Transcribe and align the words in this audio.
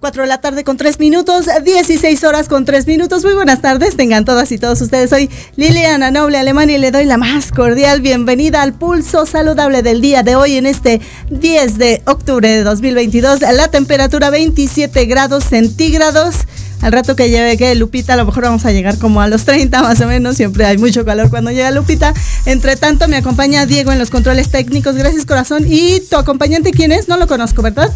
4 0.00 0.22
de 0.22 0.28
la 0.28 0.40
tarde 0.40 0.64
con 0.64 0.78
3 0.78 0.98
minutos, 0.98 1.44
16 1.62 2.24
horas 2.24 2.48
con 2.48 2.64
3 2.64 2.86
minutos. 2.86 3.22
Muy 3.22 3.34
buenas 3.34 3.60
tardes, 3.60 3.98
tengan 3.98 4.24
todas 4.24 4.50
y 4.50 4.56
todos 4.56 4.80
ustedes. 4.80 5.10
Soy 5.10 5.28
Liliana 5.56 6.10
Noble 6.10 6.38
Alemania 6.38 6.76
y 6.76 6.80
le 6.80 6.90
doy 6.90 7.04
la 7.04 7.18
más 7.18 7.52
cordial 7.52 8.00
bienvenida 8.00 8.62
al 8.62 8.72
pulso 8.72 9.26
saludable 9.26 9.82
del 9.82 10.00
día 10.00 10.22
de 10.22 10.36
hoy 10.36 10.54
en 10.54 10.64
este 10.64 11.02
10 11.28 11.76
de 11.76 12.02
octubre 12.06 12.48
de 12.48 12.62
2022. 12.62 13.42
La 13.42 13.68
temperatura 13.68 14.30
27 14.30 15.04
grados 15.04 15.44
centígrados. 15.44 16.34
Al 16.80 16.92
rato 16.92 17.14
que 17.14 17.28
llegue 17.28 17.74
Lupita, 17.74 18.14
a 18.14 18.16
lo 18.16 18.24
mejor 18.24 18.44
vamos 18.44 18.64
a 18.64 18.72
llegar 18.72 18.96
como 18.96 19.20
a 19.20 19.28
los 19.28 19.44
30 19.44 19.82
más 19.82 20.00
o 20.00 20.06
menos. 20.06 20.36
Siempre 20.36 20.64
hay 20.64 20.78
mucho 20.78 21.04
calor 21.04 21.28
cuando 21.28 21.50
llega 21.50 21.70
Lupita. 21.72 22.14
Entre 22.46 22.76
tanto, 22.76 23.06
me 23.06 23.18
acompaña 23.18 23.66
Diego 23.66 23.92
en 23.92 23.98
los 23.98 24.08
controles 24.08 24.48
técnicos. 24.48 24.96
Gracias, 24.96 25.26
corazón. 25.26 25.66
¿Y 25.68 26.00
tu 26.00 26.16
acompañante 26.16 26.70
quién 26.70 26.90
es? 26.90 27.06
No 27.06 27.18
lo 27.18 27.26
conozco, 27.26 27.60
¿verdad? 27.60 27.92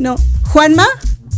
No. 0.00 0.16
¿Juanma? 0.44 0.86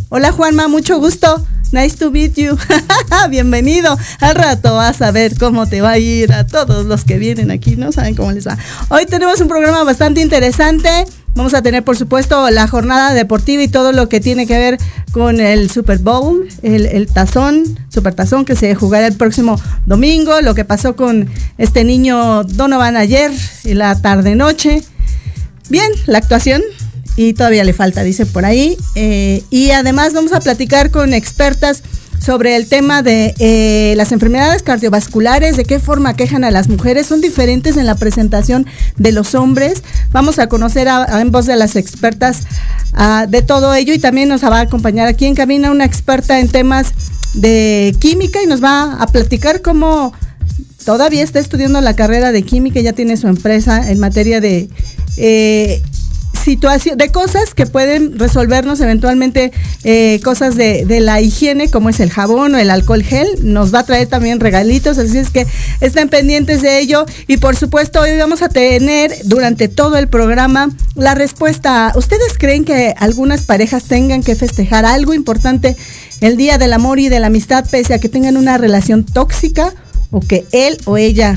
Hola 0.09 0.31
Juanma, 0.31 0.69
mucho 0.69 1.01
gusto. 1.01 1.45
Nice 1.73 1.97
to 1.97 2.13
meet 2.13 2.35
you. 2.37 2.57
Bienvenido. 3.31 3.99
Al 4.21 4.37
rato 4.37 4.77
vas 4.77 5.03
a 5.03 5.11
ver 5.11 5.37
cómo 5.37 5.67
te 5.67 5.81
va 5.81 5.91
a 5.91 5.99
ir 5.99 6.33
a 6.33 6.47
todos 6.47 6.87
los 6.87 7.05
que 7.05 7.19
vienen 7.19 7.51
aquí, 7.51 7.75
¿no? 7.75 7.91
Saben 7.91 8.15
cómo 8.15 8.31
les 8.31 8.47
va. 8.47 8.57
Hoy 8.89 9.07
tenemos 9.07 9.41
un 9.41 9.49
programa 9.49 9.83
bastante 9.83 10.21
interesante. 10.21 10.89
Vamos 11.35 11.55
a 11.55 11.63
tener, 11.63 11.83
por 11.83 11.97
supuesto, 11.97 12.49
la 12.51 12.69
jornada 12.69 13.15
deportiva 13.15 13.65
y 13.65 13.69
todo 13.69 13.91
lo 13.91 14.09
que 14.09 14.21
tiene 14.21 14.47
que 14.47 14.57
ver 14.57 14.79
con 15.11 15.41
el 15.41 15.69
Super 15.71 15.99
Bowl, 15.99 16.47
el, 16.63 17.09
tazón, 17.09 17.65
Super 17.89 18.15
Tazón 18.15 18.45
que 18.45 18.55
se 18.55 18.77
jugará 18.77 19.09
el 19.09 19.17
próximo 19.17 19.61
domingo, 19.87 20.41
lo 20.41 20.55
que 20.55 20.65
pasó 20.65 20.95
con 20.95 21.29
este 21.59 21.83
niño 21.83 22.45
Donovan 22.45 22.97
ayer 22.97 23.33
en 23.65 23.79
la 23.79 24.01
tarde-noche. 24.01 24.85
Bien, 25.69 25.91
la 26.07 26.19
actuación 26.19 26.63
y 27.17 27.33
todavía 27.33 27.65
le 27.65 27.73
falta, 27.73 28.03
dice 28.03 28.27
por 28.27 28.45
ahí. 28.45 28.77
Eh, 28.95 29.43
y 29.51 29.71
además 29.71 30.13
vamos 30.13 30.33
a 30.33 30.41
platicar 30.41 30.91
con 30.91 31.15
expertas 31.15 31.83
sobre 32.19 32.57
el 32.57 32.67
tema 32.67 33.03
de 33.03 33.35
eh, 33.39 33.95
las 33.97 34.13
enfermedades 34.13 34.63
cardiovasculares, 34.63 35.57
de 35.57 35.65
qué 35.65 35.79
forma 35.79 36.15
quejan 36.15 36.45
a 36.45 36.51
las 36.51 36.69
mujeres, 36.69 37.07
son 37.07 37.21
diferentes 37.21 37.77
en 37.77 37.87
la 37.87 37.95
presentación 37.95 38.67
de 38.97 39.13
los 39.13 39.35
hombres. 39.35 39.83
Vamos 40.13 40.39
a 40.39 40.49
conocer 40.49 40.89
a, 40.89 41.21
en 41.21 41.31
voz 41.31 41.47
de 41.47 41.57
las 41.57 41.77
expertas 41.77 42.43
ah, 42.95 43.27
de 43.29 43.43
todo 43.43 43.75
ello 43.75 43.95
y 43.95 43.99
también 43.99 44.29
nos 44.29 44.43
va 44.43 44.59
a 44.59 44.63
acompañar 44.63 45.07
aquí 45.07 45.27
en 45.27 45.35
cabina 45.35 45.71
una 45.71 45.85
experta 45.85 46.41
en 46.41 46.49
temas 46.49 46.93
de 47.35 47.95
química 48.01 48.43
y 48.43 48.47
nos 48.47 48.63
va 48.63 48.95
a 48.95 49.07
platicar 49.07 49.61
cómo 49.61 50.13
todavía 50.85 51.23
está 51.23 51.39
estudiando 51.39 51.81
la 51.81 51.95
carrera 51.95 52.33
de 52.33 52.43
química, 52.43 52.81
ya 52.81 52.93
tiene 52.93 53.17
su 53.17 53.29
empresa 53.29 53.91
en 53.91 53.99
materia 53.99 54.41
de 54.41 54.71
eh, 55.17 55.83
situación, 56.47 56.97
de 56.97 57.11
cosas 57.11 57.55
que 57.55 57.67
pueden 57.67 58.21
resolvernos 58.21 58.81
eventualmente 58.81 59.51
eh, 59.83 60.21
cosas 60.23 60.55
de, 60.55 60.85
de, 60.87 61.01
la 61.01 61.21
higiene, 61.21 61.69
como 61.69 61.89
es 61.89 61.99
el 61.99 62.09
jabón 62.09 62.55
o 62.55 62.59
el 62.59 62.71
alcohol 62.71 63.03
gel. 63.03 63.27
Nos 63.43 63.75
va 63.75 63.81
a 63.81 63.85
traer 63.85 64.07
también 64.07 64.39
regalitos, 64.39 64.97
así 64.97 65.19
es 65.19 65.31
que 65.31 65.45
estén 65.81 66.09
pendientes 66.09 66.63
de 66.63 66.79
ello. 66.79 67.05
Y 67.27 67.39
por 67.39 67.57
supuesto, 67.57 68.01
hoy 68.01 68.17
vamos 68.17 68.43
a 68.43 68.49
tener 68.49 69.13
durante 69.25 69.67
todo 69.67 69.97
el 69.97 70.07
programa 70.07 70.71
la 70.95 71.17
respuesta. 71.17 71.93
¿Ustedes 71.97 72.39
creen 72.39 72.65
que 72.65 72.95
algunas 72.97 73.43
parejas 73.43 73.83
tengan 73.83 74.23
que 74.23 74.37
festejar 74.37 74.85
algo 74.87 75.15
importante 75.15 75.77
el 76.21 76.37
Día 76.37 76.59
del 76.59 76.73
Amor 76.73 77.01
y 77.01 77.09
de 77.09 77.19
la 77.19 77.27
Amistad, 77.27 77.67
pese 77.69 77.93
a 77.93 77.99
que 77.99 78.09
tengan 78.09 78.37
una 78.37 78.57
relación 78.57 79.05
tóxica 79.05 79.75
o 80.13 80.21
que 80.21 80.47
él 80.53 80.79
o 80.85 80.97
ella 80.97 81.37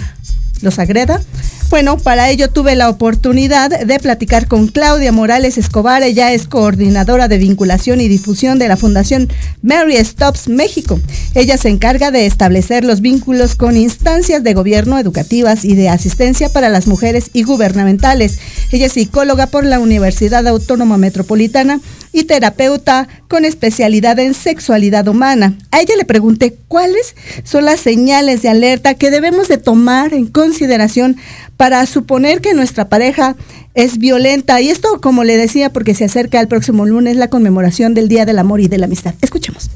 los 0.61 0.77
agreda? 0.77 1.19
Bueno, 1.69 1.97
para 1.97 2.31
ello 2.31 2.49
tuve 2.49 2.75
la 2.75 2.89
oportunidad 2.89 3.69
de 3.69 3.99
platicar 3.99 4.47
con 4.47 4.69
Claudia 4.69 5.11
Morales 5.11 5.59
Escobar. 5.59 6.01
Ella 6.01 6.33
es 6.33 6.47
coordinadora 6.47 7.27
de 7.27 7.37
vinculación 7.37 8.01
y 8.01 8.07
difusión 8.07 8.57
de 8.57 8.67
la 8.67 8.75
Fundación 8.75 9.29
Mary 9.61 10.03
Stops 10.03 10.47
México. 10.47 10.99
Ella 11.35 11.57
se 11.57 11.69
encarga 11.69 12.09
de 12.09 12.25
establecer 12.25 12.83
los 12.83 13.01
vínculos 13.01 13.53
con 13.53 13.77
instancias 13.77 14.43
de 14.43 14.55
gobierno 14.55 14.97
educativas 14.97 15.63
y 15.63 15.75
de 15.75 15.89
asistencia 15.89 16.49
para 16.51 16.69
las 16.69 16.87
mujeres 16.87 17.29
y 17.33 17.43
gubernamentales. 17.43 18.39
Ella 18.71 18.87
es 18.87 18.93
psicóloga 18.93 19.45
por 19.45 19.63
la 19.63 19.77
Universidad 19.77 20.47
Autónoma 20.47 20.97
Metropolitana 20.97 21.79
y 22.11 22.23
terapeuta 22.23 23.07
con 23.27 23.45
especialidad 23.45 24.19
en 24.19 24.33
sexualidad 24.33 25.07
humana. 25.07 25.57
A 25.71 25.81
ella 25.81 25.95
le 25.97 26.05
pregunté 26.05 26.55
cuáles 26.67 27.15
son 27.43 27.65
las 27.65 27.79
señales 27.79 28.41
de 28.41 28.49
alerta 28.49 28.95
que 28.95 29.11
debemos 29.11 29.47
de 29.47 29.57
tomar 29.57 30.13
en 30.13 30.27
consideración 30.27 31.17
para 31.57 31.85
suponer 31.85 32.41
que 32.41 32.53
nuestra 32.53 32.89
pareja 32.89 33.35
es 33.73 33.97
violenta. 33.97 34.61
Y 34.61 34.69
esto, 34.69 34.99
como 35.01 35.23
le 35.23 35.37
decía, 35.37 35.71
porque 35.71 35.93
se 35.93 36.05
acerca 36.05 36.39
el 36.39 36.47
próximo 36.47 36.85
lunes 36.85 37.15
la 37.17 37.29
conmemoración 37.29 37.93
del 37.93 38.07
Día 38.07 38.25
del 38.25 38.39
Amor 38.39 38.61
y 38.61 38.67
de 38.67 38.77
la 38.77 38.85
Amistad. 38.85 39.13
Escuchemos. 39.21 39.69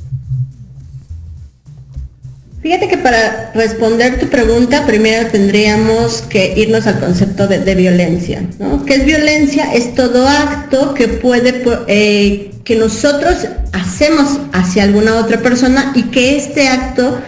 Fíjate 2.63 2.87
que 2.87 2.97
para 2.97 3.51
responder 3.53 4.21
tu 4.21 4.27
pregunta, 4.27 4.85
primero 4.85 5.27
tendríamos 5.29 6.21
que 6.21 6.53
irnos 6.55 6.87
al 6.87 6.97
concepto 6.97 7.45
de, 7.45 7.75
violencia. 7.75 8.41
¿no? 8.57 8.85
¿Qué 8.85 8.95
es 8.95 9.05
violencia? 9.05 9.73
Es 9.73 9.93
todo 9.95 10.25
acto 10.25 10.93
que 10.93 11.09
puede, 11.09 11.61
eh, 11.87 12.51
que 12.63 12.77
nosotros 12.77 13.35
hacemos 13.73 14.39
hacia 14.53 14.83
alguna 14.83 15.15
otra 15.17 15.41
persona 15.41 15.91
y 15.93 16.03
que 16.03 16.37
este 16.37 16.69
acto 16.69 17.19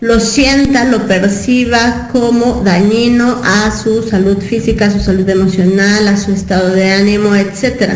lo 0.00 0.18
sienta, 0.18 0.84
lo 0.84 1.06
perciba 1.06 2.08
como 2.10 2.62
dañino 2.64 3.40
a 3.44 3.70
su 3.70 4.02
salud 4.02 4.38
física, 4.38 4.86
a 4.86 4.90
su 4.90 4.98
salud 4.98 5.28
emocional, 5.28 6.08
a 6.08 6.16
su 6.16 6.32
estado 6.32 6.70
de 6.70 6.90
ánimo, 6.90 7.36
etc. 7.36 7.92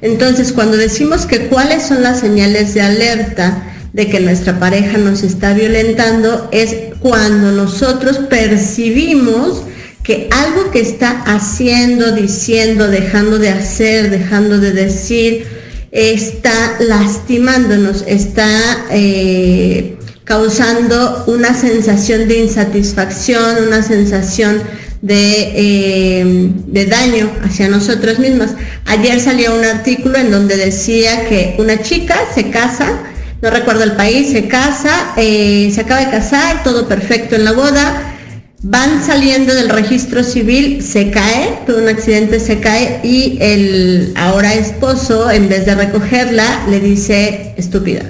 Entonces, 0.00 0.52
cuando 0.54 0.78
decimos 0.78 1.26
que 1.26 1.48
cuáles 1.48 1.82
son 1.82 2.02
las 2.02 2.20
señales 2.20 2.72
de 2.72 2.80
alerta, 2.80 3.64
de 3.92 4.08
que 4.08 4.20
nuestra 4.20 4.58
pareja 4.58 4.98
nos 4.98 5.22
está 5.22 5.54
violentando 5.54 6.48
es 6.52 6.74
cuando 7.00 7.52
nosotros 7.52 8.18
percibimos 8.18 9.62
que 10.02 10.28
algo 10.30 10.70
que 10.70 10.80
está 10.80 11.22
haciendo, 11.26 12.12
diciendo, 12.12 12.88
dejando 12.88 13.38
de 13.38 13.50
hacer, 13.50 14.10
dejando 14.10 14.58
de 14.58 14.72
decir, 14.72 15.46
está 15.90 16.76
lastimándonos, 16.80 18.04
está 18.06 18.86
eh, 18.90 19.98
causando 20.24 21.24
una 21.26 21.54
sensación 21.54 22.28
de 22.28 22.38
insatisfacción, 22.38 23.64
una 23.66 23.82
sensación 23.82 24.62
de, 25.02 25.52
eh, 25.54 26.50
de, 26.66 26.86
daño 26.86 27.30
hacia 27.44 27.68
nosotros 27.68 28.18
mismos. 28.18 28.50
Ayer 28.86 29.20
salió 29.20 29.54
un 29.54 29.64
artículo 29.64 30.18
en 30.18 30.30
donde 30.30 30.56
decía 30.56 31.28
que 31.28 31.54
una 31.58 31.82
chica 31.82 32.18
se 32.34 32.50
casa 32.50 32.98
no 33.40 33.50
recuerdo 33.50 33.84
el 33.84 33.92
país, 33.92 34.32
se 34.32 34.48
casa, 34.48 35.12
eh, 35.16 35.70
se 35.74 35.80
acaba 35.80 36.00
de 36.00 36.10
casar, 36.10 36.62
todo 36.64 36.88
perfecto 36.88 37.36
en 37.36 37.44
la 37.44 37.52
boda, 37.52 38.14
van 38.62 39.04
saliendo 39.04 39.54
del 39.54 39.68
registro 39.68 40.24
civil, 40.24 40.82
se 40.82 41.10
cae, 41.10 41.60
por 41.66 41.76
un 41.76 41.88
accidente 41.88 42.40
se 42.40 42.58
cae 42.58 43.00
y 43.04 43.38
el 43.40 44.12
ahora 44.16 44.54
esposo, 44.54 45.30
en 45.30 45.48
vez 45.48 45.66
de 45.66 45.74
recogerla, 45.74 46.66
le 46.68 46.80
dice 46.80 47.54
estúpida. 47.56 48.02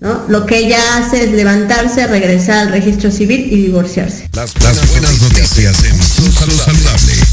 ¿no? 0.00 0.24
Lo 0.28 0.44
que 0.44 0.58
ella 0.58 0.78
hace 0.98 1.24
es 1.24 1.32
levantarse, 1.32 2.06
regresar 2.06 2.66
al 2.66 2.72
registro 2.72 3.10
civil 3.10 3.48
y 3.50 3.56
divorciarse. 3.62 4.28
Las, 4.34 4.52
buenas 4.90 5.20
noticias 5.22 5.82
en 5.84 6.32
Saludable. 6.32 7.23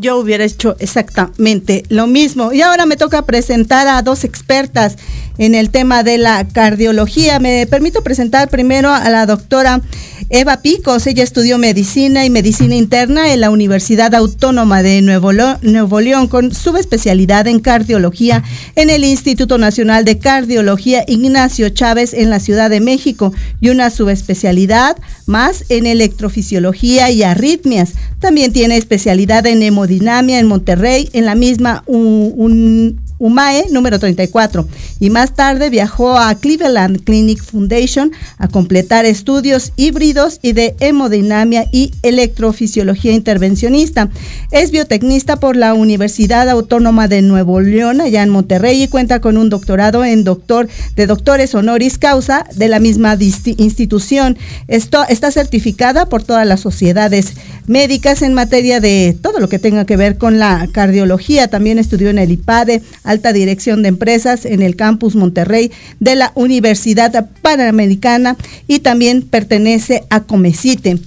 Yo 0.00 0.16
hubiera 0.16 0.44
hecho 0.44 0.76
exactamente 0.78 1.84
lo 1.88 2.06
mismo. 2.06 2.52
Y 2.52 2.62
ahora 2.62 2.86
me 2.86 2.96
toca 2.96 3.26
presentar 3.26 3.86
a 3.86 4.02
dos 4.02 4.24
expertas 4.24 4.96
en 5.38 5.54
el 5.54 5.70
tema 5.70 6.02
de 6.02 6.18
la 6.18 6.46
cardiología. 6.46 7.38
Me 7.38 7.66
permito 7.66 8.02
presentar 8.02 8.48
primero 8.48 8.90
a 8.90 9.08
la 9.10 9.26
doctora 9.26 9.80
Eva 10.28 10.62
Picos. 10.62 11.06
Ella 11.06 11.24
estudió 11.24 11.58
medicina 11.58 12.24
y 12.24 12.30
medicina 12.30 12.76
interna 12.76 13.32
en 13.32 13.40
la 13.40 13.50
Universidad 13.50 14.14
Autónoma 14.14 14.82
de 14.82 15.02
Nuevo, 15.02 15.32
León 15.32 16.28
con 16.28 16.54
subespecialidad 16.54 17.48
en 17.48 17.60
cardiología 17.60 18.44
en 18.76 18.90
el 18.90 19.04
Instituto 19.04 19.58
Nacional 19.58 20.04
de 20.04 20.18
Cardiología 20.18 21.04
Ignacio 21.08 21.68
Chávez 21.70 22.14
en 22.14 22.30
la 22.30 22.38
Ciudad 22.38 22.70
de 22.70 22.80
México 22.80 23.32
y 23.60 23.70
una 23.70 23.90
subespecialidad 23.90 24.96
más 25.26 25.64
en 25.68 25.86
electrofisiología 25.86 27.10
y 27.10 27.22
arritmias. 27.22 27.94
También 28.20 28.52
tiene 28.52 28.76
especialidad 28.76 29.46
en 29.46 29.62
hemodinamia 29.62 30.38
en 30.38 30.46
Monterrey, 30.46 31.08
en 31.12 31.24
la 31.26 31.34
misma 31.34 31.82
un, 31.86 33.00
UMAE 33.20 33.66
número 33.70 33.98
34 33.98 34.66
y 34.98 35.10
más 35.10 35.34
tarde 35.34 35.70
viajó 35.70 36.18
a 36.18 36.34
Cleveland 36.34 37.04
Clinic 37.04 37.44
Foundation 37.44 38.12
a 38.38 38.48
completar 38.48 39.04
estudios 39.04 39.72
híbridos 39.76 40.40
y 40.42 40.52
de 40.52 40.74
hemodinamia 40.80 41.66
y 41.70 41.92
electrofisiología 42.02 43.12
intervencionista. 43.12 44.08
Es 44.50 44.70
biotecnista 44.70 45.36
por 45.36 45.56
la 45.56 45.74
Universidad 45.74 46.48
Autónoma 46.48 47.08
de 47.08 47.20
Nuevo 47.20 47.60
León 47.60 48.00
allá 48.00 48.22
en 48.22 48.30
Monterrey 48.30 48.82
y 48.82 48.88
cuenta 48.88 49.20
con 49.20 49.36
un 49.36 49.50
doctorado 49.50 50.04
en 50.04 50.24
doctor 50.24 50.68
de 50.96 51.06
doctores 51.06 51.54
honoris 51.54 51.98
causa 51.98 52.46
de 52.56 52.68
la 52.68 52.80
misma 52.80 53.18
institución. 53.20 54.38
Esto 54.66 55.04
está 55.08 55.30
certificada 55.30 56.06
por 56.06 56.22
todas 56.22 56.46
las 56.46 56.60
sociedades 56.60 57.34
médicas 57.66 58.22
en 58.22 58.32
materia 58.32 58.80
de 58.80 59.16
todo 59.20 59.40
lo 59.40 59.48
que 59.48 59.58
tenga 59.58 59.84
que 59.84 59.98
ver 59.98 60.16
con 60.16 60.38
la 60.38 60.68
cardiología. 60.72 61.48
También 61.48 61.78
estudió 61.78 62.08
en 62.08 62.18
el 62.18 62.30
IPADE 62.32 62.82
alta 63.10 63.32
dirección 63.32 63.82
de 63.82 63.88
empresas 63.88 64.44
en 64.44 64.62
el 64.62 64.76
campus 64.76 65.16
Monterrey 65.16 65.72
de 65.98 66.14
la 66.14 66.32
Universidad 66.34 67.28
Panamericana 67.42 68.36
y 68.68 68.78
también 68.78 69.22
pertenece 69.22 70.04
a 70.10 70.20
Comecite. 70.22 70.98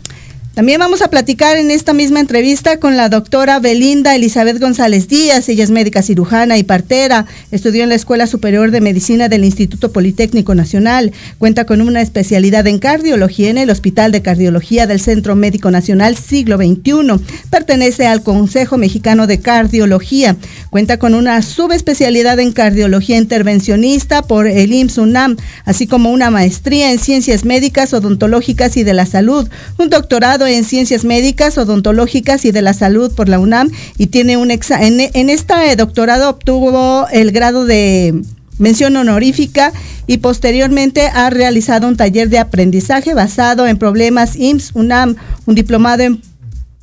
También 0.53 0.79
vamos 0.79 1.01
a 1.01 1.07
platicar 1.07 1.57
en 1.57 1.71
esta 1.71 1.93
misma 1.93 2.19
entrevista 2.19 2.77
con 2.77 2.95
la 2.95 3.09
doctora 3.09 3.59
Belinda 3.59 4.13
Elizabeth 4.13 4.59
González 4.59 5.07
Díaz. 5.07 5.49
Ella 5.49 5.63
es 5.63 5.71
médica 5.71 6.03
cirujana 6.03 6.59
y 6.59 6.63
partera. 6.63 7.25
Estudió 7.49 7.81
en 7.81 7.89
la 7.89 7.95
Escuela 7.95 8.27
Superior 8.27 8.69
de 8.69 8.79
Medicina 8.79 9.29
del 9.29 9.45
Instituto 9.45 9.91
Politécnico 9.91 10.53
Nacional. 10.53 11.11
Cuenta 11.39 11.65
con 11.65 11.81
una 11.81 12.01
especialidad 12.01 12.67
en 12.67 12.77
cardiología 12.77 13.49
en 13.49 13.57
el 13.57 13.71
Hospital 13.71 14.11
de 14.11 14.21
Cardiología 14.21 14.85
del 14.85 14.99
Centro 14.99 15.35
Médico 15.35 15.71
Nacional 15.71 16.17
Siglo 16.17 16.57
XXI. 16.57 17.19
Pertenece 17.49 18.05
al 18.05 18.21
Consejo 18.21 18.77
Mexicano 18.77 19.25
de 19.25 19.39
Cardiología. 19.39 20.35
Cuenta 20.69 20.99
con 20.99 21.15
una 21.15 21.41
subespecialidad 21.41 22.39
en 22.39 22.51
cardiología 22.51 23.17
intervencionista 23.17 24.21
por 24.21 24.45
el 24.45 24.71
IMSS 24.71 24.99
UNAM, 24.99 25.35
así 25.65 25.87
como 25.87 26.11
una 26.11 26.29
maestría 26.29 26.91
en 26.91 26.99
ciencias 26.99 27.43
médicas, 27.43 27.91
odontológicas 27.95 28.77
y 28.77 28.83
de 28.83 28.93
la 28.93 29.07
salud. 29.07 29.49
Un 29.79 29.89
doctorado 29.89 30.42
en 30.45 30.63
Ciencias 30.63 31.03
Médicas, 31.03 31.57
Odontológicas 31.57 32.45
y 32.45 32.51
de 32.51 32.61
la 32.61 32.73
Salud 32.73 33.13
por 33.13 33.29
la 33.29 33.39
UNAM 33.39 33.71
y 33.97 34.07
tiene 34.07 34.37
un 34.37 34.51
examen. 34.51 35.09
En, 35.13 35.29
este 35.29 35.75
doctorado 35.75 36.29
obtuvo 36.29 37.07
el 37.11 37.31
grado 37.31 37.65
de 37.65 38.21
mención 38.57 38.95
honorífica 38.95 39.73
y 40.07 40.17
posteriormente 40.17 41.07
ha 41.07 41.29
realizado 41.29 41.87
un 41.87 41.97
taller 41.97 42.29
de 42.29 42.39
aprendizaje 42.39 43.13
basado 43.13 43.67
en 43.67 43.77
problemas 43.77 44.35
IMSS 44.35 44.71
UNAM, 44.75 45.15
un 45.45 45.55
diplomado 45.55 46.03
en 46.03 46.21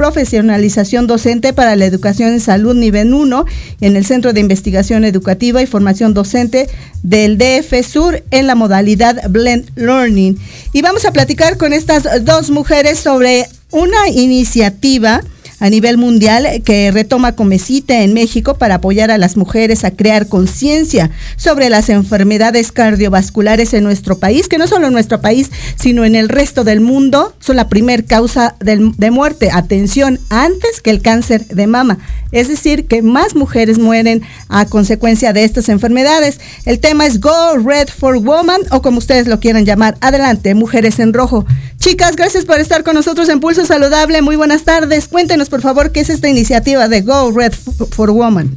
profesionalización 0.00 1.06
docente 1.06 1.52
para 1.52 1.76
la 1.76 1.84
educación 1.84 2.30
en 2.30 2.40
salud 2.40 2.74
nivel 2.74 3.12
1 3.12 3.44
en 3.82 3.96
el 3.96 4.06
Centro 4.06 4.32
de 4.32 4.40
Investigación 4.40 5.04
Educativa 5.04 5.60
y 5.60 5.66
Formación 5.66 6.14
Docente 6.14 6.70
del 7.02 7.36
DF 7.36 7.86
Sur 7.86 8.22
en 8.30 8.46
la 8.46 8.54
modalidad 8.54 9.28
Blend 9.28 9.70
Learning. 9.76 10.38
Y 10.72 10.80
vamos 10.80 11.04
a 11.04 11.12
platicar 11.12 11.58
con 11.58 11.74
estas 11.74 12.24
dos 12.24 12.48
mujeres 12.48 12.98
sobre 12.98 13.46
una 13.72 14.08
iniciativa 14.08 15.20
a 15.60 15.70
nivel 15.70 15.98
mundial 15.98 16.46
que 16.64 16.90
retoma 16.90 17.36
Comecita 17.36 18.02
en 18.02 18.14
México 18.14 18.54
para 18.54 18.76
apoyar 18.76 19.10
a 19.10 19.18
las 19.18 19.36
mujeres 19.36 19.84
a 19.84 19.90
crear 19.92 20.26
conciencia 20.26 21.10
sobre 21.36 21.70
las 21.70 21.88
enfermedades 21.88 22.72
cardiovasculares 22.72 23.74
en 23.74 23.84
nuestro 23.84 24.18
país, 24.18 24.48
que 24.48 24.58
no 24.58 24.66
solo 24.66 24.88
en 24.88 24.92
nuestro 24.92 25.20
país, 25.20 25.50
sino 25.76 26.04
en 26.04 26.16
el 26.16 26.28
resto 26.28 26.64
del 26.64 26.80
mundo 26.80 27.34
son 27.38 27.56
la 27.56 27.68
primer 27.68 28.06
causa 28.06 28.56
de, 28.60 29.10
muerte. 29.10 29.50
Atención, 29.52 30.18
antes 30.30 30.80
que 30.80 30.90
el 30.90 31.02
cáncer 31.02 31.46
de 31.46 31.66
mama. 31.66 31.98
Es 32.32 32.48
decir, 32.48 32.86
que 32.86 33.02
más 33.02 33.34
mujeres 33.34 33.78
mueren 33.78 34.22
a 34.48 34.64
consecuencia 34.64 35.32
de 35.32 35.44
estas 35.44 35.68
enfermedades. 35.68 36.38
El 36.64 36.78
tema 36.78 37.06
es 37.06 37.20
Go 37.20 37.58
Red 37.58 37.88
for 37.88 38.18
Woman 38.18 38.60
o 38.70 38.82
como 38.82 38.98
ustedes 38.98 39.26
lo 39.26 39.40
quieran 39.40 39.66
llamar. 39.66 39.96
Adelante, 40.00 40.54
mujeres 40.54 41.00
en 41.00 41.12
rojo. 41.12 41.44
Chicas, 41.78 42.14
gracias 42.14 42.44
por 42.44 42.60
estar 42.60 42.84
con 42.84 42.94
nosotros 42.94 43.28
en 43.28 43.40
Pulso 43.40 43.66
Saludable. 43.66 44.22
Muy 44.22 44.36
buenas 44.36 44.62
tardes. 44.64 45.08
Cuéntenos 45.08 45.49
por 45.50 45.60
favor, 45.60 45.92
¿qué 45.92 46.00
es 46.00 46.08
esta 46.08 46.28
iniciativa 46.28 46.88
de 46.88 47.02
Go 47.02 47.32
Red 47.32 47.52
for 47.90 48.10
Woman? 48.10 48.56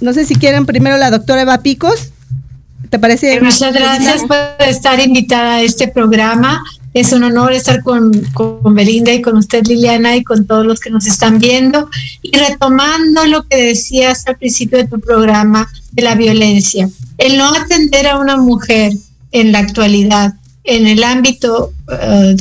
No 0.00 0.12
sé 0.12 0.24
si 0.24 0.36
quieren 0.36 0.66
primero 0.66 0.96
la 0.96 1.10
doctora 1.10 1.42
Eva 1.42 1.58
Picos. 1.62 2.10
¿Te 2.90 2.98
parece? 2.98 3.34
Eh, 3.34 3.40
muchas 3.40 3.74
gracias 3.74 4.22
por 4.22 4.38
estar 4.66 5.00
invitada 5.00 5.56
a 5.56 5.62
este 5.62 5.88
programa. 5.88 6.62
Es 6.94 7.12
un 7.12 7.24
honor 7.24 7.52
estar 7.52 7.82
con, 7.82 8.12
con, 8.32 8.74
Belinda 8.74 9.12
y 9.12 9.20
con 9.20 9.36
usted, 9.36 9.66
Liliana, 9.66 10.16
y 10.16 10.24
con 10.24 10.46
todos 10.46 10.64
los 10.64 10.80
que 10.80 10.90
nos 10.90 11.06
están 11.06 11.38
viendo. 11.38 11.90
Y 12.22 12.36
retomando 12.36 13.26
lo 13.26 13.46
que 13.46 13.56
decías 13.56 14.26
al 14.26 14.36
principio 14.36 14.78
de 14.78 14.86
tu 14.86 15.00
programa 15.00 15.68
de 15.92 16.02
la 16.02 16.14
violencia, 16.14 16.88
el 17.18 17.36
no 17.36 17.52
atender 17.54 18.06
a 18.06 18.18
una 18.18 18.36
mujer 18.36 18.92
en 19.32 19.52
la 19.52 19.58
actualidad 19.58 20.34
en 20.68 20.86
el 20.86 21.02
ámbito 21.02 21.72
eh, 21.90 22.36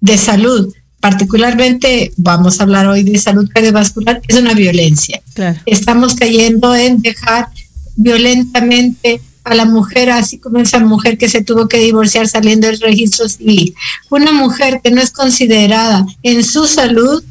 de 0.00 0.18
salud, 0.18 0.74
particularmente 1.00 2.12
vamos 2.16 2.58
a 2.58 2.64
hablar 2.64 2.88
hoy 2.88 3.04
de 3.04 3.16
salud 3.18 3.48
cardiovascular, 3.54 4.20
es 4.26 4.36
una 4.36 4.52
violencia. 4.52 5.22
Estamos 5.64 6.16
cayendo 6.16 6.74
en 6.74 7.00
dejar 7.00 7.46
violentamente 7.94 9.20
a 9.44 9.54
la 9.54 9.64
mujer, 9.64 10.10
así 10.10 10.38
como 10.38 10.58
esa 10.58 10.80
mujer 10.80 11.16
que 11.18 11.28
se 11.28 11.44
tuvo 11.44 11.68
que 11.68 11.78
divorciar 11.78 12.26
saliendo 12.26 12.66
del 12.66 12.80
registro 12.80 13.28
civil. 13.28 13.74
Una 14.10 14.32
mujer 14.32 14.80
que 14.82 14.90
no 14.90 15.00
es 15.00 15.10
considerada 15.10 16.04
en 16.24 16.42
su 16.42 16.66
salud 16.66 17.22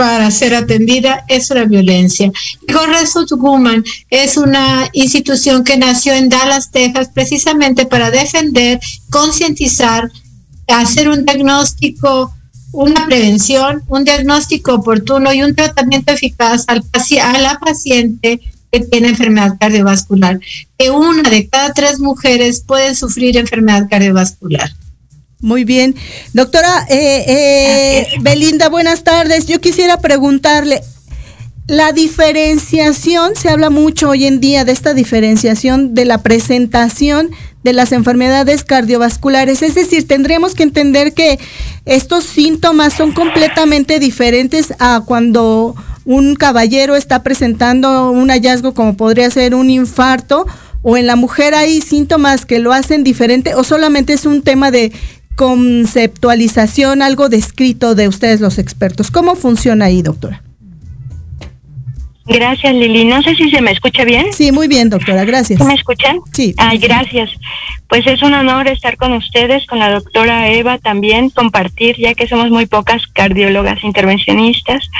para 0.00 0.30
ser 0.30 0.54
atendida 0.54 1.26
es 1.28 1.50
una 1.50 1.66
violencia. 1.66 2.32
Resto 2.66 3.26
Tucumán 3.26 3.84
es 4.08 4.38
una 4.38 4.88
institución 4.94 5.62
que 5.62 5.76
nació 5.76 6.14
en 6.14 6.30
Dallas, 6.30 6.70
Texas, 6.70 7.10
precisamente 7.12 7.84
para 7.84 8.10
defender, 8.10 8.80
concientizar, 9.10 10.10
hacer 10.68 11.10
un 11.10 11.26
diagnóstico, 11.26 12.32
una 12.72 13.04
prevención, 13.04 13.82
un 13.88 14.04
diagnóstico 14.04 14.76
oportuno 14.76 15.34
y 15.34 15.42
un 15.42 15.54
tratamiento 15.54 16.14
eficaz 16.14 16.64
al, 16.68 16.82
a 17.22 17.38
la 17.38 17.58
paciente 17.58 18.40
que 18.72 18.80
tiene 18.80 19.08
enfermedad 19.08 19.58
cardiovascular. 19.60 20.40
Que 20.78 20.90
una 20.90 21.28
de 21.28 21.46
cada 21.46 21.74
tres 21.74 22.00
mujeres 22.00 22.64
pueden 22.66 22.96
sufrir 22.96 23.36
enfermedad 23.36 23.86
cardiovascular. 23.90 24.70
Muy 25.40 25.64
bien. 25.64 25.94
Doctora 26.32 26.86
eh, 26.88 27.24
eh, 27.26 28.06
Belinda, 28.20 28.68
buenas 28.68 29.04
tardes. 29.04 29.46
Yo 29.46 29.60
quisiera 29.60 29.98
preguntarle, 29.98 30.82
la 31.70 31.92
diferenciación, 31.92 33.36
se 33.36 33.48
habla 33.48 33.70
mucho 33.70 34.08
hoy 34.08 34.26
en 34.26 34.40
día 34.40 34.64
de 34.64 34.72
esta 34.72 34.92
diferenciación 34.92 35.94
de 35.94 36.04
la 36.04 36.18
presentación 36.18 37.30
de 37.62 37.72
las 37.72 37.92
enfermedades 37.92 38.64
cardiovasculares. 38.64 39.62
Es 39.62 39.76
decir, 39.76 40.08
tendríamos 40.08 40.56
que 40.56 40.64
entender 40.64 41.14
que 41.14 41.38
estos 41.84 42.24
síntomas 42.24 42.92
son 42.94 43.12
completamente 43.12 44.00
diferentes 44.00 44.74
a 44.80 45.02
cuando 45.06 45.76
un 46.04 46.34
caballero 46.34 46.96
está 46.96 47.22
presentando 47.22 48.10
un 48.10 48.30
hallazgo 48.30 48.74
como 48.74 48.96
podría 48.96 49.30
ser 49.30 49.54
un 49.54 49.70
infarto 49.70 50.46
o 50.82 50.96
en 50.96 51.06
la 51.06 51.14
mujer 51.14 51.54
hay 51.54 51.80
síntomas 51.82 52.46
que 52.46 52.58
lo 52.58 52.72
hacen 52.72 53.04
diferente 53.04 53.54
o 53.54 53.62
solamente 53.62 54.14
es 54.14 54.26
un 54.26 54.42
tema 54.42 54.70
de 54.70 54.92
conceptualización, 55.40 57.00
algo 57.00 57.30
descrito 57.30 57.94
de 57.94 58.08
ustedes 58.08 58.42
los 58.42 58.58
expertos. 58.58 59.10
¿Cómo 59.10 59.36
funciona 59.36 59.86
ahí, 59.86 60.02
doctora? 60.02 60.42
Gracias, 62.26 62.74
Lili. 62.74 63.06
No 63.06 63.22
sé 63.22 63.34
si 63.34 63.50
se 63.50 63.62
me 63.62 63.70
escucha 63.70 64.04
bien. 64.04 64.26
Sí, 64.34 64.52
muy 64.52 64.68
bien, 64.68 64.90
doctora. 64.90 65.24
Gracias. 65.24 65.64
¿Me 65.64 65.72
escuchan? 65.72 66.18
Sí. 66.34 66.54
Ay, 66.58 66.76
gracias. 66.76 67.30
Pues 67.88 68.06
es 68.06 68.20
un 68.22 68.34
honor 68.34 68.68
estar 68.68 68.98
con 68.98 69.14
ustedes, 69.14 69.66
con 69.66 69.78
la 69.78 69.90
doctora 69.90 70.50
Eva 70.50 70.76
también, 70.76 71.30
compartir, 71.30 71.96
ya 71.96 72.12
que 72.12 72.28
somos 72.28 72.50
muy 72.50 72.66
pocas 72.66 73.06
cardiólogas 73.06 73.82
intervencionistas. 73.82 74.90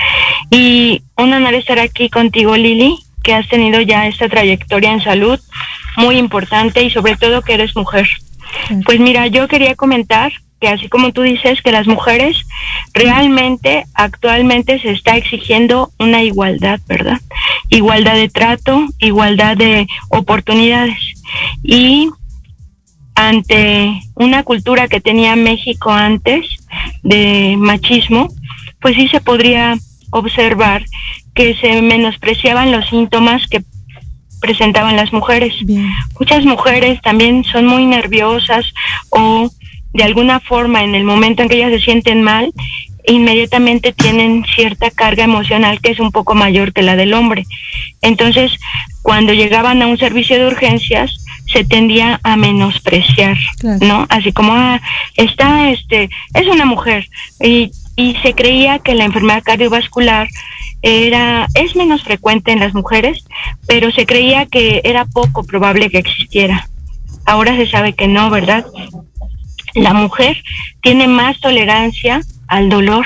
Y 0.49 1.03
un 1.17 1.31
honor 1.33 1.53
estar 1.53 1.77
aquí 1.77 2.09
contigo, 2.09 2.57
Lili, 2.57 2.97
que 3.21 3.35
has 3.35 3.47
tenido 3.47 3.79
ya 3.81 4.07
esta 4.07 4.27
trayectoria 4.27 4.91
en 4.91 5.03
salud 5.03 5.39
muy 5.97 6.17
importante 6.17 6.81
y 6.81 6.89
sobre 6.89 7.15
todo 7.15 7.43
que 7.43 7.53
eres 7.53 7.75
mujer. 7.75 8.07
Pues 8.85 8.99
mira, 8.99 9.27
yo 9.27 9.47
quería 9.47 9.75
comentar 9.75 10.31
que 10.59 10.67
así 10.67 10.87
como 10.89 11.11
tú 11.11 11.23
dices 11.23 11.61
que 11.63 11.71
las 11.71 11.87
mujeres 11.87 12.37
realmente 12.93 13.85
actualmente 13.95 14.79
se 14.79 14.91
está 14.91 15.17
exigiendo 15.17 15.91
una 15.97 16.23
igualdad, 16.23 16.79
¿verdad? 16.87 17.19
Igualdad 17.69 18.15
de 18.15 18.29
trato, 18.29 18.85
igualdad 18.99 19.57
de 19.57 19.87
oportunidades. 20.09 20.99
Y 21.63 22.09
ante 23.15 24.01
una 24.15 24.43
cultura 24.43 24.87
que 24.87 25.01
tenía 25.01 25.35
México 25.35 25.91
antes 25.91 26.45
de 27.01 27.55
machismo, 27.57 28.29
pues 28.79 28.95
sí 28.95 29.07
se 29.07 29.19
podría 29.19 29.77
observar 30.11 30.85
que 31.33 31.55
se 31.55 31.81
menospreciaban 31.81 32.71
los 32.71 32.87
síntomas 32.87 33.47
que 33.47 33.63
presentaban 34.41 34.97
las 34.97 35.13
mujeres. 35.13 35.53
Muchas 36.19 36.43
mujeres 36.43 37.01
también 37.01 37.45
son 37.45 37.65
muy 37.65 37.85
nerviosas 37.85 38.65
o 39.09 39.49
de 39.93 40.03
alguna 40.03 40.39
forma 40.39 40.83
en 40.83 40.95
el 40.95 41.03
momento 41.03 41.43
en 41.43 41.49
que 41.49 41.57
ellas 41.57 41.71
se 41.71 41.79
sienten 41.79 42.21
mal, 42.21 42.51
inmediatamente 43.07 43.93
tienen 43.93 44.43
cierta 44.55 44.89
carga 44.91 45.23
emocional 45.23 45.81
que 45.81 45.91
es 45.91 45.99
un 45.99 46.11
poco 46.11 46.35
mayor 46.35 46.73
que 46.73 46.81
la 46.81 46.95
del 46.95 47.13
hombre. 47.13 47.45
Entonces, 48.01 48.51
cuando 49.01 49.33
llegaban 49.33 49.81
a 49.81 49.87
un 49.87 49.97
servicio 49.97 50.37
de 50.37 50.47
urgencias, 50.47 51.17
se 51.51 51.63
tendía 51.65 52.19
a 52.23 52.37
menospreciar, 52.37 53.37
¿no? 53.81 54.05
Así 54.09 54.31
como 54.31 54.53
ah, 54.53 54.81
está 55.15 55.69
este 55.71 56.09
es 56.33 56.47
una 56.47 56.65
mujer 56.65 57.07
y, 57.41 57.71
y 57.97 58.15
se 58.23 58.33
creía 58.33 58.79
que 58.79 58.95
la 58.95 59.03
enfermedad 59.03 59.43
cardiovascular 59.43 60.29
era 60.81 61.47
es 61.53 61.75
menos 61.75 62.03
frecuente 62.03 62.51
en 62.51 62.59
las 62.59 62.73
mujeres, 62.73 63.25
pero 63.67 63.91
se 63.91 64.05
creía 64.05 64.45
que 64.45 64.81
era 64.83 65.05
poco 65.05 65.43
probable 65.43 65.89
que 65.89 65.99
existiera. 65.99 66.67
Ahora 67.25 67.55
se 67.55 67.69
sabe 67.69 67.93
que 67.93 68.07
no, 68.07 68.29
¿verdad? 68.29 68.65
La 69.75 69.93
mujer 69.93 70.41
tiene 70.81 71.07
más 71.07 71.39
tolerancia 71.39 72.21
al 72.47 72.67
dolor 72.67 73.05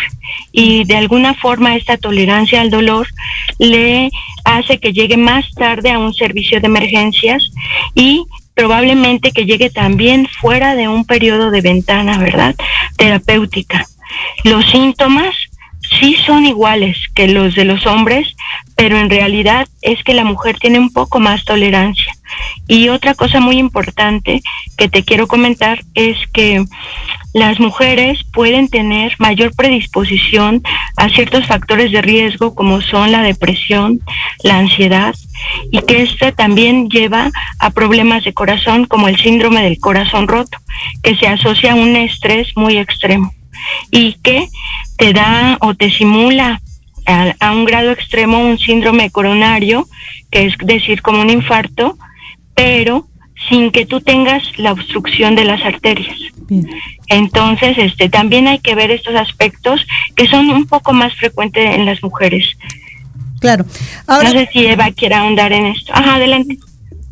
y 0.52 0.86
de 0.86 0.96
alguna 0.96 1.36
forma 1.36 1.76
esta 1.76 1.98
tolerancia 1.98 2.62
al 2.62 2.72
dolor 2.72 3.08
le 3.60 4.10
hace 4.44 4.80
que 4.80 4.94
llegue 4.94 5.18
más 5.18 5.46
tarde 5.54 5.92
a 5.92 6.00
un 6.00 6.14
servicio 6.14 6.60
de 6.60 6.68
emergencias 6.68 7.52
y 7.94 8.26
probablemente 8.56 9.32
que 9.32 9.46
llegue 9.46 9.70
también 9.70 10.28
fuera 10.42 10.76
de 10.76 10.88
un 10.88 11.06
periodo 11.06 11.52
de 11.52 11.62
ventana, 11.62 12.18
¿verdad? 12.18 12.56
Terapéutica. 12.98 13.86
Los 14.44 14.66
síntomas 14.72 15.36
sí 16.00 16.16
son 16.26 16.46
iguales 16.46 16.98
que 17.14 17.28
los 17.28 17.56
de 17.56 17.66
los 17.66 17.86
hombres, 17.86 18.36
pero 18.76 18.98
en 18.98 19.10
realidad 19.10 19.68
es 19.82 20.04
que 20.04 20.14
la 20.14 20.24
mujer 20.24 20.58
tiene 20.60 20.80
un 20.80 20.92
poco 20.92 21.20
más 21.20 21.46
tolerancia. 21.46 22.14
Y 22.68 22.90
otra 22.90 23.14
cosa 23.14 23.40
muy 23.40 23.58
importante 23.58 24.42
que 24.78 24.90
te 24.90 25.04
quiero 25.04 25.28
comentar 25.28 25.84
es 25.94 26.18
que 26.34 26.66
las 27.34 27.60
mujeres 27.60 28.24
pueden 28.34 28.70
tener 28.70 29.14
mayor 29.20 29.54
predisposición 29.56 30.64
a 30.96 31.10
ciertos 31.10 31.46
factores 31.46 31.92
de 31.92 32.02
riesgo 32.02 32.56
como 32.56 32.82
son 32.82 33.12
la 33.12 33.22
depresión, 33.24 34.00
la 34.44 34.58
ansiedad 34.60 35.14
y 35.72 35.82
que 35.82 36.04
esto 36.04 36.32
también 36.34 36.90
lleva 36.90 37.32
a 37.60 37.70
problemas 37.72 38.24
de 38.24 38.34
corazón 38.34 38.86
como 38.86 39.08
el 39.08 39.18
síndrome 39.18 39.64
del 39.64 39.80
corazón 39.80 40.28
roto, 40.28 40.58
que 41.04 41.16
se 41.18 41.28
asocia 41.28 41.74
a 41.74 41.76
un 41.76 41.96
estrés 41.96 42.56
muy 42.56 42.78
extremo 42.78 43.34
y 43.92 44.14
que 44.24 44.50
te 44.98 45.14
da 45.14 45.58
o 45.62 45.76
te 45.76 45.92
simula 45.92 46.62
a, 47.06 47.52
un 47.52 47.66
grado 47.66 47.92
extremo 47.92 48.40
un 48.40 48.58
síndrome 48.58 49.12
coronario, 49.12 49.88
que 50.32 50.48
es 50.48 50.54
decir, 50.60 51.02
como 51.02 51.22
un 51.22 51.30
infarto, 51.30 51.98
pero 52.56 53.08
sin 53.50 53.72
que 53.72 53.86
tú 53.86 54.02
tengas 54.02 54.44
la 54.58 54.72
obstrucción 54.72 55.36
de 55.36 55.46
las 55.46 55.64
arterias. 55.64 56.18
Entonces, 57.08 57.78
este, 57.78 58.10
también 58.10 58.48
hay 58.48 58.60
que 58.60 58.76
ver 58.76 58.92
estos 58.92 59.16
aspectos 59.16 59.86
que 60.16 60.28
son 60.28 60.50
un 60.50 60.66
poco 60.66 60.94
más 60.94 61.14
frecuentes 61.16 61.76
en 61.76 61.86
las 61.86 62.02
mujeres. 62.02 62.58
Claro. 63.40 63.66
no 64.08 64.32
sé 64.32 64.50
si 64.52 64.66
Eva 64.66 64.92
quiere 64.92 65.16
ahondar 65.16 65.54
en 65.54 65.68
esto. 65.68 65.94
Ajá, 65.94 66.16
adelante. 66.16 66.58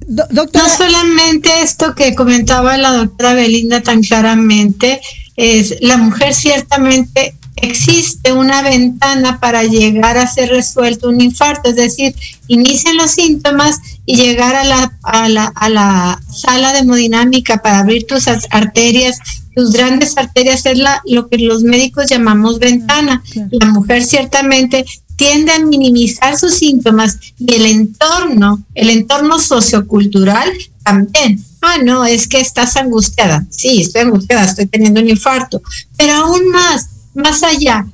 No 0.07 0.69
solamente 0.69 1.49
esto 1.61 1.95
que 1.95 2.15
comentaba 2.15 2.77
la 2.77 2.91
doctora 2.91 3.33
Belinda 3.33 3.81
tan 3.81 4.01
claramente, 4.01 4.99
es 5.35 5.77
la 5.81 5.97
mujer 5.97 6.33
ciertamente 6.33 7.35
existe 7.55 8.33
una 8.33 8.61
ventana 8.61 9.39
para 9.39 9.63
llegar 9.63 10.17
a 10.17 10.27
ser 10.27 10.49
resuelto 10.49 11.09
un 11.09 11.21
infarto, 11.21 11.69
es 11.69 11.75
decir, 11.75 12.15
inician 12.47 12.97
los 12.97 13.11
síntomas 13.11 13.79
y 14.05 14.15
llegar 14.15 14.55
a 14.55 14.63
la, 14.63 14.97
a 15.03 15.29
la, 15.29 15.45
a 15.45 15.69
la 15.69 16.21
sala 16.31 16.73
de 16.73 16.79
hemodinámica 16.79 17.61
para 17.61 17.79
abrir 17.79 18.05
tus 18.05 18.27
arterias, 18.27 19.19
tus 19.55 19.71
grandes 19.71 20.17
arterias, 20.17 20.65
es 20.65 20.77
la, 20.77 21.01
lo 21.05 21.29
que 21.29 21.37
los 21.37 21.63
médicos 21.63 22.07
llamamos 22.09 22.59
ventana. 22.59 23.23
La 23.51 23.67
mujer 23.67 24.03
ciertamente 24.03 24.85
tiende 25.15 25.51
a 25.51 25.59
minimizar 25.59 26.37
sus 26.37 26.55
síntomas 26.55 27.19
y 27.37 27.53
el 27.53 27.65
entorno, 27.65 28.63
el 28.73 28.89
entorno 28.89 29.39
sociocultural 29.39 30.51
también. 30.83 31.43
Ah, 31.61 31.77
no, 31.81 32.03
es 32.03 32.27
que 32.27 32.41
estás 32.41 32.75
angustiada. 32.75 33.45
Sí, 33.49 33.81
estoy 33.81 34.01
angustiada, 34.01 34.43
estoy 34.43 34.65
teniendo 34.65 34.99
un 34.99 35.09
infarto. 35.09 35.61
Pero 35.97 36.13
aún 36.13 36.49
más, 36.49 36.89
más 37.13 37.43
allá, 37.43 37.85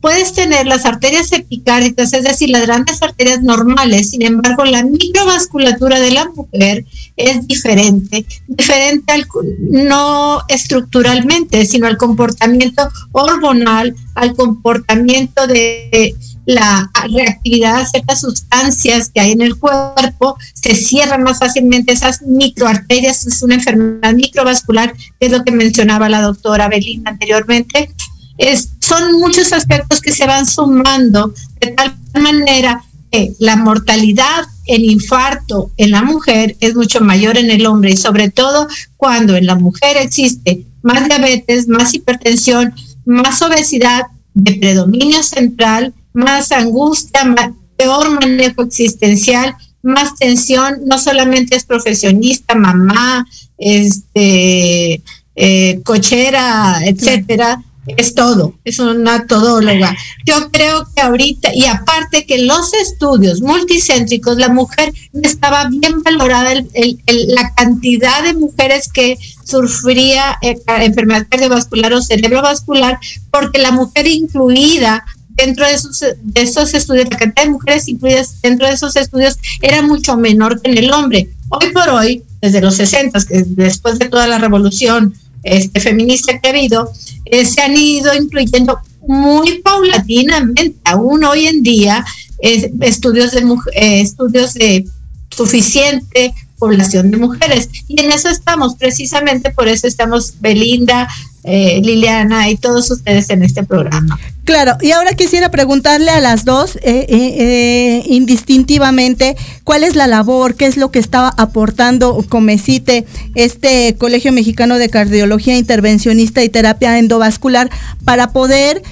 puedes 0.00 0.32
tener 0.32 0.66
las 0.66 0.86
arterias 0.86 1.32
epicárditas, 1.32 2.12
es 2.12 2.24
decir, 2.24 2.50
las 2.50 2.66
grandes 2.66 3.02
arterias 3.02 3.42
normales, 3.42 4.10
sin 4.10 4.22
embargo, 4.22 4.64
la 4.64 4.84
microvasculatura 4.84 6.00
de 6.00 6.12
la 6.12 6.28
mujer 6.28 6.84
es 7.16 7.46
diferente, 7.46 8.24
diferente 8.46 9.12
al, 9.12 9.26
no 9.60 10.40
estructuralmente, 10.48 11.66
sino 11.66 11.86
al 11.86 11.96
comportamiento 11.96 12.88
hormonal, 13.12 13.94
al 14.14 14.34
comportamiento 14.34 15.46
de 15.46 16.14
la 16.46 16.90
reactividad 17.12 17.80
a 17.80 17.86
ciertas 17.86 18.22
sustancias 18.22 19.10
que 19.10 19.20
hay 19.20 19.32
en 19.32 19.42
el 19.42 19.58
cuerpo, 19.58 20.38
se 20.54 20.74
cierran 20.74 21.22
más 21.22 21.38
fácilmente 21.38 21.92
esas 21.92 22.22
microarterias, 22.22 23.26
es 23.26 23.42
una 23.42 23.56
enfermedad 23.56 24.14
microvascular, 24.14 24.94
que 25.20 25.26
es 25.26 25.32
lo 25.32 25.44
que 25.44 25.52
mencionaba 25.52 26.08
la 26.08 26.22
doctora 26.22 26.68
Belinda 26.68 27.10
anteriormente. 27.10 27.90
Es, 28.38 28.70
son 28.80 29.20
muchos 29.20 29.52
aspectos 29.52 30.00
que 30.00 30.12
se 30.12 30.26
van 30.26 30.46
sumando 30.46 31.34
de 31.60 31.72
tal 31.72 31.96
manera 32.14 32.82
que 33.10 33.32
la 33.38 33.56
mortalidad 33.56 34.44
en 34.66 34.84
infarto 34.84 35.70
en 35.76 35.90
la 35.90 36.02
mujer 36.02 36.56
es 36.60 36.74
mucho 36.74 37.00
mayor 37.00 37.36
en 37.36 37.50
el 37.50 37.66
hombre 37.66 37.90
y 37.90 37.96
sobre 37.96 38.30
todo 38.30 38.68
cuando 38.96 39.36
en 39.36 39.46
la 39.46 39.56
mujer 39.56 39.96
existe 39.96 40.64
más 40.82 41.08
diabetes, 41.08 41.68
más 41.68 41.92
hipertensión, 41.94 42.74
más 43.04 43.42
obesidad 43.42 44.02
de 44.34 44.54
predominio 44.54 45.22
central, 45.22 45.94
más 46.12 46.52
angustia, 46.52 47.34
peor 47.76 48.10
manejo 48.10 48.62
existencial, 48.62 49.56
más 49.82 50.16
tensión, 50.16 50.80
no 50.86 50.98
solamente 50.98 51.56
es 51.56 51.64
profesionista, 51.64 52.54
mamá, 52.54 53.26
este, 53.56 55.02
eh, 55.36 55.80
cochera, 55.84 56.80
etcétera, 56.84 57.62
es 57.96 58.14
todo, 58.14 58.54
es 58.64 58.78
una 58.78 59.26
todóloga. 59.26 59.96
Yo 60.26 60.50
creo 60.50 60.86
que 60.94 61.02
ahorita, 61.02 61.54
y 61.54 61.66
aparte 61.66 62.26
que 62.26 62.38
los 62.38 62.74
estudios 62.74 63.40
multicéntricos, 63.40 64.36
la 64.36 64.48
mujer 64.48 64.92
estaba 65.22 65.68
bien 65.68 66.02
valorada, 66.02 66.54
la 66.54 67.54
cantidad 67.54 68.22
de 68.22 68.34
mujeres 68.34 68.88
que 68.92 69.18
sufría 69.44 70.38
eh, 70.42 70.58
enfermedad 70.80 71.26
cardiovascular 71.28 71.92
o 71.94 72.02
cerebrovascular, 72.02 72.98
porque 73.30 73.58
la 73.58 73.72
mujer 73.72 74.06
incluida 74.06 75.04
dentro 75.28 75.64
de 75.66 75.72
esos, 75.72 76.00
de 76.00 76.42
esos 76.42 76.74
estudios, 76.74 77.08
la 77.10 77.16
cantidad 77.16 77.44
de 77.44 77.52
mujeres 77.52 77.88
incluidas 77.88 78.40
dentro 78.42 78.66
de 78.66 78.74
esos 78.74 78.96
estudios 78.96 79.38
era 79.62 79.82
mucho 79.82 80.16
menor 80.16 80.60
que 80.60 80.70
en 80.70 80.78
el 80.78 80.92
hombre. 80.92 81.30
Hoy 81.48 81.70
por 81.72 81.88
hoy, 81.88 82.24
desde 82.42 82.60
los 82.60 82.74
60, 82.74 83.18
que 83.24 83.44
después 83.46 83.98
de 83.98 84.08
toda 84.08 84.26
la 84.26 84.38
revolución 84.38 85.14
este, 85.42 85.80
feminista 85.80 86.38
que 86.38 86.48
ha 86.48 86.50
habido, 86.50 86.90
eh, 87.26 87.44
se 87.44 87.60
han 87.60 87.76
ido 87.76 88.14
incluyendo 88.14 88.78
muy 89.06 89.58
paulatinamente, 89.58 90.74
aún 90.84 91.24
hoy 91.24 91.46
en 91.46 91.62
día, 91.62 92.04
estudios 92.40 93.32
de 93.32 93.40
eh, 93.74 94.00
estudios 94.00 94.54
de 94.54 94.84
suficiente 95.30 96.34
población 96.58 97.10
de 97.10 97.16
mujeres. 97.16 97.68
Y 97.86 98.00
en 98.00 98.10
eso 98.12 98.28
estamos, 98.28 98.74
precisamente 98.76 99.50
por 99.50 99.68
eso 99.68 99.86
estamos 99.86 100.34
Belinda, 100.40 101.08
eh, 101.44 101.80
Liliana 101.82 102.50
y 102.50 102.56
todos 102.56 102.90
ustedes 102.90 103.30
en 103.30 103.42
este 103.42 103.62
programa. 103.62 104.18
Claro, 104.44 104.76
y 104.82 104.90
ahora 104.90 105.12
quisiera 105.12 105.50
preguntarle 105.50 106.10
a 106.10 106.20
las 106.20 106.44
dos 106.44 106.76
eh, 106.76 107.06
eh, 107.08 108.02
indistintivamente 108.06 109.36
cuál 109.64 109.84
es 109.84 109.96
la 109.96 110.06
labor, 110.06 110.56
qué 110.56 110.66
es 110.66 110.76
lo 110.76 110.90
que 110.90 110.98
estaba 110.98 111.32
aportando 111.38 112.22
Comecite, 112.28 113.06
este 113.34 113.94
Colegio 113.96 114.32
Mexicano 114.32 114.76
de 114.78 114.90
Cardiología 114.90 115.56
Intervencionista 115.56 116.42
y 116.42 116.50
Terapia 116.50 116.98
Endovascular, 116.98 117.70
para 118.04 118.32
poder 118.32 118.82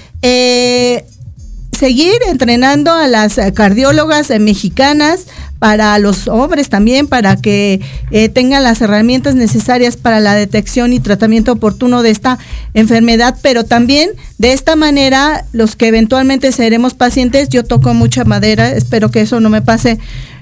seguir 1.79 2.15
entrenando 2.29 2.93
a 2.93 3.07
las 3.07 3.39
cardiólogas 3.55 4.31
mexicanas, 4.41 5.27
para 5.59 5.99
los 5.99 6.29
hombres 6.29 6.69
también, 6.69 7.07
para 7.07 7.37
que 7.37 7.81
eh, 8.11 8.29
tengan 8.29 8.63
las 8.63 8.81
herramientas 8.81 9.35
necesarias 9.35 9.97
para 9.97 10.21
la 10.21 10.35
detección 10.35 10.93
y 10.93 11.01
tratamiento 11.01 11.53
oportuno 11.53 12.03
de 12.03 12.11
esta 12.11 12.39
enfermedad, 12.75 13.37
pero 13.43 13.65
también 13.65 14.11
de 14.39 14.53
esta 14.53 14.77
manera 14.77 15.45
los 15.53 15.77
que 15.77 15.89
eventualmente 15.89 16.53
seremos 16.53 16.95
pacientes, 16.95 17.49
yo 17.49 17.65
toco 17.65 17.95
mucha 17.95 18.25
madera, 18.25 18.71
espero 18.71 19.11
que 19.11 19.23
eso 19.23 19.41
no 19.41 19.49
me 19.49 19.63
pase 19.63 19.99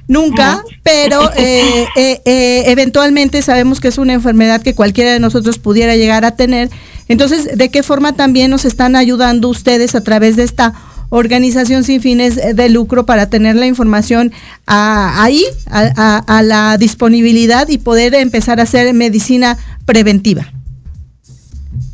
nunca, 0.08 0.62
pero 0.82 1.30
eh, 1.36 1.86
eh, 1.96 2.62
eventualmente 2.66 3.40
sabemos 3.42 3.80
que 3.80 3.88
es 3.88 3.98
una 3.98 4.14
enfermedad 4.14 4.62
que 4.62 4.74
cualquiera 4.74 5.12
de 5.12 5.20
nosotros 5.20 5.58
pudiera 5.58 5.96
llegar 5.96 6.24
a 6.24 6.36
tener. 6.36 6.70
Entonces, 7.06 7.56
¿de 7.56 7.68
qué 7.68 7.82
forma 7.82 8.14
también 8.14 8.50
nos 8.50 8.64
están 8.64 8.96
ayudando 8.96 9.48
ustedes 9.48 9.94
a 9.94 10.02
través 10.02 10.36
de 10.36 10.42
esta 10.42 10.72
organización 11.14 11.84
sin 11.84 12.00
fines 12.00 12.34
de 12.34 12.68
lucro 12.68 13.06
para 13.06 13.30
tener 13.30 13.54
la 13.54 13.66
información 13.66 14.32
ahí, 14.66 15.44
a, 15.70 16.42
la 16.42 16.76
disponibilidad 16.76 17.68
y 17.68 17.78
poder 17.78 18.14
empezar 18.14 18.58
a 18.58 18.64
hacer 18.64 18.92
medicina 18.94 19.56
preventiva. 19.86 20.52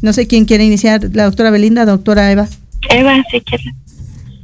No 0.00 0.14
sé 0.14 0.26
quién 0.26 0.46
quiere 0.46 0.64
iniciar, 0.64 1.10
la 1.12 1.24
doctora 1.24 1.50
Belinda, 1.50 1.84
doctora 1.84 2.32
Eva. 2.32 2.48
Eva, 2.88 3.22
si 3.30 3.40
quiere. 3.42 3.74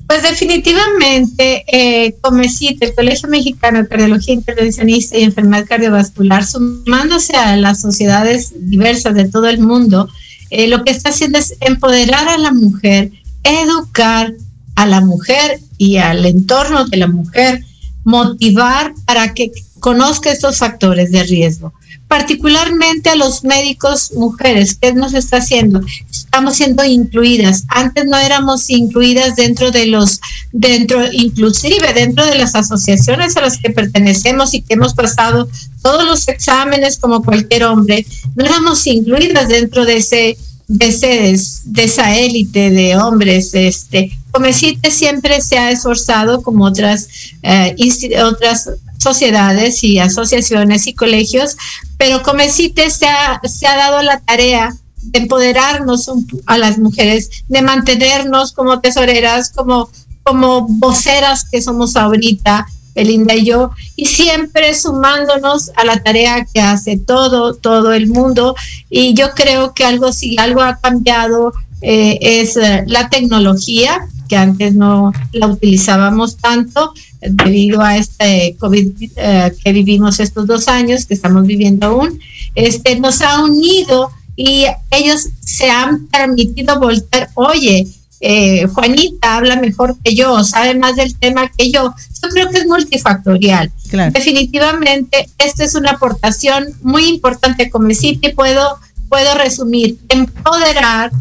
Pues 0.07 0.23
definitivamente, 0.23 1.65
eh, 1.67 2.15
COMECIT, 2.21 2.81
el 2.83 2.95
Colegio 2.95 3.29
Mexicano 3.31 3.83
de 3.83 3.89
Cardiología 3.89 4.35
Intervencionista 4.35 5.17
y 5.17 5.25
Enfermedad 5.25 5.67
Cardiovascular, 5.67 6.47
sumándose 6.47 7.35
a 7.35 7.57
las 7.57 7.81
sociedades 7.81 8.53
diversas 8.57 9.15
de 9.15 9.25
todo 9.29 9.49
el 9.49 9.59
mundo, 9.59 10.09
eh, 10.51 10.69
lo 10.69 10.85
que 10.85 10.93
está 10.93 11.09
haciendo 11.09 11.39
es 11.39 11.57
empoderar 11.61 12.29
a 12.29 12.39
la 12.39 12.53
mujer, 12.53 13.11
educar, 13.43 14.35
a 14.77 14.87
la 14.87 15.01
mujer 15.01 15.61
y 15.79 15.97
al 15.97 16.25
entorno 16.25 16.85
de 16.85 16.97
la 16.99 17.09
mujer, 17.09 17.65
motivar 18.05 18.95
para 19.05 19.35
que 19.35 19.51
conozca 19.81 20.31
estos 20.31 20.59
factores 20.59 21.11
de 21.11 21.25
riesgo, 21.25 21.73
particularmente 22.09 23.11
a 23.11 23.17
los 23.17 23.43
médicos 23.43 24.13
mujeres. 24.15 24.77
¿Qué 24.81 24.93
nos 24.93 25.15
está 25.15 25.39
haciendo? 25.39 25.81
Estamos 26.11 26.57
siendo 26.57 26.85
incluidas. 26.85 27.65
Antes 27.69 28.05
no 28.07 28.17
éramos 28.17 28.71
incluidas 28.71 29.35
dentro 29.35 29.71
de 29.71 29.87
los, 29.87 30.21
dentro, 30.53 31.11
inclusive 31.11 31.93
dentro 31.95 32.25
de 32.25 32.37
las 32.37 32.55
asociaciones 32.55 33.37
a 33.37 33.41
las 33.41 33.59
que 33.59 33.71
pertenecemos 33.71 34.55
y 34.55 34.63
que 34.63 34.75
hemos 34.75 34.95
pasado 34.95 35.49
todos 35.83 36.05
los 36.05 36.29
exámenes 36.29 36.99
como 36.99 37.23
cualquier 37.23 37.65
hombre. 37.65 38.07
No 38.35 38.45
éramos 38.45 38.87
incluidas 38.87 39.49
dentro 39.49 39.85
de 39.85 39.97
ese 39.97 40.37
de, 40.69 41.41
esa 41.77 42.17
élite 42.17 42.71
de 42.71 42.97
hombres, 42.97 43.55
este, 43.55 44.19
Comecite 44.37 44.91
siempre 44.91 45.41
se 45.41 45.57
ha 45.57 45.71
esforzado, 45.71 46.43
como 46.43 46.67
otras, 46.67 47.09
eh, 47.43 47.75
otras 48.23 48.69
sociedades 48.99 49.83
y 49.83 49.99
asociaciones 49.99 50.87
y 50.87 50.93
colegios, 50.93 51.57
pero 51.97 52.23
Comecite 52.23 52.91
se 52.91 53.07
ha, 53.07 53.41
se 53.45 53.67
ha 53.67 53.77
dado 53.79 54.03
la 54.03 54.21
tarea 54.21 54.77
de 55.05 55.21
empoderarnos 55.21 56.11
a 56.45 56.59
las 56.59 56.79
mujeres, 56.79 57.31
de 57.49 57.63
mantenernos 57.63 58.53
como 58.53 58.81
tesoreras, 58.81 59.53
como, 59.53 59.89
como 60.23 60.67
voceras 60.69 61.49
que 61.51 61.63
somos 61.63 61.97
ahorita, 61.97 62.67
Belinda 62.95 63.35
y 63.35 63.47
yo, 63.47 63.71
y 63.95 64.05
siempre 64.05 64.75
sumándonos 64.75 65.71
a 65.77 65.85
la 65.87 66.03
tarea 66.03 66.47
que 66.53 66.61
hace 66.61 66.99
todo, 66.99 67.55
todo 67.55 67.95
el 67.95 68.07
mundo. 68.07 68.55
Y 68.91 69.15
yo 69.15 69.31
creo 69.35 69.73
que 69.73 69.87
algo, 69.87 70.13
si 70.13 70.37
algo 70.39 70.61
ha 70.61 70.77
cambiado, 70.77 71.55
eh, 71.81 72.19
es 72.21 72.57
eh, 72.59 72.85
la 72.87 73.09
tecnología, 73.09 74.09
que 74.29 74.37
antes 74.37 74.75
no 74.75 75.13
la 75.33 75.47
utilizábamos 75.47 76.37
tanto 76.37 76.93
debido 77.21 77.83
a 77.83 77.97
este 77.97 78.57
COVID 78.59 79.11
eh, 79.17 79.53
que 79.63 79.73
vivimos 79.73 80.21
estos 80.21 80.47
dos 80.47 80.69
años, 80.69 81.07
que 81.07 81.15
estamos 81.15 81.47
viviendo 81.47 81.87
aún, 81.87 82.21
este, 82.55 82.99
nos 83.01 83.23
ha 83.23 83.43
unido 83.43 84.11
y 84.37 84.67
ellos 84.91 85.29
se 85.41 85.71
han 85.71 86.07
permitido 86.09 86.79
volver, 86.79 87.29
oye, 87.35 87.87
eh, 88.21 88.67
Juanita 88.67 89.37
habla 89.37 89.57
mejor 89.57 89.97
que 90.03 90.15
yo, 90.15 90.43
sabe 90.43 90.75
más 90.75 90.97
del 90.97 91.17
tema 91.17 91.51
que 91.57 91.71
yo. 91.71 91.95
Yo 92.23 92.29
creo 92.31 92.51
que 92.51 92.59
es 92.59 92.67
multifactorial. 92.67 93.71
Definitivamente, 94.13 95.29
esta 95.39 95.65
es 95.65 95.75
una 95.75 95.93
aportación 95.93 96.67
muy 96.83 97.09
importante 97.09 97.71
como 97.71 97.89
y 97.91 98.33
puedo, 98.35 98.79
puedo 99.09 99.35
resumir, 99.37 99.99
empoderar, 100.09 101.13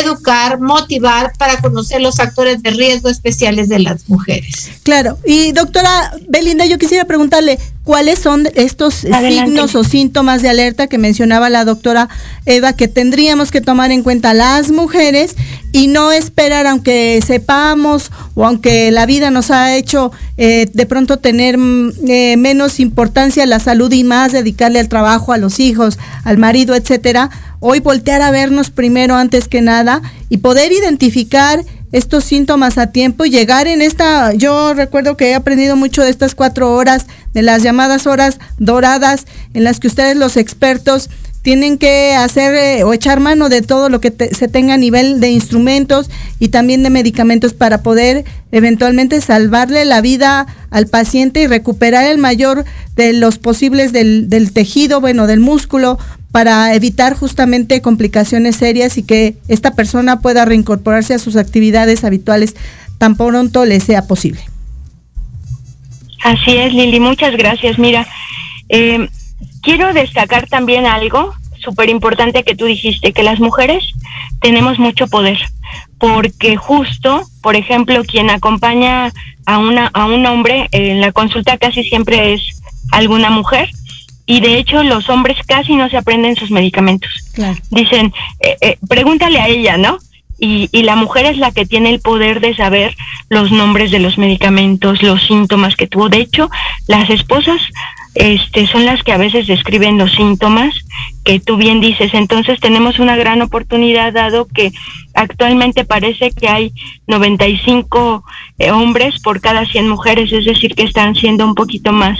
educar, 0.00 0.60
motivar 0.60 1.32
para 1.38 1.60
conocer 1.60 2.00
los 2.00 2.16
factores 2.16 2.62
de 2.62 2.70
riesgo 2.70 3.08
especiales 3.08 3.68
de 3.68 3.80
las 3.80 4.08
mujeres. 4.08 4.70
Claro, 4.82 5.18
y 5.24 5.52
doctora 5.52 6.12
Belinda, 6.28 6.66
yo 6.66 6.78
quisiera 6.78 7.04
preguntarle, 7.04 7.58
¿cuáles 7.88 8.18
son 8.18 8.46
estos 8.54 8.96
signos 8.96 9.74
o 9.74 9.82
síntomas 9.82 10.42
de 10.42 10.50
alerta 10.50 10.88
que 10.88 10.98
mencionaba 10.98 11.48
la 11.48 11.64
doctora 11.64 12.10
Eva 12.44 12.74
que 12.74 12.86
tendríamos 12.86 13.50
que 13.50 13.62
tomar 13.62 13.92
en 13.92 14.02
cuenta 14.02 14.34
las 14.34 14.70
mujeres 14.70 15.36
y 15.72 15.86
no 15.86 16.12
esperar 16.12 16.66
aunque 16.66 17.18
sepamos 17.26 18.12
o 18.34 18.44
aunque 18.44 18.90
la 18.90 19.06
vida 19.06 19.30
nos 19.30 19.50
ha 19.50 19.74
hecho 19.74 20.12
eh, 20.36 20.66
de 20.70 20.84
pronto 20.84 21.16
tener 21.16 21.56
mm, 21.56 21.92
eh, 22.06 22.36
menos 22.36 22.78
importancia 22.78 23.46
la 23.46 23.58
salud 23.58 23.90
y 23.90 24.04
más 24.04 24.32
dedicarle 24.32 24.80
al 24.80 24.90
trabajo, 24.90 25.32
a 25.32 25.38
los 25.38 25.58
hijos, 25.58 25.98
al 26.24 26.36
marido, 26.36 26.74
etcétera? 26.74 27.30
Hoy 27.58 27.80
voltear 27.80 28.20
a 28.20 28.30
vernos 28.30 28.68
primero 28.68 29.16
antes 29.16 29.48
que 29.48 29.62
nada 29.62 30.02
y 30.28 30.36
poder 30.36 30.72
identificar 30.72 31.64
estos 31.92 32.24
síntomas 32.24 32.78
a 32.78 32.88
tiempo 32.88 33.24
y 33.24 33.30
llegar 33.30 33.66
en 33.66 33.82
esta, 33.82 34.32
yo 34.34 34.74
recuerdo 34.74 35.16
que 35.16 35.30
he 35.30 35.34
aprendido 35.34 35.76
mucho 35.76 36.02
de 36.02 36.10
estas 36.10 36.34
cuatro 36.34 36.72
horas, 36.74 37.06
de 37.34 37.42
las 37.42 37.62
llamadas 37.62 38.06
horas 38.06 38.38
doradas, 38.58 39.26
en 39.54 39.64
las 39.64 39.80
que 39.80 39.88
ustedes 39.88 40.16
los 40.16 40.36
expertos 40.36 41.08
tienen 41.42 41.78
que 41.78 42.14
hacer 42.14 42.54
eh, 42.54 42.84
o 42.84 42.92
echar 42.92 43.20
mano 43.20 43.48
de 43.48 43.62
todo 43.62 43.88
lo 43.88 44.00
que 44.00 44.12
se 44.32 44.48
tenga 44.48 44.74
a 44.74 44.76
nivel 44.76 45.20
de 45.20 45.30
instrumentos 45.30 46.10
y 46.38 46.48
también 46.48 46.82
de 46.82 46.90
medicamentos 46.90 47.54
para 47.54 47.82
poder 47.82 48.24
eventualmente 48.52 49.20
salvarle 49.20 49.84
la 49.84 50.00
vida 50.00 50.46
al 50.70 50.88
paciente 50.88 51.40
y 51.40 51.46
recuperar 51.46 52.04
el 52.04 52.18
mayor 52.18 52.64
de 52.96 53.12
los 53.12 53.38
posibles 53.38 53.92
del, 53.92 54.28
del 54.28 54.52
tejido, 54.52 55.00
bueno, 55.00 55.26
del 55.26 55.40
músculo, 55.40 55.98
para 56.32 56.74
evitar 56.74 57.14
justamente 57.14 57.80
complicaciones 57.80 58.56
serias 58.56 58.98
y 58.98 59.02
que 59.02 59.36
esta 59.48 59.74
persona 59.74 60.20
pueda 60.20 60.44
reincorporarse 60.44 61.14
a 61.14 61.18
sus 61.18 61.36
actividades 61.36 62.04
habituales 62.04 62.54
tan 62.98 63.16
pronto 63.16 63.64
le 63.64 63.80
sea 63.80 64.06
posible. 64.06 64.40
Así 66.22 66.56
es, 66.56 66.74
Lili, 66.74 67.00
muchas 67.00 67.36
gracias. 67.36 67.78
Mira, 67.78 68.06
eh, 68.68 69.08
quiero 69.62 69.92
destacar 69.92 70.48
también 70.48 70.84
algo 70.86 71.32
súper 71.60 71.88
importante 71.88 72.44
que 72.44 72.54
tú 72.54 72.66
dijiste, 72.66 73.12
que 73.12 73.22
las 73.22 73.40
mujeres 73.40 73.84
tenemos 74.40 74.78
mucho 74.78 75.06
poder, 75.06 75.38
porque 75.98 76.56
justo 76.56 77.26
por 77.48 77.56
ejemplo, 77.56 78.04
quien 78.04 78.28
acompaña 78.28 79.10
a, 79.46 79.58
una, 79.58 79.86
a 79.94 80.04
un 80.04 80.26
hombre 80.26 80.68
en 80.72 81.00
la 81.00 81.12
consulta 81.12 81.56
casi 81.56 81.82
siempre 81.82 82.34
es 82.34 82.42
alguna 82.92 83.30
mujer 83.30 83.70
y 84.28 84.40
de 84.40 84.58
hecho 84.58 84.82
los 84.82 85.08
hombres 85.08 85.38
casi 85.46 85.74
no 85.74 85.88
se 85.88 85.96
aprenden 85.96 86.36
sus 86.36 86.50
medicamentos. 86.50 87.10
Dicen, 87.70 88.12
eh, 88.40 88.56
eh, 88.60 88.78
pregúntale 88.86 89.40
a 89.40 89.48
ella, 89.48 89.78
¿no? 89.78 89.98
Y, 90.38 90.68
y, 90.70 90.82
la 90.82 90.96
mujer 90.96 91.24
es 91.24 91.38
la 91.38 91.50
que 91.50 91.64
tiene 91.64 91.90
el 91.90 92.00
poder 92.00 92.40
de 92.40 92.54
saber 92.54 92.94
los 93.30 93.50
nombres 93.50 93.90
de 93.90 93.98
los 93.98 94.18
medicamentos, 94.18 95.02
los 95.02 95.26
síntomas 95.26 95.74
que 95.76 95.88
tuvo. 95.88 96.10
De 96.10 96.18
hecho, 96.18 96.48
las 96.86 97.10
esposas 97.10 97.60
este, 98.14 98.66
son 98.66 98.84
las 98.84 99.02
que 99.02 99.12
a 99.12 99.16
veces 99.16 99.46
describen 99.46 99.96
los 99.96 100.12
síntomas 100.12 100.74
que 101.28 101.40
tú 101.40 101.58
bien 101.58 101.82
dices. 101.82 102.14
Entonces 102.14 102.58
tenemos 102.58 102.98
una 102.98 103.14
gran 103.14 103.42
oportunidad 103.42 104.14
dado 104.14 104.46
que 104.46 104.72
actualmente 105.12 105.84
parece 105.84 106.30
que 106.30 106.48
hay 106.48 106.72
95 107.06 108.24
eh, 108.58 108.70
hombres 108.70 109.20
por 109.20 109.42
cada 109.42 109.66
100 109.66 109.90
mujeres, 109.90 110.32
es 110.32 110.46
decir, 110.46 110.74
que 110.74 110.84
están 110.84 111.14
siendo 111.14 111.44
un 111.44 111.54
poquito 111.54 111.92
más 111.92 112.18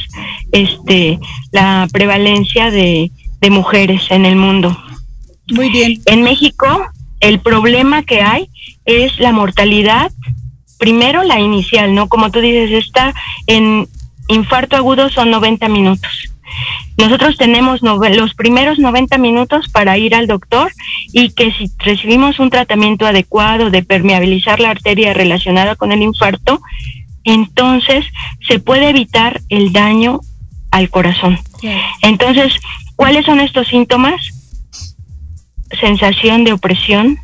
este, 0.53 1.19
la 1.53 1.89
prevalencia 1.91 2.71
de, 2.71 3.11
de 3.41 3.49
mujeres 3.51 4.03
en 4.11 4.27
el 4.27 4.37
mundo. 4.37 4.77
Muy 5.55 5.71
bien. 5.71 6.03
En 6.05 6.21
México, 6.21 6.67
el 7.21 7.41
problema 7.41 8.03
que 8.03 8.21
hay 8.21 8.51
es 8.85 9.19
la 9.21 9.33
mortalidad 9.33 10.13
primero 10.79 11.23
la 11.23 11.41
inicial, 11.41 11.95
¿no? 11.95 12.11
Como 12.11 12.31
tú 12.31 12.41
dices, 12.41 12.73
está 12.73 13.15
en 13.47 13.89
infarto 14.29 14.77
agudo 14.77 15.09
son 15.09 15.31
90 15.31 15.67
minutos. 15.71 16.29
Nosotros 16.99 17.37
tenemos 17.37 17.81
los 17.81 18.35
primeros 18.35 18.81
90 18.81 19.19
minutos 19.19 19.69
para 19.69 19.97
ir 19.97 20.17
al 20.17 20.27
doctor 20.27 20.73
y 21.13 21.31
que 21.31 21.53
si 21.53 21.71
recibimos 21.79 22.41
un 22.41 22.51
tratamiento 22.51 23.07
adecuado 23.07 23.71
de 23.71 23.85
permeabilizar 23.85 24.59
la 24.59 24.71
arteria 24.71 25.15
relacionada 25.15 25.77
con 25.77 25.93
el 25.93 26.03
infarto, 26.03 26.61
entonces 27.23 28.05
se 28.47 28.59
puede 28.59 28.89
evitar 28.89 29.41
el 29.49 29.73
daño 29.73 30.21
al 30.73 30.91
corazón. 30.91 31.39
Entonces, 32.03 32.53
¿cuáles 32.97 33.25
son 33.27 33.39
estos 33.41 33.69
síntomas? 33.69 34.21
Sensación 35.81 36.43
de 36.43 36.53
opresión, 36.53 37.21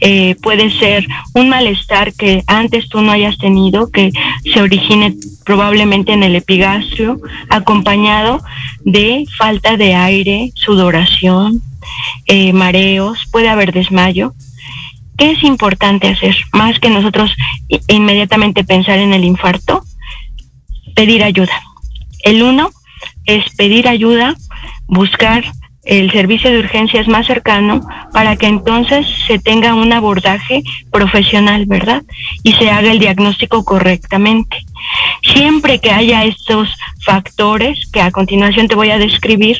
eh, 0.00 0.36
puede 0.42 0.70
ser 0.78 1.06
un 1.34 1.48
malestar 1.48 2.12
que 2.12 2.42
antes 2.46 2.88
tú 2.88 3.00
no 3.00 3.12
hayas 3.12 3.38
tenido, 3.38 3.90
que 3.90 4.10
se 4.52 4.60
origine 4.60 5.14
probablemente 5.44 6.12
en 6.12 6.22
el 6.22 6.36
epigastrio, 6.36 7.18
acompañado 7.48 8.42
de 8.84 9.24
falta 9.38 9.76
de 9.76 9.94
aire, 9.94 10.52
sudoración, 10.54 11.62
eh, 12.26 12.52
mareos, 12.52 13.26
puede 13.30 13.48
haber 13.48 13.72
desmayo. 13.72 14.34
¿Qué 15.16 15.30
es 15.30 15.42
importante 15.44 16.08
hacer? 16.08 16.36
Más 16.52 16.78
que 16.78 16.90
nosotros 16.90 17.34
inmediatamente 17.88 18.64
pensar 18.64 18.98
en 18.98 19.14
el 19.14 19.24
infarto, 19.24 19.82
pedir 20.94 21.22
ayuda. 21.22 21.62
El 22.22 22.42
uno 22.42 22.70
es 23.24 23.44
pedir 23.56 23.88
ayuda, 23.88 24.34
buscar 24.86 25.44
el 25.86 26.10
servicio 26.10 26.50
de 26.50 26.58
urgencias 26.58 27.08
más 27.08 27.26
cercano 27.26 27.80
para 28.12 28.36
que 28.36 28.46
entonces 28.46 29.06
se 29.26 29.38
tenga 29.38 29.74
un 29.74 29.92
abordaje 29.92 30.62
profesional, 30.90 31.64
¿verdad? 31.66 32.02
Y 32.42 32.52
se 32.52 32.70
haga 32.70 32.90
el 32.90 32.98
diagnóstico 32.98 33.64
correctamente. 33.64 34.58
Siempre 35.22 35.78
que 35.78 35.92
haya 35.92 36.24
estos 36.24 36.68
factores 37.04 37.88
que 37.92 38.00
a 38.00 38.10
continuación 38.10 38.68
te 38.68 38.74
voy 38.74 38.90
a 38.90 38.98
describir, 38.98 39.58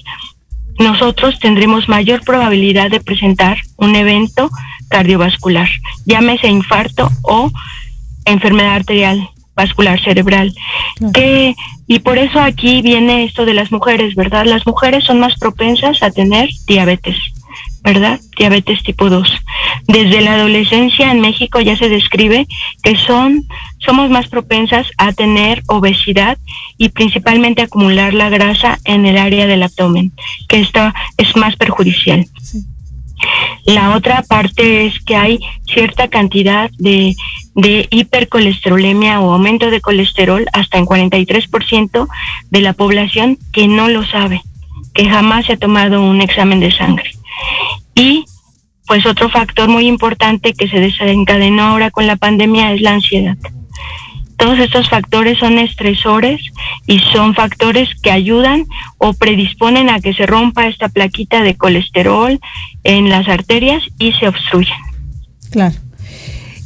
nosotros 0.78 1.38
tendremos 1.38 1.88
mayor 1.88 2.22
probabilidad 2.22 2.90
de 2.90 3.00
presentar 3.00 3.58
un 3.76 3.94
evento 3.94 4.50
cardiovascular, 4.88 5.68
llámese 6.04 6.48
infarto 6.48 7.10
o 7.22 7.50
enfermedad 8.24 8.74
arterial 8.74 9.30
vascular 9.54 9.98
cerebral. 10.02 10.52
Que, 11.14 11.54
y 11.86 12.00
por 12.00 12.18
eso 12.18 12.40
aquí 12.40 12.82
viene 12.82 13.24
esto 13.24 13.44
de 13.44 13.54
las 13.54 13.70
mujeres, 13.70 14.14
¿verdad? 14.14 14.44
Las 14.44 14.66
mujeres 14.66 15.04
son 15.04 15.20
más 15.20 15.38
propensas 15.38 16.02
a 16.02 16.10
tener 16.10 16.48
diabetes, 16.66 17.16
¿verdad? 17.82 18.20
Diabetes 18.36 18.82
tipo 18.82 19.08
2. 19.08 19.28
Desde 19.86 20.20
la 20.20 20.34
adolescencia 20.34 21.12
en 21.12 21.20
México 21.20 21.60
ya 21.60 21.76
se 21.76 21.88
describe 21.88 22.46
que 22.82 22.96
son, 22.96 23.46
somos 23.78 24.10
más 24.10 24.26
propensas 24.28 24.88
a 24.98 25.12
tener 25.12 25.62
obesidad 25.68 26.38
y 26.76 26.88
principalmente 26.88 27.62
acumular 27.62 28.14
la 28.14 28.30
grasa 28.30 28.78
en 28.84 29.06
el 29.06 29.16
área 29.16 29.46
del 29.46 29.62
abdomen, 29.62 30.12
que 30.48 30.60
esto 30.60 30.92
es 31.16 31.36
más 31.36 31.54
perjudicial. 31.56 32.26
La 33.64 33.96
otra 33.96 34.22
parte 34.22 34.86
es 34.86 35.00
que 35.00 35.16
hay 35.16 35.40
cierta 35.66 36.08
cantidad 36.08 36.70
de, 36.78 37.14
de 37.54 37.88
hipercolesterolemia 37.90 39.20
o 39.20 39.32
aumento 39.32 39.70
de 39.70 39.80
colesterol 39.80 40.46
hasta 40.52 40.78
en 40.78 40.86
43% 40.86 42.08
de 42.50 42.60
la 42.60 42.72
población 42.72 43.38
que 43.52 43.66
no 43.68 43.88
lo 43.88 44.06
sabe, 44.06 44.42
que 44.94 45.08
jamás 45.08 45.46
se 45.46 45.54
ha 45.54 45.56
tomado 45.56 46.02
un 46.02 46.20
examen 46.20 46.60
de 46.60 46.70
sangre. 46.70 47.10
Y 47.94 48.24
pues 48.86 49.04
otro 49.04 49.28
factor 49.28 49.68
muy 49.68 49.86
importante 49.86 50.52
que 50.52 50.68
se 50.68 50.78
desencadenó 50.78 51.64
ahora 51.64 51.90
con 51.90 52.06
la 52.06 52.16
pandemia 52.16 52.72
es 52.72 52.80
la 52.80 52.92
ansiedad. 52.92 53.36
Todos 54.36 54.58
estos 54.58 54.88
factores 54.88 55.38
son 55.38 55.58
estresores 55.58 56.40
y 56.86 56.98
son 56.98 57.34
factores 57.34 57.88
que 58.02 58.10
ayudan 58.10 58.64
o 58.98 59.14
predisponen 59.14 59.88
a 59.88 60.00
que 60.00 60.12
se 60.14 60.26
rompa 60.26 60.66
esta 60.66 60.88
plaquita 60.88 61.42
de 61.42 61.56
colesterol 61.56 62.38
en 62.84 63.08
las 63.08 63.28
arterias 63.28 63.82
y 63.98 64.12
se 64.12 64.28
obstruyen. 64.28 64.76
Claro. 65.50 65.74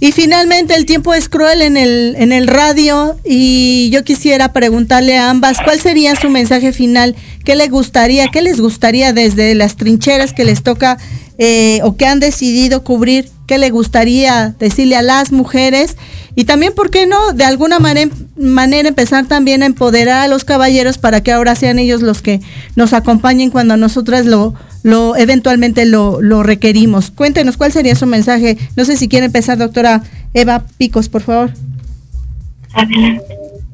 Y 0.03 0.13
finalmente 0.13 0.75
el 0.75 0.87
tiempo 0.87 1.13
es 1.13 1.29
cruel 1.29 1.61
en 1.61 1.77
el, 1.77 2.17
en 2.19 2.33
el 2.33 2.47
radio 2.47 3.19
y 3.23 3.91
yo 3.93 4.03
quisiera 4.03 4.51
preguntarle 4.51 5.19
a 5.19 5.29
ambas 5.29 5.59
cuál 5.63 5.79
sería 5.79 6.17
su 6.17 6.31
mensaje 6.31 6.73
final, 6.73 7.15
qué 7.45 7.55
les 7.55 7.71
gustaría, 7.71 8.29
qué 8.29 8.41
les 8.41 8.63
gustaría 8.63 9.13
desde 9.13 9.55
las 9.55 9.77
trincheras 9.77 10.33
que 10.33 10.47
les 10.47 10.63
toca 10.63 10.97
eh, 11.37 11.81
o 11.83 11.97
que 11.97 12.07
han 12.07 12.19
decidido 12.19 12.83
cubrir, 12.83 13.29
qué 13.47 13.59
le 13.59 13.69
gustaría 13.69 14.55
decirle 14.59 14.97
a 14.97 15.03
las 15.03 15.33
mujeres 15.33 15.97
y 16.35 16.45
también, 16.45 16.73
¿por 16.75 16.91
qué 16.91 17.07
no? 17.07 17.33
De 17.35 17.45
alguna 17.45 17.79
manera, 17.79 18.11
manera 18.37 18.89
empezar 18.89 19.27
también 19.27 19.63
a 19.63 19.67
empoderar 19.67 20.23
a 20.23 20.29
los 20.29 20.45
caballeros 20.45 20.97
para 20.97 21.23
que 21.23 21.33
ahora 21.33 21.55
sean 21.55 21.79
ellos 21.79 22.01
los 22.01 22.23
que 22.23 22.41
nos 22.77 22.95
acompañen 22.95 23.51
cuando 23.51 23.77
nosotras 23.77 24.25
lo, 24.25 24.55
lo 24.83 25.17
eventualmente 25.17 25.85
lo, 25.85 26.21
lo 26.21 26.43
requerimos. 26.43 27.11
Cuéntenos 27.11 27.57
cuál 27.57 27.73
sería 27.73 27.95
su 27.95 28.07
mensaje. 28.07 28.57
No 28.77 28.85
sé 28.85 28.97
si 28.97 29.09
quiere 29.09 29.27
empezar, 29.27 29.59
doctora 29.59 30.03
Eva 30.35 30.65
Picos, 30.79 31.09
por 31.09 31.23
favor. 31.23 31.53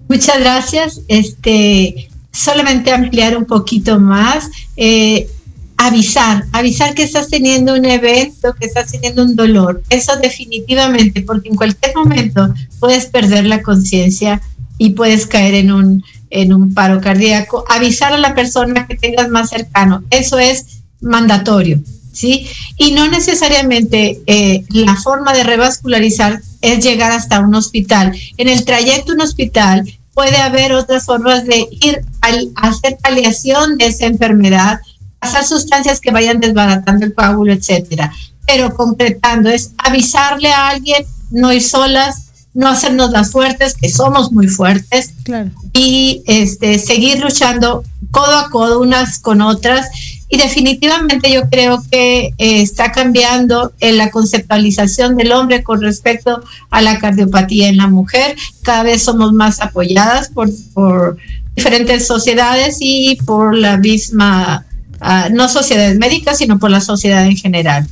Muchas 0.09 0.40
gracias. 0.40 1.01
Este, 1.09 2.09
solamente 2.33 2.92
ampliar 2.92 3.37
un 3.37 3.45
poquito 3.45 3.99
más. 3.99 4.51
Eh, 4.77 5.29
avisar, 5.77 6.45
avisar 6.53 6.95
que 6.95 7.03
estás 7.03 7.29
teniendo 7.29 7.75
un 7.75 7.85
evento, 7.85 8.55
que 8.55 8.66
estás 8.66 8.90
teniendo 8.90 9.23
un 9.23 9.37
dolor. 9.37 9.83
Eso 9.90 10.16
definitivamente, 10.16 11.23
porque 11.23 11.51
en 11.51 11.57
cualquier 11.57 11.95
momento 11.95 12.53
puedes 12.81 13.07
perder 13.07 13.45
la 13.45 13.62
conciencia 13.62 14.40
y 14.79 14.90
puedes 14.90 15.27
caer 15.27 15.55
en 15.55 15.73
un, 15.73 16.05
en 16.31 16.53
un 16.53 16.73
paro 16.73 17.01
cardíaco. 17.01 17.64
Avisar 17.69 18.12
a 18.12 18.19
la 18.19 18.35
persona 18.35 18.87
que 18.87 18.97
tengas 18.97 19.29
más 19.29 19.51
cercano, 19.51 20.03
eso 20.11 20.38
es 20.38 20.75
mandatorio, 21.00 21.80
¿sí? 22.12 22.48
Y 22.76 22.92
no 22.92 23.09
necesariamente 23.09 24.20
eh, 24.26 24.64
la 24.70 24.96
forma 24.96 25.32
de 25.32 25.44
revascularizar 25.44 26.40
es 26.61 26.85
llegar 26.85 27.12
hasta 27.12 27.40
un 27.40 27.54
hospital. 27.54 28.16
En 28.37 28.48
el 28.48 28.64
trayecto 28.64 29.12
a 29.12 29.14
un 29.14 29.20
hospital 29.20 29.85
puede 30.14 30.38
haber 30.38 30.72
otras 30.72 31.04
formas 31.04 31.44
de 31.44 31.68
ir 31.70 32.00
a 32.22 32.68
hacer 32.68 32.96
paliación 33.02 33.76
de 33.76 33.87
esa 33.87 34.06
enfermedad, 34.06 34.80
pasar 35.18 35.46
sustancias 35.46 36.00
que 36.00 36.11
vayan 36.11 36.40
desbaratando 36.40 37.04
el 37.04 37.14
coágulo, 37.14 37.52
etcétera. 37.52 38.12
Pero 38.46 38.74
concretando 38.74 39.50
es 39.50 39.72
avisarle 39.76 40.52
a 40.52 40.68
alguien, 40.68 41.04
no 41.30 41.52
ir 41.52 41.62
solas, 41.62 42.26
no 42.54 42.68
hacernos 42.68 43.11
las 43.11 43.30
fuertes, 43.30 43.74
que 43.74 43.90
somos 43.90 44.32
muy 44.32 44.48
fuertes, 44.48 45.12
y 45.74 46.22
este, 46.26 46.78
seguir 46.78 47.20
luchando 47.20 47.85
codo 48.11 48.38
a 48.38 48.48
codo 48.48 48.80
unas 48.80 49.18
con 49.18 49.42
otras. 49.42 49.88
Y 50.28 50.38
definitivamente 50.38 51.32
yo 51.32 51.48
creo 51.48 51.82
que 51.90 52.34
eh, 52.38 52.60
está 52.60 52.90
cambiando 52.90 53.72
en 53.80 53.96
la 53.96 54.10
conceptualización 54.10 55.16
del 55.16 55.32
hombre 55.32 55.62
con 55.62 55.80
respecto 55.80 56.42
a 56.70 56.80
la 56.82 56.98
cardiopatía 56.98 57.68
en 57.68 57.76
la 57.76 57.86
mujer. 57.86 58.36
Cada 58.62 58.82
vez 58.82 59.02
somos 59.04 59.32
más 59.32 59.60
apoyadas 59.60 60.28
por, 60.28 60.48
por 60.74 61.16
diferentes 61.54 62.06
sociedades 62.06 62.78
y 62.80 63.16
por 63.24 63.56
la 63.56 63.76
misma 63.76 64.66
no 65.30 65.48
sociedades 65.48 65.98
médicas, 65.98 66.38
sino 66.38 66.58
por 66.58 66.70
la 66.70 66.80
sociedad 66.80 67.26
en 67.26 67.36
general. 67.36 67.86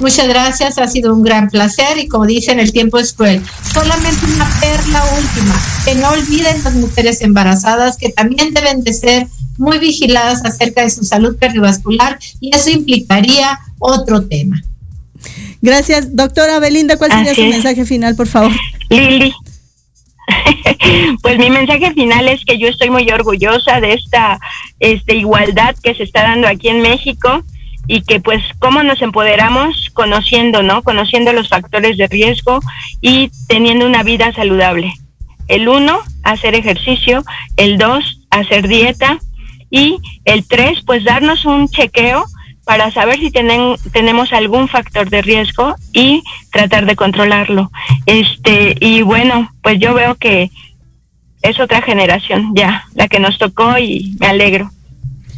Muchas 0.00 0.28
gracias, 0.28 0.78
ha 0.78 0.88
sido 0.88 1.14
un 1.14 1.22
gran 1.22 1.50
placer 1.50 1.98
y 1.98 2.08
como 2.08 2.24
dicen, 2.24 2.58
el 2.58 2.72
tiempo 2.72 2.98
es 2.98 3.12
cruel. 3.12 3.42
Solamente 3.72 4.24
una 4.34 4.48
perla 4.58 5.04
última, 5.18 5.62
que 5.84 5.94
no 5.94 6.08
olviden 6.08 6.64
las 6.64 6.74
mujeres 6.74 7.20
embarazadas 7.20 7.98
que 7.98 8.08
también 8.08 8.54
deben 8.54 8.82
de 8.82 8.94
ser 8.94 9.26
muy 9.60 9.78
vigiladas 9.78 10.44
acerca 10.44 10.82
de 10.82 10.90
su 10.90 11.04
salud 11.04 11.36
cardiovascular 11.38 12.18
y 12.40 12.50
eso 12.54 12.70
implicaría 12.70 13.60
otro 13.78 14.26
tema. 14.26 14.60
Gracias, 15.60 16.16
doctora 16.16 16.58
Belinda. 16.58 16.96
¿Cuál 16.96 17.12
sería 17.12 17.34
su 17.34 17.42
mensaje 17.42 17.84
final, 17.84 18.16
por 18.16 18.26
favor? 18.26 18.50
Lili. 18.88 19.32
pues 21.22 21.38
mi 21.38 21.50
mensaje 21.50 21.92
final 21.92 22.28
es 22.28 22.44
que 22.44 22.58
yo 22.58 22.68
estoy 22.68 22.88
muy 22.88 23.08
orgullosa 23.10 23.80
de 23.80 23.92
esta 23.92 24.40
este, 24.78 25.16
igualdad 25.16 25.74
que 25.82 25.94
se 25.94 26.04
está 26.04 26.22
dando 26.22 26.48
aquí 26.48 26.68
en 26.68 26.80
México 26.80 27.44
y 27.86 28.02
que 28.02 28.20
pues 28.20 28.42
cómo 28.60 28.82
nos 28.82 29.02
empoderamos 29.02 29.90
conociendo, 29.92 30.62
¿no? 30.62 30.82
Conociendo 30.82 31.32
los 31.32 31.48
factores 31.48 31.98
de 31.98 32.06
riesgo 32.06 32.60
y 33.02 33.30
teniendo 33.48 33.84
una 33.84 34.02
vida 34.02 34.32
saludable. 34.32 34.92
El 35.48 35.68
uno, 35.68 35.98
hacer 36.22 36.54
ejercicio. 36.54 37.24
El 37.56 37.76
dos, 37.76 38.20
hacer 38.30 38.68
dieta. 38.68 39.18
Y 39.70 39.98
el 40.24 40.46
tres, 40.46 40.80
pues 40.84 41.04
darnos 41.04 41.44
un 41.44 41.68
chequeo 41.68 42.24
para 42.64 42.90
saber 42.92 43.18
si 43.18 43.30
tenemos 43.30 44.32
algún 44.32 44.68
factor 44.68 45.10
de 45.10 45.22
riesgo 45.22 45.74
y 45.92 46.22
tratar 46.52 46.86
de 46.86 46.96
controlarlo. 46.96 47.70
Este, 48.06 48.76
y 48.80 49.02
bueno, 49.02 49.52
pues 49.62 49.80
yo 49.80 49.94
veo 49.94 50.14
que 50.14 50.50
es 51.42 51.58
otra 51.58 51.82
generación 51.82 52.52
ya, 52.54 52.84
la 52.94 53.08
que 53.08 53.18
nos 53.18 53.38
tocó 53.38 53.78
y 53.78 54.16
me 54.20 54.26
alegro. 54.26 54.70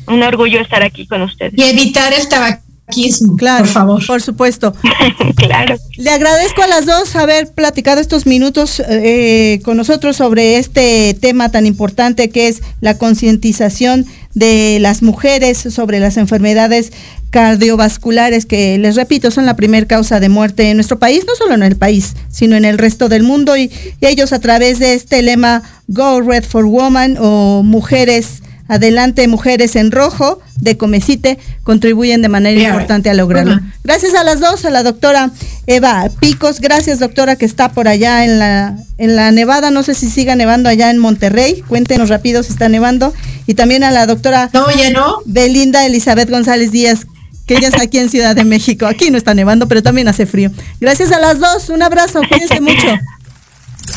Un 0.09 0.23
orgullo 0.23 0.61
estar 0.61 0.83
aquí 0.83 1.07
con 1.07 1.23
ustedes. 1.23 1.55
Y 1.57 1.62
evitar 1.62 2.12
el 2.12 2.29
tabaquismo, 2.29 3.37
claro, 3.37 3.64
por 3.64 3.73
favor. 3.73 4.07
Por 4.07 4.21
supuesto. 4.21 4.75
claro. 5.37 5.77
Le 5.97 6.11
agradezco 6.11 6.62
a 6.62 6.66
las 6.66 6.87
dos 6.87 7.14
haber 7.14 7.53
platicado 7.53 8.01
estos 8.01 8.27
minutos 8.27 8.81
eh, 8.81 9.61
con 9.64 9.77
nosotros 9.77 10.16
sobre 10.16 10.59
este 10.59 11.16
tema 11.21 11.51
tan 11.51 11.66
importante 11.66 12.31
que 12.31 12.49
es 12.49 12.62
la 12.81 12.99
concientización 12.99 14.07
de 14.35 14.79
las 14.81 15.03
mujeres 15.03 15.59
sobre 15.59 16.01
las 16.01 16.16
enfermedades 16.16 16.92
cardiovasculares 17.31 18.45
que, 18.47 18.79
les 18.79 18.97
repito, 18.97 19.31
son 19.31 19.47
la 19.47 19.57
primera 19.57 19.87
causa 19.87 20.21
de 20.21 20.29
muerte 20.29 20.71
en 20.71 20.77
nuestro 20.77 20.99
país, 20.99 21.25
no 21.27 21.35
solo 21.35 21.55
en 21.55 21.62
el 21.62 21.77
país, 21.77 22.14
sino 22.31 22.57
en 22.57 22.64
el 22.64 22.79
resto 22.79 23.09
del 23.09 23.23
mundo. 23.23 23.57
Y, 23.57 23.71
ellos 24.01 24.33
a 24.33 24.38
través 24.38 24.79
de 24.79 24.95
este 24.95 25.23
lema 25.23 25.62
Go 25.88 26.21
Red 26.21 26.45
for 26.45 26.66
Woman 26.66 27.16
o 27.18 27.62
Mujeres 27.62 28.42
Adelante 28.68 29.29
Mujeres 29.29 29.77
en 29.77 29.90
Rojo 29.90 30.40
de 30.57 30.79
Comecite 30.79 31.38
contribuyen 31.62 32.23
de 32.23 32.29
manera 32.29 32.59
importante 32.59 33.11
a 33.11 33.14
lograrlo. 33.14 33.61
Gracias 33.85 34.14
a 34.14 34.25
las 34.25 34.40
dos, 34.40 34.64
a 34.64 34.71
la 34.71 34.83
doctora 34.83 35.31
Eva 35.66 36.09
Picos, 36.21 36.61
gracias 36.61 36.99
doctora 36.99 37.37
que 37.37 37.45
está 37.45 37.73
por 37.73 37.87
allá 37.87 38.25
en 38.25 38.38
la, 38.38 38.77
en 38.97 39.14
la 39.14 39.31
Nevada, 39.31 39.71
no 39.71 39.83
sé 39.83 39.95
si 39.95 40.09
siga 40.09 40.37
nevando 40.37 40.71
allá 40.71 40.90
en 40.90 40.99
Monterrey, 40.99 41.62
cuéntenos 41.68 42.09
rápido 42.09 42.42
si 42.42 42.53
está 42.53 42.68
nevando, 42.68 43.12
y 43.46 43.55
también 43.55 43.85
a 43.85 43.90
la 43.90 44.07
doctora 44.07 44.50
no, 44.52 44.70
ya 44.70 44.90
no. 44.90 45.18
Belinda 45.24 45.85
Elizabeth 45.87 46.31
González 46.31 46.72
Díaz, 46.72 47.07
que 47.46 47.55
ella 47.55 47.68
está 47.68 47.83
aquí 47.83 47.98
en 47.98 48.09
Ciudad 48.09 48.37
de 48.37 48.44
México. 48.44 48.87
Aquí 48.87 49.11
no 49.11 49.18
está 49.18 49.35
nevando, 49.35 49.68
pero 49.68 49.83
también 49.83 50.09
hace 50.09 50.26
frío. 50.26 50.50
Gracias 50.81 51.12
a 51.12 51.18
las 51.18 51.38
dos, 51.38 51.68
un 51.68 51.83
abrazo, 51.83 52.20
cuídense 52.28 52.61
mucho. 52.61 52.87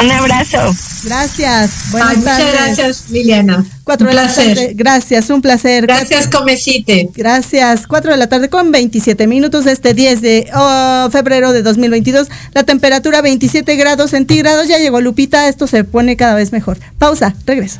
Un 0.02 0.12
abrazo. 0.12 0.76
Gracias. 1.04 1.92
Buenas 1.92 2.18
Muchas 2.18 2.54
gracias, 2.54 3.10
Liliana. 3.10 3.66
Cuatro 3.84 4.08
un 4.08 4.14
placer. 4.14 4.74
Gracias, 4.74 5.30
un 5.30 5.42
placer. 5.42 5.86
Gracias, 5.86 6.28
Comecite. 6.28 7.10
Gracias. 7.16 7.88
Cuatro 7.88 8.12
de 8.12 8.18
la 8.18 8.28
tarde 8.28 8.50
con 8.50 8.72
27 8.72 9.28
minutos 9.28 9.66
este 9.68 9.94
10 9.94 10.22
de 10.22 10.50
oh, 10.54 11.10
febrero 11.12 11.54
de 11.54 11.64
2022. 11.64 12.28
La 12.54 12.64
temperatura 12.64 13.22
27 13.22 13.76
grados 13.76 14.12
centígrados. 14.12 14.68
Ya 14.68 14.80
llegó 14.80 15.00
Lupita. 15.02 15.48
Esto 15.48 15.68
se 15.68 15.84
pone 15.84 16.18
cada 16.18 16.36
vez 16.36 16.52
mejor. 16.52 16.78
Pausa. 16.98 17.36
Regreso. 17.46 17.80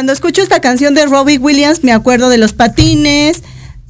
Cuando 0.00 0.14
escucho 0.14 0.40
esta 0.40 0.60
canción 0.60 0.94
de 0.94 1.04
Robbie 1.04 1.36
Williams, 1.36 1.84
me 1.84 1.92
acuerdo 1.92 2.30
de 2.30 2.38
los 2.38 2.54
patines, 2.54 3.42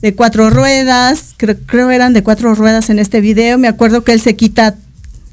de 0.02 0.12
cuatro 0.12 0.50
ruedas, 0.50 1.34
creo, 1.36 1.54
creo 1.66 1.88
eran 1.92 2.14
de 2.14 2.24
cuatro 2.24 2.52
ruedas 2.56 2.90
en 2.90 2.98
este 2.98 3.20
video. 3.20 3.58
Me 3.58 3.68
acuerdo 3.68 4.02
que 4.02 4.10
él 4.10 4.20
se 4.20 4.34
quita 4.34 4.74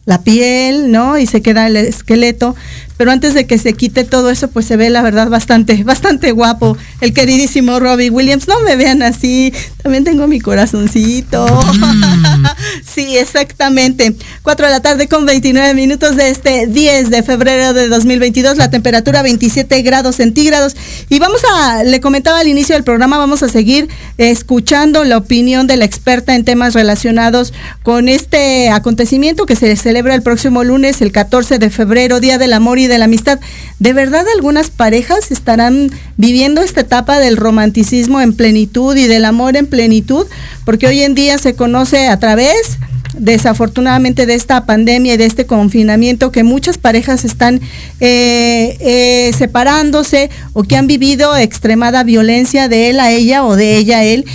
la 0.06 0.22
piel, 0.22 0.92
¿no? 0.92 1.18
Y 1.18 1.26
se 1.26 1.42
queda 1.42 1.66
el 1.66 1.78
esqueleto 1.78 2.56
pero 2.98 3.12
antes 3.12 3.34
de 3.34 3.46
que 3.46 3.58
se 3.58 3.74
quite 3.74 4.04
todo 4.04 4.30
eso, 4.30 4.50
pues 4.50 4.66
se 4.66 4.76
ve 4.76 4.90
la 4.90 5.02
verdad 5.02 5.30
bastante, 5.30 5.84
bastante 5.86 6.32
guapo. 6.32 6.78
El 7.00 7.14
queridísimo 7.14 7.80
Robbie 7.80 8.10
Williams, 8.10 8.48
no 8.48 8.60
me 8.62 8.76
vean 8.76 9.04
así, 9.04 9.54
también 9.82 10.04
tengo 10.04 10.28
mi 10.28 10.40
corazoncito. 10.40 11.46
Mm. 11.46 12.46
sí, 12.84 13.18
exactamente. 13.18 14.16
4 14.42 14.66
de 14.66 14.72
la 14.72 14.82
tarde 14.82 15.08
con 15.08 15.26
29 15.26 15.74
minutos 15.74 16.16
de 16.16 16.30
este 16.30 16.68
10 16.68 17.10
de 17.10 17.24
febrero 17.24 17.74
de 17.74 17.88
2022, 17.88 18.58
la 18.58 18.70
temperatura 18.70 19.22
27 19.22 19.82
grados 19.84 20.16
centígrados. 20.16 20.76
Y 21.10 21.20
vamos 21.20 21.42
a, 21.54 21.84
le 21.84 22.02
comentaba 22.02 22.40
al 22.40 22.48
inicio 22.48 22.76
del 22.76 22.84
programa, 22.84 23.18
vamos 23.18 23.44
a 23.44 23.50
seguir 23.50 23.88
escuchando 24.18 25.04
la 25.04 25.18
opinión 25.18 25.68
de 25.68 25.78
la 25.78 25.86
experta 25.86 26.36
en 26.36 26.44
temas 26.44 26.74
relacionados 26.74 27.54
con 27.84 28.10
este 28.10 28.70
acontecimiento 28.70 29.46
que 29.46 29.56
se 29.56 29.76
celebra 29.76 30.16
el 30.16 30.22
próximo 30.22 30.64
lunes, 30.64 31.02
el 31.02 31.12
14 31.12 31.60
de 31.60 31.70
febrero, 31.70 32.20
Día 32.20 32.38
del 32.38 32.54
Amor 32.54 32.80
y 32.80 32.87
de 32.88 32.98
la 32.98 33.06
amistad. 33.06 33.40
¿De 33.80 33.94
verdad 33.94 34.26
algunas 34.36 34.70
parejas 34.70 35.32
estarán 35.32 35.92
viviendo 36.18 36.62
esta 36.62 36.82
etapa 36.82 37.20
del 37.20 37.38
romanticismo 37.38 38.22
en 38.22 38.34
plenitud 38.34 38.96
y 38.96 39.08
del 39.08 39.26
amor 39.26 39.56
en 39.56 39.68
plenitud? 39.68 40.26
Porque 40.66 40.88
hoy 40.88 41.02
en 41.02 41.16
día 41.16 41.38
se 41.38 41.56
conoce 41.56 42.08
a 42.08 42.20
través 42.20 42.78
desafortunadamente 43.18 44.26
de 44.26 44.36
esta 44.36 44.66
pandemia 44.66 45.16
y 45.16 45.18
de 45.18 45.26
este 45.26 45.46
confinamiento 45.46 46.32
que 46.32 46.44
muchas 46.44 46.78
parejas 46.78 47.26
están 47.26 47.62
eh, 48.00 48.78
eh, 48.80 49.32
separándose 49.38 50.30
o 50.54 50.64
que 50.64 50.76
han 50.76 50.88
vivido 50.88 51.36
extremada 51.36 52.04
violencia 52.04 52.68
de 52.68 52.90
él 52.90 53.00
a 53.00 53.12
ella 53.12 53.44
o 53.46 53.56
de 53.56 53.78
ella 53.78 54.00
a 54.00 54.04
él 54.04 54.26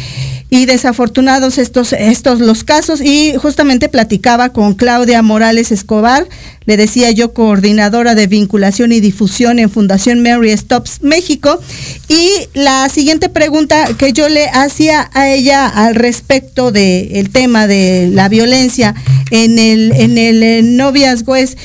y 0.53 0.67
desafortunados 0.67 1.57
estos, 1.57 1.95
estos 1.95 2.41
los 2.41 2.63
casos. 2.63 3.01
Y 3.01 3.33
justamente 3.39 3.89
platicaba 3.89 4.51
con 4.51 4.75
Claudia 4.75 5.23
Morales 5.23 5.73
Escobar, 5.73 6.29
le 6.67 6.77
decía 6.77 7.11
yo, 7.11 7.33
coordinadora 7.33 8.15
de 8.15 8.27
vinculación 8.27 8.93
y 8.93 9.01
difusión 9.01 9.59
en 9.59 9.71
Fundación 9.71 10.23
Mary 10.23 10.55
Stops 10.55 11.01
México. 11.01 11.59
Y 12.07 12.29
la 12.53 12.91
siguiente 12.91 13.31
pregunta 13.31 13.87
que 13.97 14.13
yo 14.13 14.29
le 14.29 14.47
hacía 14.51 15.09
a 15.15 15.31
ella 15.31 15.67
al 15.67 15.95
respecto 15.95 16.71
del 16.71 17.31
tema 17.31 17.67
de 17.67 18.11
la 18.13 18.29
violencia 18.29 18.95
en 19.31 19.59
el, 19.59 19.91
en 19.93 20.19
el 20.19 20.77
noviazgo 20.77 21.35
es, 21.35 21.57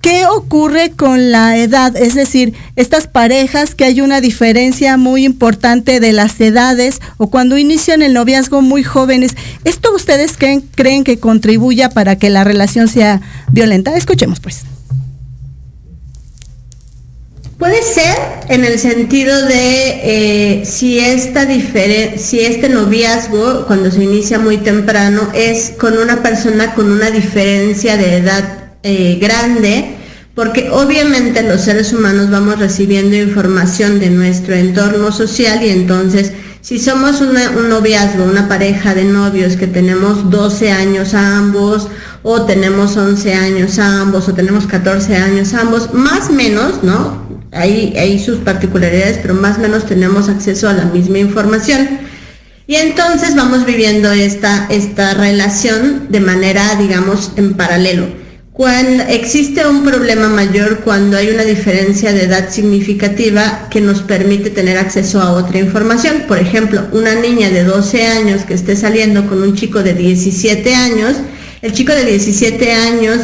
¿Qué 0.00 0.24
ocurre 0.24 0.92
con 0.92 1.30
la 1.30 1.58
edad? 1.58 1.94
Es 1.94 2.14
decir, 2.14 2.54
estas 2.74 3.06
parejas 3.06 3.74
que 3.74 3.84
hay 3.84 4.00
una 4.00 4.22
diferencia 4.22 4.96
muy 4.96 5.26
importante 5.26 6.00
de 6.00 6.12
las 6.12 6.40
edades 6.40 7.00
o 7.18 7.28
cuando 7.28 7.58
inician 7.58 8.00
el 8.00 8.14
noviazgo 8.14 8.62
muy 8.62 8.82
jóvenes, 8.82 9.32
¿esto 9.64 9.94
ustedes 9.94 10.38
creen, 10.38 11.04
que 11.04 11.18
contribuya 11.18 11.90
para 11.90 12.16
que 12.16 12.30
la 12.30 12.44
relación 12.44 12.88
sea 12.88 13.20
violenta? 13.52 13.94
Escuchemos 13.94 14.40
pues. 14.40 14.62
Puede 17.58 17.82
ser 17.82 18.16
en 18.48 18.64
el 18.64 18.78
sentido 18.78 19.44
de 19.44 20.60
eh, 20.62 20.64
si, 20.64 20.98
esta 20.98 21.46
si 21.46 22.40
este 22.40 22.70
noviazgo, 22.70 23.66
cuando 23.66 23.90
se 23.90 24.02
inicia 24.02 24.38
muy 24.38 24.56
temprano, 24.56 25.28
es 25.34 25.74
con 25.78 25.98
una 25.98 26.22
persona 26.22 26.74
con 26.74 26.90
una 26.90 27.10
diferencia 27.10 27.98
de 27.98 28.16
edad 28.16 28.59
eh, 28.82 29.18
grande, 29.20 29.96
porque 30.34 30.70
obviamente 30.70 31.42
los 31.42 31.62
seres 31.62 31.92
humanos 31.92 32.30
vamos 32.30 32.58
recibiendo 32.58 33.16
información 33.16 34.00
de 34.00 34.10
nuestro 34.10 34.54
entorno 34.54 35.12
social 35.12 35.62
y 35.62 35.70
entonces 35.70 36.32
si 36.60 36.78
somos 36.78 37.20
un 37.20 37.68
noviazgo, 37.68 38.24
una 38.24 38.46
pareja 38.46 38.94
de 38.94 39.04
novios 39.04 39.56
que 39.56 39.66
tenemos 39.66 40.30
12 40.30 40.70
años 40.70 41.14
ambos, 41.14 41.88
o 42.22 42.42
tenemos 42.42 42.98
11 42.98 43.32
años 43.32 43.78
ambos, 43.78 44.28
o 44.28 44.34
tenemos 44.34 44.66
14 44.66 45.16
años 45.16 45.54
ambos, 45.54 45.94
más 45.94 46.28
o 46.28 46.34
menos, 46.34 46.82
¿no? 46.82 47.30
hay, 47.52 47.94
hay 47.96 48.18
sus 48.18 48.38
particularidades, 48.38 49.18
pero 49.18 49.34
más 49.34 49.58
o 49.58 49.60
menos 49.60 49.86
tenemos 49.86 50.28
acceso 50.28 50.68
a 50.68 50.72
la 50.72 50.84
misma 50.84 51.18
información. 51.18 52.00
Y 52.66 52.76
entonces 52.76 53.34
vamos 53.34 53.66
viviendo 53.66 54.12
esta, 54.12 54.66
esta 54.70 55.14
relación 55.14 56.06
de 56.10 56.20
manera, 56.20 56.76
digamos, 56.76 57.32
en 57.36 57.54
paralelo. 57.54 58.06
Cuando 58.60 59.04
existe 59.04 59.66
un 59.66 59.84
problema 59.84 60.28
mayor 60.28 60.80
cuando 60.80 61.16
hay 61.16 61.30
una 61.30 61.44
diferencia 61.44 62.12
de 62.12 62.24
edad 62.24 62.50
significativa 62.50 63.68
que 63.70 63.80
nos 63.80 64.02
permite 64.02 64.50
tener 64.50 64.76
acceso 64.76 65.18
a 65.18 65.32
otra 65.32 65.60
información. 65.60 66.24
Por 66.28 66.36
ejemplo, 66.36 66.86
una 66.92 67.14
niña 67.14 67.48
de 67.48 67.64
12 67.64 68.06
años 68.06 68.42
que 68.42 68.52
esté 68.52 68.76
saliendo 68.76 69.26
con 69.26 69.42
un 69.42 69.54
chico 69.54 69.82
de 69.82 69.94
17 69.94 70.74
años, 70.74 71.16
el 71.62 71.72
chico 71.72 71.94
de 71.94 72.04
17 72.04 72.70
años 72.70 73.20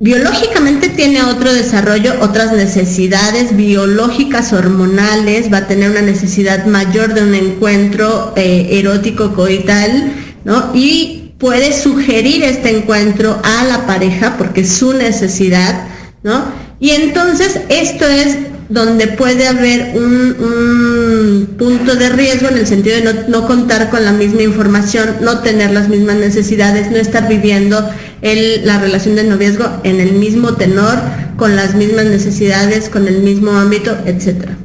biológicamente 0.00 0.88
tiene 0.88 1.22
otro 1.22 1.52
desarrollo, 1.52 2.14
otras 2.22 2.54
necesidades 2.54 3.54
biológicas, 3.54 4.54
hormonales, 4.54 5.52
va 5.52 5.58
a 5.58 5.66
tener 5.66 5.90
una 5.90 6.00
necesidad 6.00 6.64
mayor 6.64 7.12
de 7.12 7.24
un 7.24 7.34
encuentro 7.34 8.32
eh, 8.36 8.68
erótico 8.70 9.34
coital, 9.34 10.14
¿no? 10.46 10.70
Y 10.74 11.23
puede 11.44 11.74
sugerir 11.74 12.42
este 12.42 12.74
encuentro 12.74 13.38
a 13.44 13.64
la 13.64 13.86
pareja 13.86 14.38
porque 14.38 14.62
es 14.62 14.72
su 14.72 14.94
necesidad, 14.94 15.88
¿no? 16.22 16.42
Y 16.80 16.92
entonces 16.92 17.60
esto 17.68 18.06
es 18.06 18.38
donde 18.70 19.08
puede 19.08 19.46
haber 19.46 19.92
un, 19.94 21.54
punto 21.58 21.96
de 21.96 22.08
riesgo 22.08 22.48
en 22.48 22.56
el 22.56 22.66
sentido 22.66 22.96
de 22.96 23.26
no, 23.28 23.46
contar 23.46 23.90
con 23.90 24.06
la 24.06 24.12
misma 24.12 24.40
información, 24.40 25.16
no 25.20 25.40
tener 25.40 25.70
las 25.72 25.90
mismas 25.90 26.16
necesidades, 26.16 26.90
no 26.90 26.96
estar 26.96 27.28
viviendo 27.28 27.78
la 28.22 28.78
relación 28.78 29.14
de 29.14 29.24
noviazgo 29.24 29.66
en 29.84 30.00
el 30.00 30.12
mismo 30.12 30.54
tenor, 30.54 30.98
con 31.36 31.56
las 31.56 31.74
mismas 31.74 32.06
necesidades, 32.06 32.88
con 32.88 33.06
el 33.06 33.18
mismo 33.18 33.50
ámbito, 33.50 33.94
etcétera. 34.06 34.56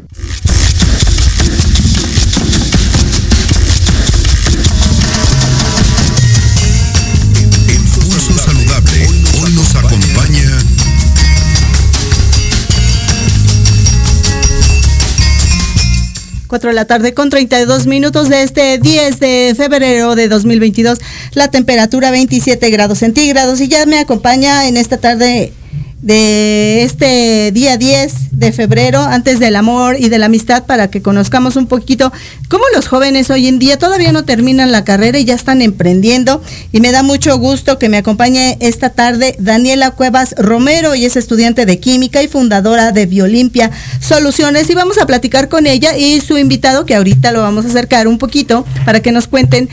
Cuatro 16.50 16.72
de 16.72 16.74
la 16.74 16.86
tarde 16.86 17.14
con 17.14 17.30
32 17.30 17.86
minutos 17.86 18.28
de 18.28 18.42
este 18.42 18.80
10 18.80 19.20
de 19.20 19.54
febrero 19.56 20.16
de 20.16 20.28
2022. 20.28 20.98
La 21.36 21.52
temperatura 21.52 22.10
27 22.10 22.72
grados 22.72 22.98
centígrados 22.98 23.62
y 23.62 23.68
ya 23.68 23.86
me 23.86 24.00
acompaña 24.00 24.68
en 24.68 24.76
esta 24.76 24.98
tarde 24.98 25.54
de 26.02 26.84
este 26.84 27.52
día 27.52 27.76
10 27.76 28.30
de 28.32 28.54
febrero, 28.54 29.02
antes 29.02 29.40
del 29.40 29.58
amor 29.58 29.98
y 30.00 30.08
de 30.08 30.18
la 30.18 30.28
amistad, 30.28 30.66
para 30.66 30.90
que 30.90 31.02
conozcamos 31.02 31.58
un 31.58 31.68
poquito 31.68 32.14
cómo 32.48 32.64
los 32.74 32.88
jóvenes 32.88 33.30
hoy 33.30 33.48
en 33.48 33.60
día 33.60 33.78
todavía 33.78 34.14
no 34.14 34.24
terminan 34.24 34.72
la 34.72 34.86
carrera 34.86 35.20
y 35.20 35.26
ya 35.26 35.36
están 35.36 35.62
emprendiendo. 35.62 36.42
Y 36.72 36.80
me 36.80 36.92
da 36.92 37.04
mucho 37.04 37.38
gusto 37.38 37.78
que 37.78 37.90
me 37.90 37.98
acompañe 37.98 38.58
esta 38.62 38.92
tarde 38.92 39.36
Daniela 39.40 39.92
Cuevas 39.92 40.36
Romero, 40.38 40.96
y 40.96 41.06
es 41.06 41.18
estudiante 41.18 41.66
de 41.66 41.80
química 41.80 42.24
y 42.24 42.30
fundadora 42.30 42.92
de 42.94 43.06
Biolimpia 43.06 43.72
Soluciones. 44.00 44.70
Y 44.70 44.76
vamos 44.76 44.98
a 45.00 45.06
platicar 45.06 45.50
con 45.50 45.68
ella 45.68 45.98
y 45.98 46.22
su 46.22 46.38
invitado, 46.38 46.86
que 46.86 46.96
ahorita 46.96 47.34
lo 47.34 47.42
vamos 47.42 47.66
a 47.66 47.70
acercar 47.70 48.08
un 48.08 48.18
poquito 48.18 48.66
para 48.86 49.02
que 49.02 49.12
nos 49.12 49.28
cuenten 49.28 49.68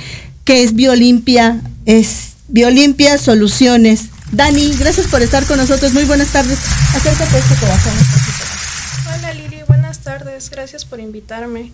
qué 0.44 0.64
es 0.64 0.74
Biolimpia, 0.74 1.60
es 1.84 2.34
Biolimpia 2.48 3.16
Soluciones 3.18 4.06
Dani, 4.32 4.74
gracias 4.78 5.06
por 5.06 5.22
estar 5.22 5.44
con 5.46 5.58
nosotros. 5.58 5.92
Muy 5.92 6.04
buenas 6.04 6.32
tardes. 6.32 6.58
Acércate 6.94 7.36
a 7.36 7.38
este 7.38 7.54
corazón. 7.56 7.92
Hola 9.16 9.32
Lili, 9.34 9.62
buenas 9.68 10.00
tardes. 10.00 10.50
Gracias 10.50 10.84
por 10.84 11.00
invitarme. 11.00 11.72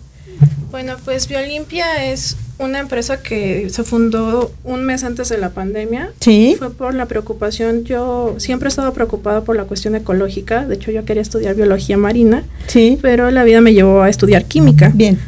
Bueno, 0.71 0.95
pues 1.03 1.27
Biolimpia 1.27 2.11
es 2.11 2.37
una 2.57 2.79
empresa 2.79 3.21
que 3.21 3.69
se 3.69 3.83
fundó 3.83 4.51
un 4.63 4.83
mes 4.83 5.03
antes 5.03 5.29
de 5.29 5.37
la 5.37 5.49
pandemia. 5.49 6.11
Sí. 6.19 6.55
Fue 6.57 6.71
por 6.71 6.93
la 6.93 7.05
preocupación. 7.07 7.83
Yo 7.83 8.35
siempre 8.37 8.67
he 8.67 8.69
estado 8.69 8.93
preocupada 8.93 9.43
por 9.43 9.55
la 9.55 9.65
cuestión 9.65 9.95
ecológica. 9.95 10.65
De 10.65 10.75
hecho, 10.75 10.91
yo 10.91 11.05
quería 11.05 11.21
estudiar 11.21 11.55
biología 11.55 11.97
marina. 11.97 12.43
Sí. 12.67 12.97
Pero 13.01 13.29
la 13.31 13.43
vida 13.43 13.61
me 13.61 13.73
llevó 13.73 14.01
a 14.01 14.09
estudiar 14.09 14.45
química. 14.45 14.91
Bien. 14.93 15.19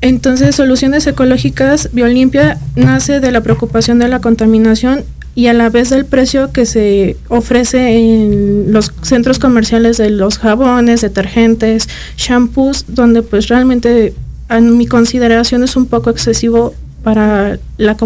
Entonces, 0.00 0.54
Soluciones 0.54 1.06
Ecológicas 1.06 1.88
Biolimpia 1.92 2.58
nace 2.76 3.20
de 3.20 3.32
la 3.32 3.40
preocupación 3.40 3.98
de 3.98 4.08
la 4.08 4.20
contaminación 4.20 5.02
y 5.34 5.48
a 5.48 5.52
la 5.52 5.68
vez 5.68 5.90
del 5.90 6.04
precio 6.04 6.52
que 6.52 6.64
se 6.64 7.16
ofrece 7.28 7.98
en 7.98 8.72
los 8.72 8.92
centros 9.02 9.38
comerciales 9.38 9.96
de 9.96 10.10
los 10.10 10.38
jabones, 10.38 11.00
detergentes, 11.00 11.88
shampoos, 12.16 12.84
donde 12.88 13.22
pues 13.22 13.48
realmente 13.48 14.14
en 14.48 14.76
mi 14.76 14.86
consideración 14.86 15.64
es 15.64 15.76
un 15.76 15.86
poco 15.86 16.10
excesivo 16.10 16.74
para 17.02 17.58
la, 17.78 17.96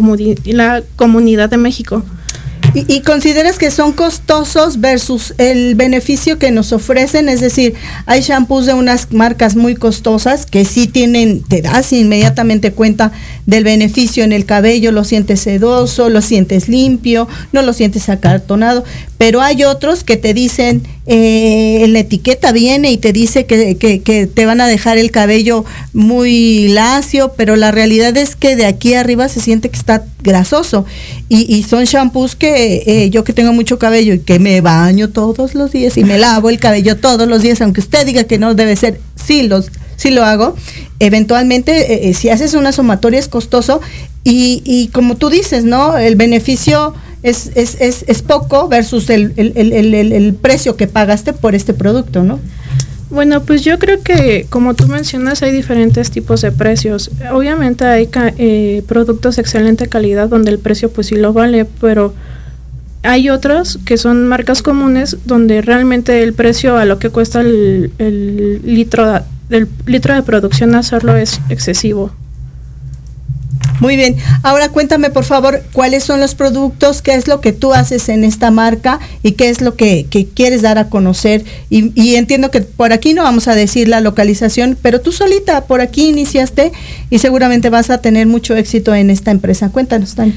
la 0.45 0.83
comunidad 0.97 1.51
de 1.51 1.57
México. 1.57 2.03
¿Y, 2.75 3.01
consideras 3.01 3.59
que 3.59 3.71
son 3.71 3.93
costosos 3.93 4.81
versus 4.81 5.35
el 5.39 5.75
beneficio 5.75 6.39
que 6.39 6.51
nos 6.51 6.73
ofrecen? 6.73 7.29
Es 7.29 7.41
decir, 7.41 7.75
hay 8.07 8.21
shampoos 8.21 8.67
de 8.67 8.75
unas 8.75 9.11
marcas 9.13 9.57
muy 9.57 9.75
costosas 9.75 10.45
que 10.45 10.65
sí 10.65 10.87
tienen, 10.87 11.43
te 11.43 11.63
das 11.63 11.93
inmediatamente 11.93 12.73
cuenta 12.73 13.13
del 13.47 13.65
beneficio 13.65 14.23
en 14.23 14.33
el 14.33 14.45
cabello, 14.45 14.93
lo 14.93 15.05
sientes 15.05 15.41
sedoso, 15.41 16.11
lo 16.11 16.21
sientes 16.21 16.69
limpio, 16.69 17.27
no 17.53 17.63
lo 17.63 17.73
sientes 17.73 18.09
acartonado, 18.09 18.85
pero 19.17 19.41
hay 19.41 19.65
otros 19.65 20.05
que 20.05 20.17
te 20.17 20.35
dicen, 20.35 20.83
eh, 21.07 21.85
en 21.85 21.95
la 21.95 22.01
etiqueta 22.01 22.53
viene 22.53 22.93
y 22.93 22.99
te 22.99 23.15
dice 23.15 23.47
que, 23.47 23.77
que, 23.77 24.27
te 24.27 24.47
van 24.47 24.61
a 24.61 24.67
dejar 24.67 24.99
el 24.99 25.11
cabello 25.11 25.65
muy 25.95 26.69
lacio, 26.69 27.33
pero 27.35 27.57
la 27.57 27.71
realidad 27.71 28.15
es 28.19 28.37
que 28.37 28.57
de 28.57 28.67
aquí 28.67 28.93
arriba 28.93 29.29
se 29.29 29.41
siente 29.41 29.71
que 29.71 29.79
está 29.79 30.05
grasoso. 30.29 30.85
Y, 31.29 31.63
son 31.65 31.85
shampoos 31.85 32.37
que 32.37 32.85
eh, 32.87 33.11
yo 33.11 33.25
que 33.25 33.33
tengo 33.33 33.53
mucho 33.53 33.79
cabello 33.79 34.15
y 34.15 34.21
que 34.21 34.39
me 34.39 34.61
baño 34.61 35.09
todos 35.11 35.55
los 35.55 35.73
días 35.73 35.97
y 35.97 36.05
me 36.05 36.19
lavo 36.19 36.51
el 36.51 36.61
cabello 36.61 36.97
todos 36.97 37.27
los 37.27 37.43
días, 37.43 37.61
aunque 37.61 37.81
usted 37.81 38.07
diga 38.07 38.25
que 38.25 38.39
no 38.39 38.55
debe 38.55 38.77
ser, 38.77 39.01
sí, 39.17 39.43
los, 39.43 39.71
sí 39.97 40.11
lo 40.11 40.25
hago. 40.25 40.55
Eventualmente, 41.01 42.09
eh, 42.09 42.15
si 42.15 42.31
haces 42.31 42.55
una 42.55 42.73
sumatoria 42.73 43.19
es 43.19 43.29
costoso 43.29 43.81
y, 44.23 44.63
y 44.65 44.89
como 44.89 45.17
tú 45.17 45.31
dices, 45.31 45.65
¿no? 45.65 45.99
El 45.99 46.17
beneficio 46.17 46.95
es, 47.23 47.51
es, 47.55 47.77
es, 47.81 48.05
es 48.07 48.23
poco 48.23 48.69
versus 48.69 49.11
el, 49.11 49.33
el, 49.37 49.53
el, 49.57 50.13
el, 50.13 50.35
precio 50.35 50.77
que 50.77 50.87
pagaste 50.87 51.33
por 51.33 51.55
este 51.55 51.75
producto, 51.75 52.23
¿no? 52.23 52.39
Bueno, 53.11 53.43
pues 53.43 53.65
yo 53.65 53.79
creo 53.79 54.03
que 54.03 54.47
como 54.51 54.75
tú 54.75 54.87
mencionas 54.87 55.43
hay 55.43 55.51
diferentes 55.51 56.11
tipos 56.11 56.43
de 56.43 56.53
precios. 56.53 57.11
Obviamente 57.33 57.87
hay 57.87 58.09
eh, 58.15 58.83
productos 58.87 59.37
de 59.37 59.43
excelente 59.43 59.89
calidad 59.89 60.29
donde 60.29 60.51
el 60.51 60.59
precio 60.59 60.91
pues 60.91 61.07
sí 61.07 61.17
lo 61.17 61.33
vale, 61.33 61.67
pero 61.81 62.15
hay 63.03 63.31
otros 63.31 63.79
que 63.87 63.97
son 63.97 64.29
marcas 64.29 64.63
comunes 64.63 65.17
donde 65.25 65.63
realmente 65.63 66.23
el 66.23 66.35
precio 66.35 66.77
a 66.77 66.85
lo 66.85 66.99
que 66.99 67.09
cuesta 67.09 67.41
el, 67.41 67.91
litro, 68.65 69.21
el 69.49 69.69
litro 69.87 70.15
de 70.15 70.23
producción 70.23 70.75
hacerlo 70.75 71.17
es 71.17 71.41
excesivo. 71.49 72.13
Muy 73.81 73.97
bien. 73.97 74.17
Ahora 74.43 74.71
cuéntame, 74.71 75.11
por 75.11 75.25
favor, 75.25 75.63
cuáles 75.73 76.05
son 76.05 76.21
los 76.21 76.35
productos, 76.35 77.03
qué 77.03 77.15
es 77.15 77.29
lo 77.29 77.41
que 77.41 77.53
tú 77.53 77.75
haces 77.75 78.09
en 78.09 78.25
esta 78.25 78.51
marca 78.51 78.99
y 79.23 79.33
qué 79.33 79.49
es 79.49 79.61
lo 79.61 79.75
que, 79.75 80.07
quieres 80.35 80.63
dar 80.63 80.79
a 80.79 80.89
conocer. 80.89 81.45
Y, 81.71 82.17
entiendo 82.17 82.51
que 82.51 82.61
por 82.63 82.93
aquí 82.93 83.15
no 83.15 83.23
vamos 83.23 83.49
a 83.49 83.55
decir 83.55 83.89
la 83.89 84.01
localización, 84.01 84.77
pero 84.81 85.01
tú 85.01 85.13
solita 85.13 85.67
por 85.67 85.81
aquí 85.81 86.09
iniciaste 86.09 86.73
y 87.11 87.19
seguramente 87.19 87.71
vas 87.71 87.91
a 87.91 87.99
tener 87.99 88.27
mucho 88.27 88.57
éxito 88.57 88.95
en 88.95 89.11
esta 89.11 89.31
empresa. 89.31 89.71
Cuéntanos, 89.71 90.15
Tani. 90.15 90.35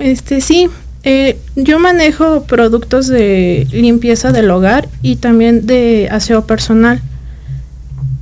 Este, 0.00 0.40
sí. 0.40 0.68
Eh, 1.04 1.36
yo 1.56 1.80
manejo 1.80 2.44
productos 2.44 3.08
de 3.08 3.66
limpieza 3.72 4.30
del 4.30 4.50
hogar 4.50 4.88
y 5.02 5.16
también 5.16 5.66
de 5.66 6.08
aseo 6.10 6.46
personal. 6.46 7.02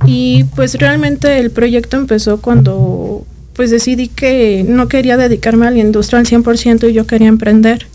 Y 0.05 0.45
pues 0.55 0.75
realmente 0.75 1.37
el 1.37 1.51
proyecto 1.51 1.97
empezó 1.97 2.41
cuando 2.41 3.23
pues 3.53 3.69
decidí 3.69 4.07
que 4.07 4.65
no 4.67 4.87
quería 4.87 5.17
dedicarme 5.17 5.67
a 5.67 5.71
la 5.71 5.79
industria 5.79 6.19
al 6.19 6.25
100% 6.25 6.89
y 6.89 6.93
yo 6.93 7.05
quería 7.05 7.27
emprender. 7.27 7.87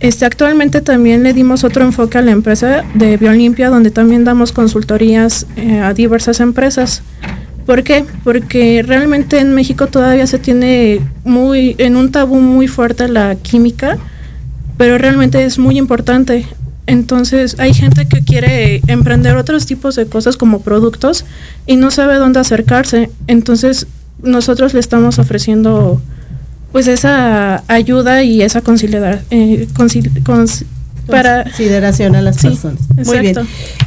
Este, 0.00 0.24
actualmente 0.24 0.80
también 0.80 1.22
le 1.22 1.34
dimos 1.34 1.62
otro 1.62 1.84
enfoque 1.84 2.16
a 2.16 2.22
la 2.22 2.30
empresa 2.30 2.84
de 2.94 3.18
Biolimpia, 3.18 3.68
donde 3.68 3.90
también 3.90 4.24
damos 4.24 4.50
consultorías 4.50 5.46
eh, 5.56 5.80
a 5.80 5.92
diversas 5.92 6.40
empresas. 6.40 7.02
¿Por 7.66 7.82
qué? 7.82 8.04
Porque 8.24 8.82
realmente 8.82 9.38
en 9.38 9.54
México 9.54 9.86
todavía 9.88 10.26
se 10.26 10.38
tiene 10.38 11.00
muy 11.24 11.76
en 11.78 11.96
un 11.96 12.10
tabú 12.10 12.40
muy 12.40 12.66
fuerte 12.66 13.08
la 13.08 13.36
química, 13.36 13.98
pero 14.78 14.96
realmente 14.96 15.44
es 15.44 15.58
muy 15.58 15.76
importante. 15.76 16.46
Entonces 16.86 17.56
hay 17.60 17.74
gente 17.74 18.08
que 18.08 18.24
quiere 18.24 18.80
emprender 18.88 19.36
otros 19.36 19.66
tipos 19.66 19.94
de 19.96 20.06
cosas 20.06 20.36
como 20.36 20.62
productos 20.62 21.26
y 21.66 21.76
no 21.76 21.90
sabe 21.90 22.16
dónde 22.16 22.40
acercarse. 22.40 23.10
Entonces 23.26 23.86
nosotros 24.22 24.74
le 24.74 24.80
estamos 24.80 25.18
ofreciendo 25.18 26.00
pues 26.72 26.86
esa 26.86 27.64
ayuda 27.66 28.22
y 28.22 28.42
esa 28.42 28.60
conciliar, 28.60 29.22
eh, 29.30 29.66
para 31.06 31.44
consideración 31.44 32.14
a 32.14 32.22
las 32.22 32.38
personas. 32.38 32.80
Muy 33.04 33.18
bien. 33.18 33.36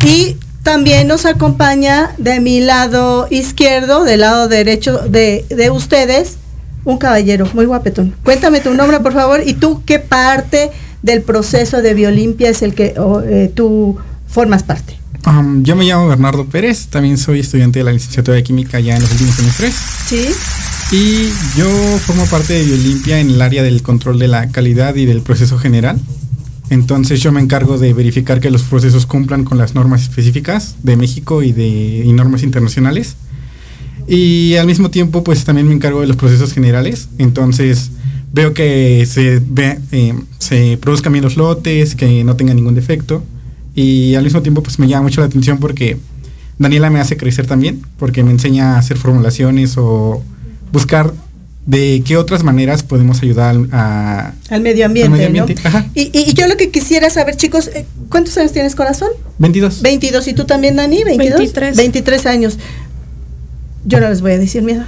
Y 0.06 0.36
también 0.64 1.08
nos 1.08 1.26
acompaña 1.26 2.12
de 2.18 2.40
mi 2.40 2.60
lado 2.60 3.28
izquierdo, 3.30 4.04
del 4.04 4.22
lado 4.22 4.48
derecho 4.48 4.98
de, 5.00 5.46
de 5.50 5.70
ustedes, 5.70 6.38
un 6.86 6.98
caballero 6.98 7.48
muy 7.54 7.66
guapetón. 7.66 8.16
Cuéntame 8.24 8.60
tu 8.60 8.74
nombre, 8.74 9.00
por 9.00 9.14
favor, 9.14 9.42
y 9.46 9.54
tú 9.54 9.84
qué 9.86 10.00
parte 10.00 10.72
del 11.02 11.22
proceso 11.22 11.82
de 11.82 11.94
Biolimpia 11.94 12.50
es 12.50 12.62
el 12.62 12.74
que 12.74 12.96
eh, 13.26 13.52
tú 13.54 13.98
formas 14.28 14.64
parte. 14.64 14.98
Yo 15.62 15.76
me 15.76 15.86
llamo 15.86 16.08
Bernardo 16.08 16.46
Pérez, 16.46 16.88
también 16.88 17.18
soy 17.18 17.40
estudiante 17.40 17.80
de 17.80 17.86
la 17.86 17.92
licenciatura 17.92 18.36
de 18.36 18.44
Química 18.44 18.80
ya 18.80 18.96
en 18.96 19.02
los 19.02 19.12
últimos 19.12 19.36
semestres. 19.36 19.74
Sí. 20.08 20.28
Y 20.92 21.30
yo 21.58 21.68
formo 22.00 22.26
parte 22.26 22.54
de 22.54 22.64
Biolimpia 22.66 23.20
en 23.20 23.30
el 23.30 23.42
área 23.42 23.64
del 23.64 23.82
control 23.82 24.20
de 24.20 24.28
la 24.28 24.50
calidad 24.50 24.96
y 24.96 25.06
del 25.06 25.22
proceso 25.22 25.58
general. 25.58 26.00
Entonces 26.70 27.22
yo 27.22 27.32
me 27.32 27.42
encargo 27.42 27.78
de 27.78 27.94
verificar 27.94 28.40
que 28.40 28.52
los 28.52 28.64
procesos 28.64 29.06
cumplan 29.06 29.44
con 29.44 29.58
las 29.58 29.76
normas 29.76 30.04
específicas 30.04 30.76
de 30.84 30.98
México 30.98 31.42
y 31.42 31.52
de 31.52 32.04
normas 32.14 32.44
internacionales. 32.44 33.16
Y 34.08 34.56
al 34.56 34.68
mismo 34.68 34.90
tiempo 34.90 35.24
pues 35.24 35.46
también 35.46 35.68
me 35.68 35.74
encargo 35.74 36.02
de 36.02 36.08
los 36.08 36.18
procesos 36.18 36.54
generales. 36.54 37.10
Entonces 37.18 37.92
veo 38.34 38.54
que 38.54 39.06
se, 39.08 39.40
ve, 39.40 39.80
eh, 39.92 40.14
se 40.40 40.78
produzcan 40.82 41.14
bien 41.14 41.24
los 41.24 41.38
lotes, 41.38 41.96
que 41.96 42.24
no 42.24 42.36
tenga 42.36 42.54
ningún 42.54 42.76
defecto. 42.76 43.24
Y 43.76 44.16
al 44.16 44.24
mismo 44.24 44.42
tiempo 44.42 44.62
pues 44.62 44.80
me 44.80 44.88
llama 44.88 45.04
mucho 45.04 45.22
la 45.22 45.28
atención 45.28 45.60
porque 45.60 45.98
Daniela 46.60 46.90
me 46.90 47.00
hace 47.00 47.18
crecer 47.18 47.48
también, 47.48 47.82
porque 47.98 48.24
me 48.24 48.32
enseña 48.32 48.76
a 48.76 48.80
hacer 48.80 48.98
formulaciones 48.98 49.76
o 49.78 50.24
buscar 50.72 51.14
de 51.66 52.04
qué 52.06 52.18
otras 52.18 52.44
maneras 52.44 52.84
podemos 52.84 53.22
ayudar 53.24 53.56
al 54.50 54.62
medio 54.62 54.86
ambiente. 54.86 55.56
Y, 55.94 56.34
yo 56.34 56.48
lo 56.48 56.58
que 56.58 56.70
quisiera 56.70 57.10
saber, 57.10 57.38
chicos, 57.38 57.70
eh, 57.74 57.86
¿cuántos 58.10 58.38
años 58.38 58.52
tienes 58.52 58.76
corazón? 58.76 59.10
22. 59.40 59.82
22. 59.82 60.28
¿Y 60.28 60.34
tú 60.34 60.46
también, 60.46 60.76
Dani? 60.76 61.04
22. 61.04 61.38
23. 61.38 61.78
23 61.78 62.26
años. 62.26 62.60
Yo 63.86 64.00
no 64.00 64.10
les 64.10 64.22
voy 64.22 64.34
a 64.34 64.38
decir 64.38 64.62
mi 64.64 64.74
edad. 64.74 64.88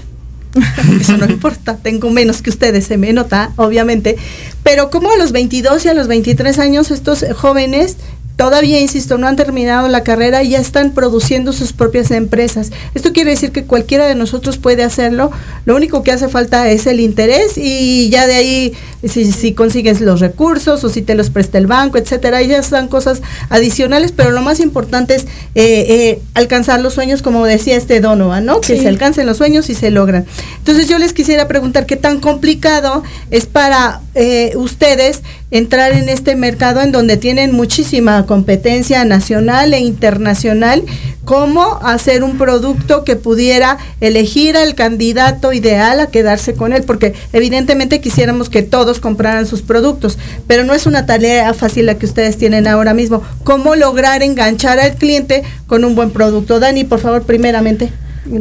Eso 1.02 1.18
no 1.18 1.26
importa, 1.26 1.78
tengo 1.78 2.10
menos 2.10 2.42
que 2.42 2.50
ustedes, 2.50 2.86
se 2.86 2.98
me 2.98 3.12
nota, 3.12 3.52
obviamente. 3.58 4.16
Pero 4.64 4.90
como 4.90 5.12
a 5.12 5.18
los 5.18 5.32
22 5.32 5.86
y 5.86 5.90
a 5.90 5.94
los 5.94 6.08
23 6.08 6.60
años 6.60 6.92
estos 6.92 7.26
jóvenes 7.36 7.98
todavía, 8.36 8.80
insisto, 8.80 9.18
no 9.18 9.28
han 9.28 9.36
terminado 9.36 9.88
la 9.88 10.04
carrera 10.04 10.44
y 10.44 10.50
ya 10.50 10.60
están 10.60 10.94
produciendo 10.94 11.54
sus 11.54 11.74
propias 11.74 12.12
empresas. 12.12 12.72
Esto 12.94 13.14
quiere 13.14 13.32
decir 13.32 13.52
que 13.52 13.64
cualquiera 13.64 14.08
de 14.08 14.16
nosotros 14.16 14.58
puede 14.58 14.84
hacerlo. 14.84 15.32
Lo 15.66 15.76
único 15.76 16.04
que 16.04 16.12
hace 16.12 16.28
falta 16.28 16.70
es 16.70 16.86
el 16.88 17.00
interés 17.00 17.58
y 17.58 18.10
ya 18.10 18.28
de 18.28 18.36
ahí, 18.36 18.74
si, 19.08 19.54
consigues 19.54 20.02
los 20.02 20.20
recursos 20.20 20.84
o 20.84 20.90
si 20.90 21.02
te 21.02 21.16
los 21.16 21.30
presta 21.30 21.58
el 21.58 21.68
banco, 21.68 21.98
etcétera, 21.98 22.42
ya 22.42 22.62
son 22.64 22.88
cosas 22.88 23.22
adicionales, 23.50 24.12
pero 24.12 24.32
lo 24.32 24.42
más 24.42 24.60
importante 24.60 25.16
es 25.16 25.24
eh, 25.24 25.86
eh, 25.88 26.22
alcanzar 26.34 26.82
los 26.82 26.94
sueños, 26.94 27.22
como 27.22 27.46
decía 27.46 27.78
este 27.78 28.02
Donovan, 28.02 28.46
¿no? 28.46 28.62
Que 28.62 28.80
se 28.80 28.88
alcancen 28.88 29.26
los 29.26 29.38
sueños 29.38 29.70
y 29.70 29.76
se 29.76 29.92
logran. 29.92 30.26
Entonces 30.58 30.90
yo 30.90 30.98
les 30.98 31.14
quisiera 31.14 31.48
preguntar 31.48 31.86
qué 31.86 31.96
tan 31.96 32.20
complicado 32.20 33.04
es 33.32 33.46
para 33.46 34.02
eh, 34.14 34.54
ustedes 34.56 35.22
entrar 35.52 35.94
en 35.94 36.10
este 36.10 36.36
mercado 36.36 36.82
en 36.82 36.92
donde 36.92 37.18
tienen 37.18 37.52
muchísima 37.52 38.26
competencia 38.26 39.06
nacional 39.06 39.74
e 39.74 39.80
internacional, 39.80 40.84
cómo 41.24 41.80
hacer 41.84 42.24
un 42.24 42.38
producto 42.38 43.04
que 43.04 43.16
pudiera 43.16 43.78
elegir 44.00 44.58
al 44.58 44.76
candidato 44.76 45.54
ideal 45.54 46.00
a 46.00 46.08
quedarse 46.08 46.54
con 46.54 46.74
él, 46.74 46.84
porque 46.84 47.14
evidentemente 47.34 48.00
quisiéramos 48.00 48.50
que 48.50 48.64
todos 48.64 49.00
compraran 49.00 49.46
sus 49.46 49.62
productos, 49.62 50.18
pero 50.48 50.64
no 50.64 50.74
es 50.74 50.86
una 50.86 51.06
tarea 51.06 51.54
fácil 51.54 51.88
la 51.88 51.96
que 51.96 52.06
ustedes 52.06 52.38
tienen 52.38 52.68
ahora 52.68 52.94
mismo. 52.94 53.22
¿Cómo 53.44 53.76
lograr 53.76 54.24
enganchar 54.24 54.80
al 54.80 54.96
cliente 54.96 55.44
con 55.68 55.84
un 55.84 55.96
buen 55.96 56.12
producto? 56.12 56.60
Dani, 56.60 56.84
por 56.84 57.00
favor, 57.00 57.24
primeramente. 57.24 57.92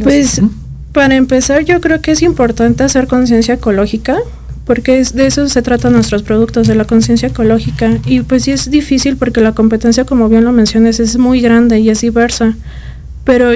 Pues 0.03 0.41
para 0.93 1.17
empezar, 1.17 1.65
yo 1.65 1.81
creo 1.81 2.01
que 2.01 2.13
es 2.13 2.23
importante 2.23 2.85
hacer 2.85 3.09
conciencia 3.09 3.55
ecológica 3.55 4.17
porque 4.67 4.99
es, 4.99 5.15
de 5.15 5.27
eso 5.27 5.49
se 5.49 5.63
tratan 5.63 5.93
nuestros 5.93 6.23
productos, 6.23 6.67
de 6.67 6.75
la 6.75 6.85
conciencia 6.85 7.29
ecológica. 7.29 7.99
Y 8.07 8.21
pues 8.21 8.45
sí 8.45 8.53
es 8.53 8.71
difícil 8.71 9.17
porque 9.17 9.41
la 9.41 9.53
competencia, 9.53 10.05
como 10.05 10.29
bien 10.29 10.45
lo 10.45 10.53
mencionas, 10.53 11.01
es 11.01 11.19
muy 11.19 11.41
grande 11.41 11.81
y 11.81 11.91
es 11.91 12.01
diversa. 12.01 12.55
Pero 13.25 13.51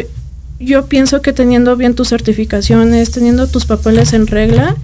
yo 0.60 0.86
pienso 0.86 1.22
que 1.22 1.32
teniendo 1.32 1.76
bien 1.76 1.94
tus 1.94 2.08
certificaciones, 2.08 3.10
teniendo 3.10 3.46
tus 3.46 3.64
papeles 3.64 4.12
en 4.12 4.26
regla, 4.26 4.76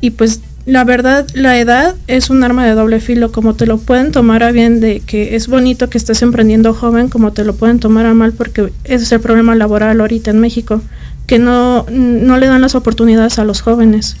y 0.00 0.10
pues 0.10 0.40
la 0.64 0.84
verdad, 0.84 1.26
la 1.34 1.58
edad 1.58 1.96
es 2.06 2.30
un 2.30 2.44
arma 2.44 2.64
de 2.64 2.74
doble 2.74 3.00
filo, 3.00 3.32
como 3.32 3.54
te 3.54 3.66
lo 3.66 3.78
pueden 3.78 4.12
tomar 4.12 4.44
a 4.44 4.52
bien 4.52 4.80
de 4.80 5.00
que 5.00 5.34
es 5.34 5.48
bonito 5.48 5.90
que 5.90 5.98
estés 5.98 6.22
emprendiendo 6.22 6.72
joven, 6.72 7.08
como 7.08 7.32
te 7.32 7.44
lo 7.44 7.56
pueden 7.56 7.80
tomar 7.80 8.06
a 8.06 8.14
mal 8.14 8.32
porque 8.32 8.72
ese 8.84 9.04
es 9.04 9.12
el 9.12 9.20
problema 9.20 9.56
laboral 9.56 10.00
ahorita 10.00 10.30
en 10.30 10.38
México 10.38 10.80
que 11.26 11.38
no, 11.38 11.86
no 11.90 12.36
le 12.36 12.46
dan 12.46 12.60
las 12.60 12.74
oportunidades 12.74 13.38
a 13.38 13.44
los 13.44 13.62
jóvenes. 13.62 14.16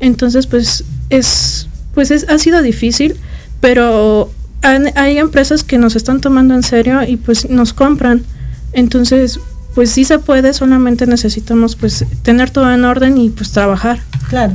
Entonces, 0.00 0.46
pues 0.46 0.84
es, 1.10 1.68
pues 1.94 2.10
es, 2.10 2.28
ha 2.28 2.38
sido 2.38 2.62
difícil, 2.62 3.16
pero 3.60 4.30
hay 4.62 5.18
empresas 5.18 5.62
que 5.62 5.78
nos 5.78 5.96
están 5.96 6.20
tomando 6.20 6.54
en 6.54 6.62
serio 6.62 7.02
y 7.06 7.16
pues 7.16 7.48
nos 7.48 7.72
compran. 7.72 8.24
Entonces, 8.72 9.38
pues 9.74 9.90
sí 9.90 10.04
se 10.04 10.18
puede, 10.18 10.52
solamente 10.52 11.06
necesitamos 11.06 11.76
pues 11.76 12.04
tener 12.22 12.50
todo 12.50 12.72
en 12.72 12.84
orden 12.84 13.18
y 13.18 13.30
pues 13.30 13.52
trabajar. 13.52 14.00
Claro. 14.28 14.54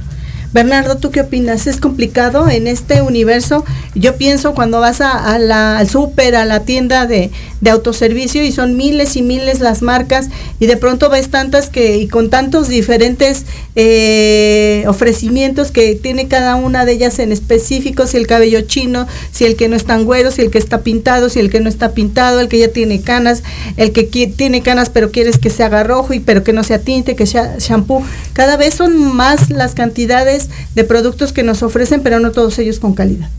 Bernardo, 0.54 0.97
¿tú 0.97 1.12
qué 1.12 1.22
opinas? 1.22 1.66
¿Es 1.66 1.78
complicado 1.78 2.49
en 2.49 2.68
este 2.68 3.02
universo? 3.02 3.64
Yo 3.95 4.18
pienso 4.18 4.54
cuando 4.54 4.82
vas 4.82 4.99
al 4.99 5.88
súper, 5.88 6.36
a 6.36 6.45
la 6.45 6.62
tienda 6.62 7.06
de, 7.06 7.32
de, 7.62 7.70
autoservicio 7.70 8.43
y 8.43 8.52
son 8.52 8.76
miles 8.76 9.16
y 9.16 9.22
miles 9.22 9.62
las 9.62 9.82
marcas 9.82 10.30
y 10.60 10.66
de 10.66 10.76
pronto 10.76 11.10
ves 11.10 11.30
tantas 11.30 11.70
que 11.70 11.97
y 11.97 12.08
con 12.08 12.30
tantos 12.30 12.68
diferentes 12.68 13.45
eh, 13.76 14.84
ofrecimientos 14.88 15.72
que 15.72 15.95
tiene 15.95 16.28
cada 16.28 16.56
una 16.56 16.84
de 16.84 16.93
ellas 16.93 17.20
en 17.20 17.32
específico, 17.32 18.06
si 18.06 18.18
el 18.18 18.28
cabello 18.28 18.62
chino, 18.62 19.08
si 19.32 19.45
el 19.45 19.56
que 19.56 19.70
no 19.70 19.78
es 19.78 19.86
tan 19.86 20.04
güero, 20.04 20.32
si 20.32 20.41
el 20.41 20.52
que 20.52 20.58
está 20.58 20.82
pintado, 20.82 21.30
si 21.30 21.39
el 21.39 21.49
que 21.49 21.62
no 21.62 21.70
está 21.70 21.93
pintado, 21.93 22.41
el 22.41 22.49
que 22.49 22.60
ya 22.60 22.68
tiene 22.68 23.02
canas, 23.02 23.43
el 23.78 23.93
que 23.93 24.04
tiene 24.04 24.62
canas 24.62 24.89
pero 24.89 25.12
quieres 25.12 25.38
que 25.38 25.49
se 25.49 25.64
haga 25.64 25.84
rojo 25.84 26.14
y 26.14 26.20
pero 26.20 26.43
que 26.43 26.52
no 26.52 26.64
sea 26.64 26.80
tinte, 26.80 27.16
que 27.16 27.26
sea 27.26 27.56
shampoo. 27.58 28.04
Cada 28.34 28.58
vez 28.58 28.74
son 28.74 29.16
más 29.16 29.49
las 29.49 29.76
cantidades 29.76 30.41
de 30.76 30.84
productos 30.84 31.34
que 31.34 31.44
nos 31.44 31.64
ofrecen, 31.64 32.02
pero 32.02 32.20
no 32.20 32.32
todos 32.32 32.58
ellos 32.60 32.80
con 32.80 32.94
calidad. 32.94 33.30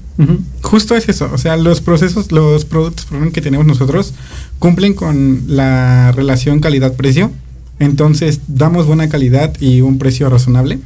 Justo 0.62 0.94
es 0.94 1.08
eso, 1.08 1.30
o 1.32 1.38
sea, 1.38 1.56
los 1.56 1.80
procesos, 1.80 2.32
los 2.32 2.64
productos 2.64 3.06
que 3.32 3.40
tenemos 3.40 3.66
nosotros 3.66 4.12
cumplen 4.58 4.94
con 4.94 5.44
la 5.46 6.12
relación 6.12 6.60
calidad-precio, 6.60 7.30
entonces 7.78 8.40
damos 8.46 8.86
buena 8.86 9.08
calidad 9.08 9.54
y 9.60 9.80
un 9.80 9.98
precio 9.98 10.28
razonable. 10.28 10.78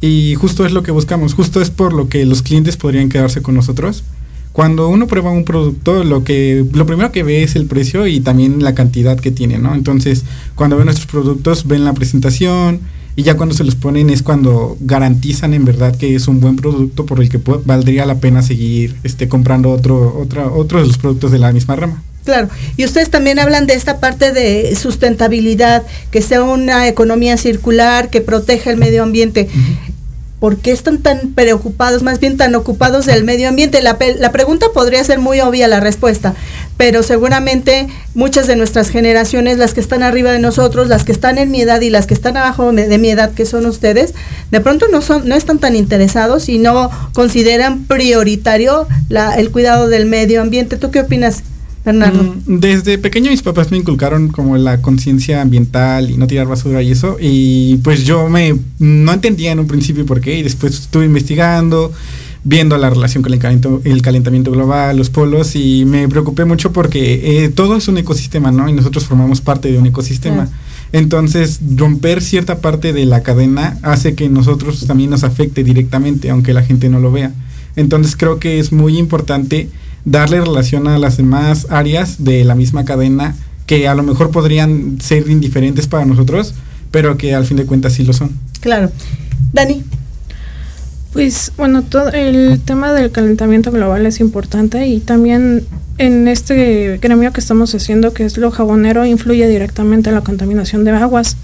Y 0.00 0.34
justo 0.36 0.64
es 0.64 0.72
lo 0.72 0.82
que 0.82 0.90
buscamos, 0.90 1.34
justo 1.34 1.60
es 1.60 1.70
por 1.70 1.92
lo 1.92 2.08
que 2.08 2.24
los 2.24 2.42
clientes 2.42 2.76
podrían 2.76 3.08
quedarse 3.08 3.42
con 3.42 3.54
nosotros. 3.54 4.04
Cuando 4.52 4.88
uno 4.88 5.06
prueba 5.06 5.30
un 5.30 5.44
producto, 5.44 6.04
lo 6.04 6.24
que 6.24 6.64
lo 6.72 6.86
primero 6.86 7.10
que 7.12 7.22
ve 7.22 7.42
es 7.42 7.56
el 7.56 7.66
precio 7.66 8.06
y 8.06 8.20
también 8.20 8.62
la 8.62 8.74
cantidad 8.74 9.18
que 9.18 9.30
tiene, 9.30 9.58
¿no? 9.58 9.74
Entonces, 9.74 10.24
cuando 10.54 10.76
ven 10.76 10.86
nuestros 10.86 11.06
productos, 11.06 11.66
ven 11.66 11.84
la 11.84 11.94
presentación, 11.94 12.80
y 13.16 13.22
ya 13.22 13.36
cuando 13.36 13.54
se 13.54 13.64
los 13.64 13.74
ponen 13.74 14.10
es 14.10 14.22
cuando 14.22 14.76
garantizan 14.80 15.54
en 15.54 15.64
verdad 15.64 15.94
que 15.96 16.14
es 16.14 16.28
un 16.28 16.40
buen 16.40 16.56
producto 16.56 17.04
por 17.06 17.20
el 17.20 17.28
que 17.28 17.40
valdría 17.64 18.06
la 18.06 18.16
pena 18.16 18.42
seguir 18.42 18.96
este, 19.04 19.28
comprando 19.28 19.70
otro, 19.70 20.18
otra, 20.18 20.46
otro 20.46 20.80
de 20.80 20.86
los 20.86 20.98
productos 20.98 21.30
de 21.30 21.38
la 21.38 21.52
misma 21.52 21.76
rama. 21.76 22.02
Claro, 22.24 22.48
y 22.76 22.84
ustedes 22.84 23.10
también 23.10 23.40
hablan 23.40 23.66
de 23.66 23.74
esta 23.74 23.98
parte 23.98 24.32
de 24.32 24.76
sustentabilidad, 24.76 25.82
que 26.12 26.22
sea 26.22 26.42
una 26.44 26.86
economía 26.86 27.36
circular, 27.36 28.10
que 28.10 28.20
proteja 28.20 28.70
el 28.70 28.76
medio 28.76 29.02
ambiente. 29.02 29.48
¿Por 30.42 30.56
qué 30.56 30.72
están 30.72 30.98
tan 30.98 31.34
preocupados, 31.34 32.02
más 32.02 32.18
bien 32.18 32.36
tan 32.36 32.56
ocupados 32.56 33.06
del 33.06 33.22
medio 33.22 33.48
ambiente? 33.48 33.80
La, 33.80 33.96
pregunta 33.96 34.66
podría 34.74 35.04
ser 35.04 35.20
muy 35.20 35.38
obvia 35.38 35.68
la 35.68 35.78
respuesta, 35.78 36.34
pero 36.76 37.04
seguramente 37.04 37.86
muchas 38.16 38.48
de 38.48 38.56
nuestras 38.56 38.88
generaciones, 38.88 39.56
las 39.56 39.72
que 39.72 39.78
están 39.78 40.02
arriba 40.02 40.32
de 40.32 40.40
nosotros, 40.40 40.88
las 40.88 41.04
que 41.04 41.12
están 41.12 41.38
en 41.38 41.52
mi 41.52 41.60
edad 41.60 41.80
y 41.80 41.90
las 41.90 42.08
que 42.08 42.14
están 42.14 42.36
abajo 42.36 42.72
de, 42.72 42.98
mi 42.98 43.10
edad, 43.10 43.30
que 43.30 43.46
son 43.46 43.66
ustedes, 43.66 44.14
de 44.50 44.60
pronto 44.60 44.88
no, 44.90 45.00
son, 45.00 45.28
no 45.28 45.36
están 45.36 45.60
tan 45.60 45.76
interesados 45.76 46.48
y 46.48 46.58
no 46.58 46.90
consideran 47.12 47.84
prioritario 47.84 48.88
el 49.36 49.52
cuidado 49.52 49.86
del 49.86 50.06
medio 50.06 50.42
ambiente. 50.42 50.76
¿Tú 50.76 50.90
qué 50.90 51.02
opinas? 51.02 51.44
Mm, 51.84 52.60
desde 52.60 52.96
pequeño 52.96 53.30
mis 53.30 53.42
papás 53.42 53.72
me 53.72 53.76
inculcaron 53.76 54.28
como 54.28 54.56
la 54.56 54.80
conciencia 54.80 55.42
ambiental 55.42 56.10
y 56.10 56.16
no 56.16 56.26
tirar 56.26 56.46
basura 56.46 56.80
y 56.82 56.92
eso. 56.92 57.16
Y 57.20 57.78
pues 57.78 58.04
yo 58.04 58.28
me 58.28 58.56
no 58.78 59.12
entendía 59.12 59.52
en 59.52 59.58
un 59.58 59.66
principio 59.66 60.06
por 60.06 60.20
qué. 60.20 60.38
Y 60.38 60.42
después 60.42 60.74
estuve 60.74 61.06
investigando, 61.06 61.92
viendo 62.44 62.76
la 62.78 62.88
relación 62.88 63.22
con 63.22 63.32
el 63.32 63.40
calentamiento, 63.40 63.88
el 63.88 64.00
calentamiento 64.00 64.52
global, 64.52 64.96
los 64.96 65.10
polos. 65.10 65.56
Y 65.56 65.84
me 65.84 66.08
preocupé 66.08 66.44
mucho 66.44 66.72
porque 66.72 67.44
eh, 67.44 67.48
todo 67.48 67.76
es 67.76 67.88
un 67.88 67.98
ecosistema, 67.98 68.52
¿no? 68.52 68.68
Y 68.68 68.72
nosotros 68.72 69.04
formamos 69.04 69.40
parte 69.40 69.72
de 69.72 69.78
un 69.78 69.86
ecosistema. 69.86 70.48
Entonces, 70.92 71.58
romper 71.76 72.22
cierta 72.22 72.60
parte 72.60 72.92
de 72.92 73.06
la 73.06 73.22
cadena 73.22 73.78
hace 73.82 74.14
que 74.14 74.28
nosotros 74.28 74.86
también 74.86 75.10
nos 75.10 75.24
afecte 75.24 75.64
directamente, 75.64 76.30
aunque 76.30 76.52
la 76.52 76.62
gente 76.62 76.88
no 76.88 77.00
lo 77.00 77.10
vea. 77.10 77.32
Entonces, 77.74 78.14
creo 78.14 78.38
que 78.38 78.60
es 78.60 78.72
muy 78.72 78.98
importante 78.98 79.68
darle 80.04 80.40
relación 80.40 80.88
a 80.88 80.98
las 80.98 81.16
demás 81.16 81.66
áreas 81.70 82.24
de 82.24 82.44
la 82.44 82.54
misma 82.54 82.84
cadena 82.84 83.34
que 83.66 83.88
a 83.88 83.94
lo 83.94 84.02
mejor 84.02 84.30
podrían 84.30 85.00
ser 85.00 85.28
indiferentes 85.30 85.86
para 85.86 86.04
nosotros, 86.04 86.54
pero 86.90 87.16
que 87.16 87.34
al 87.34 87.46
fin 87.46 87.56
de 87.56 87.66
cuentas 87.66 87.94
sí 87.94 88.04
lo 88.04 88.12
son. 88.12 88.30
Claro. 88.60 88.90
Dani. 89.52 89.82
Pues 91.12 91.52
bueno, 91.58 91.82
todo 91.82 92.08
el 92.08 92.60
tema 92.64 92.92
del 92.92 93.10
calentamiento 93.10 93.70
global 93.70 94.06
es 94.06 94.18
importante 94.20 94.86
y 94.86 94.98
también 94.98 95.66
en 95.98 96.26
este 96.26 96.98
gremio 97.02 97.32
que 97.32 97.40
estamos 97.40 97.74
haciendo, 97.74 98.14
que 98.14 98.24
es 98.24 98.38
lo 98.38 98.50
jabonero, 98.50 99.04
influye 99.04 99.46
directamente 99.46 100.08
en 100.08 100.14
la 100.14 100.22
contaminación 100.22 100.84
de 100.84 100.92
aguas. 100.92 101.36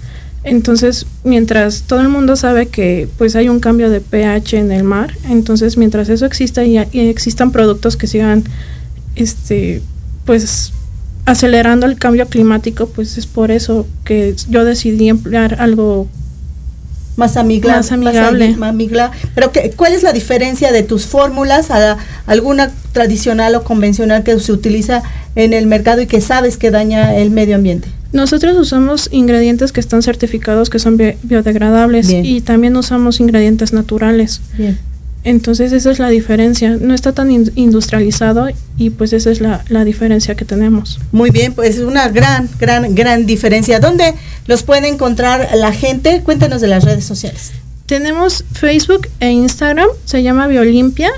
Entonces, 0.43 1.05
mientras 1.23 1.83
todo 1.83 1.99
el 1.99 2.09
mundo 2.09 2.35
sabe 2.35 2.67
que 2.67 3.09
pues 3.17 3.35
hay 3.35 3.49
un 3.49 3.59
cambio 3.59 3.89
de 3.89 3.99
pH 3.99 4.57
en 4.57 4.71
el 4.71 4.83
mar, 4.83 5.13
entonces 5.29 5.75
mientras 5.75 6.07
eso 6.07 6.25
exista 6.25 6.63
y, 6.63 6.77
existan 6.77 7.51
productos 7.51 7.97
que 7.97 8.07
sigan 8.07 8.43
este 9.15 9.81
pues 10.25 10.71
acelerando 11.25 11.85
el 11.85 11.97
cambio 11.97 12.27
climático, 12.27 12.87
pues 12.87 13.17
es 13.17 13.27
por 13.27 13.51
eso 13.51 13.85
que 14.05 14.33
yo 14.47 14.63
decidí 14.63 15.09
emplear 15.09 15.57
algo 15.59 16.07
más, 17.17 17.35
amigable. 17.35 17.75
Más 17.75 17.91
amigable. 17.91 18.55
Pero 19.35 19.51
¿qué, 19.51 19.71
¿cuál 19.75 19.93
es 19.93 20.03
la 20.03 20.13
diferencia 20.13 20.71
de 20.71 20.83
tus 20.83 21.05
fórmulas 21.05 21.69
a 21.69 21.97
alguna 22.25 22.71
tradicional 22.93 23.55
o 23.55 23.63
convencional 23.65 24.23
que 24.23 24.39
se 24.39 24.53
utiliza 24.53 25.03
en 25.35 25.51
el 25.51 25.67
mercado 25.67 26.01
y 26.01 26.07
que 26.07 26.21
sabes 26.21 26.55
que 26.55 26.71
daña 26.71 27.15
el 27.15 27.29
medio 27.29 27.57
ambiente? 27.57 27.89
Nosotros 28.11 28.57
usamos 28.57 29.09
ingredientes 29.11 29.71
que 29.71 29.79
están 29.79 30.01
certificados 30.01 30.69
que 30.69 30.79
son 30.79 30.97
biodegradables 30.97 32.09
y 32.09 32.41
también 32.41 32.75
usamos 32.75 33.19
ingredientes 33.19 33.71
naturales. 33.73 34.41
Bien. 34.57 34.79
Entonces 35.23 35.73
esa 35.73 35.91
es 35.91 35.99
la 35.99 36.07
diferencia, 36.09 36.77
no 36.79 36.93
está 36.93 37.11
tan 37.11 37.29
industrializado 37.29 38.47
y 38.77 38.89
pues 38.89 39.11
esa 39.11 39.29
es 39.29 39.41
la, 39.41 39.63
la, 39.67 39.83
diferencia 39.83 40.35
que 40.35 40.45
tenemos. 40.45 40.97
Muy 41.11 41.29
bien, 41.29 41.53
pues 41.53 41.75
es 41.75 41.83
una 41.83 42.07
gran, 42.07 42.49
gran, 42.57 42.95
gran 42.95 43.25
diferencia. 43.25 43.81
¿Dónde 43.81 44.13
los 44.47 44.63
puede 44.63 44.87
encontrar 44.87 45.49
la 45.55 45.73
gente? 45.73 46.21
Cuéntanos 46.23 46.61
de 46.61 46.67
las 46.67 46.85
redes 46.85 47.03
sociales. 47.03 47.51
Tenemos 47.85 48.45
Facebook 48.53 49.09
e 49.19 49.29
Instagram, 49.31 49.89
se 50.05 50.23
llama 50.23 50.47
Biolimpia 50.47 51.11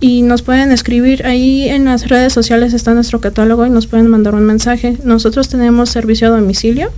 y 0.00 0.22
nos 0.22 0.42
pueden 0.42 0.72
escribir 0.72 1.26
ahí 1.26 1.68
en 1.68 1.84
las 1.84 2.08
redes 2.08 2.32
sociales 2.32 2.72
está 2.72 2.94
nuestro 2.94 3.20
catálogo 3.20 3.66
y 3.66 3.70
nos 3.70 3.86
pueden 3.86 4.08
mandar 4.08 4.34
un 4.34 4.44
mensaje. 4.44 4.96
Nosotros 5.04 5.48
tenemos 5.48 5.90
servicio 5.90 6.28
a 6.28 6.30
domicilio 6.30 6.90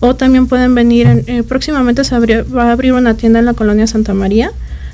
o 0.00 0.16
también 0.16 0.46
pueden 0.46 0.74
venir, 0.74 1.24
eh, 1.26 1.42
próximamente 1.42 2.04
se 2.04 2.18
va 2.18 2.64
a 2.64 2.72
abrir 2.72 2.92
una 2.92 3.14
tienda 3.14 3.38
en 3.38 3.44
la 3.44 3.54
colonia 3.54 3.86
Santa 3.86 4.14
María 4.14 4.52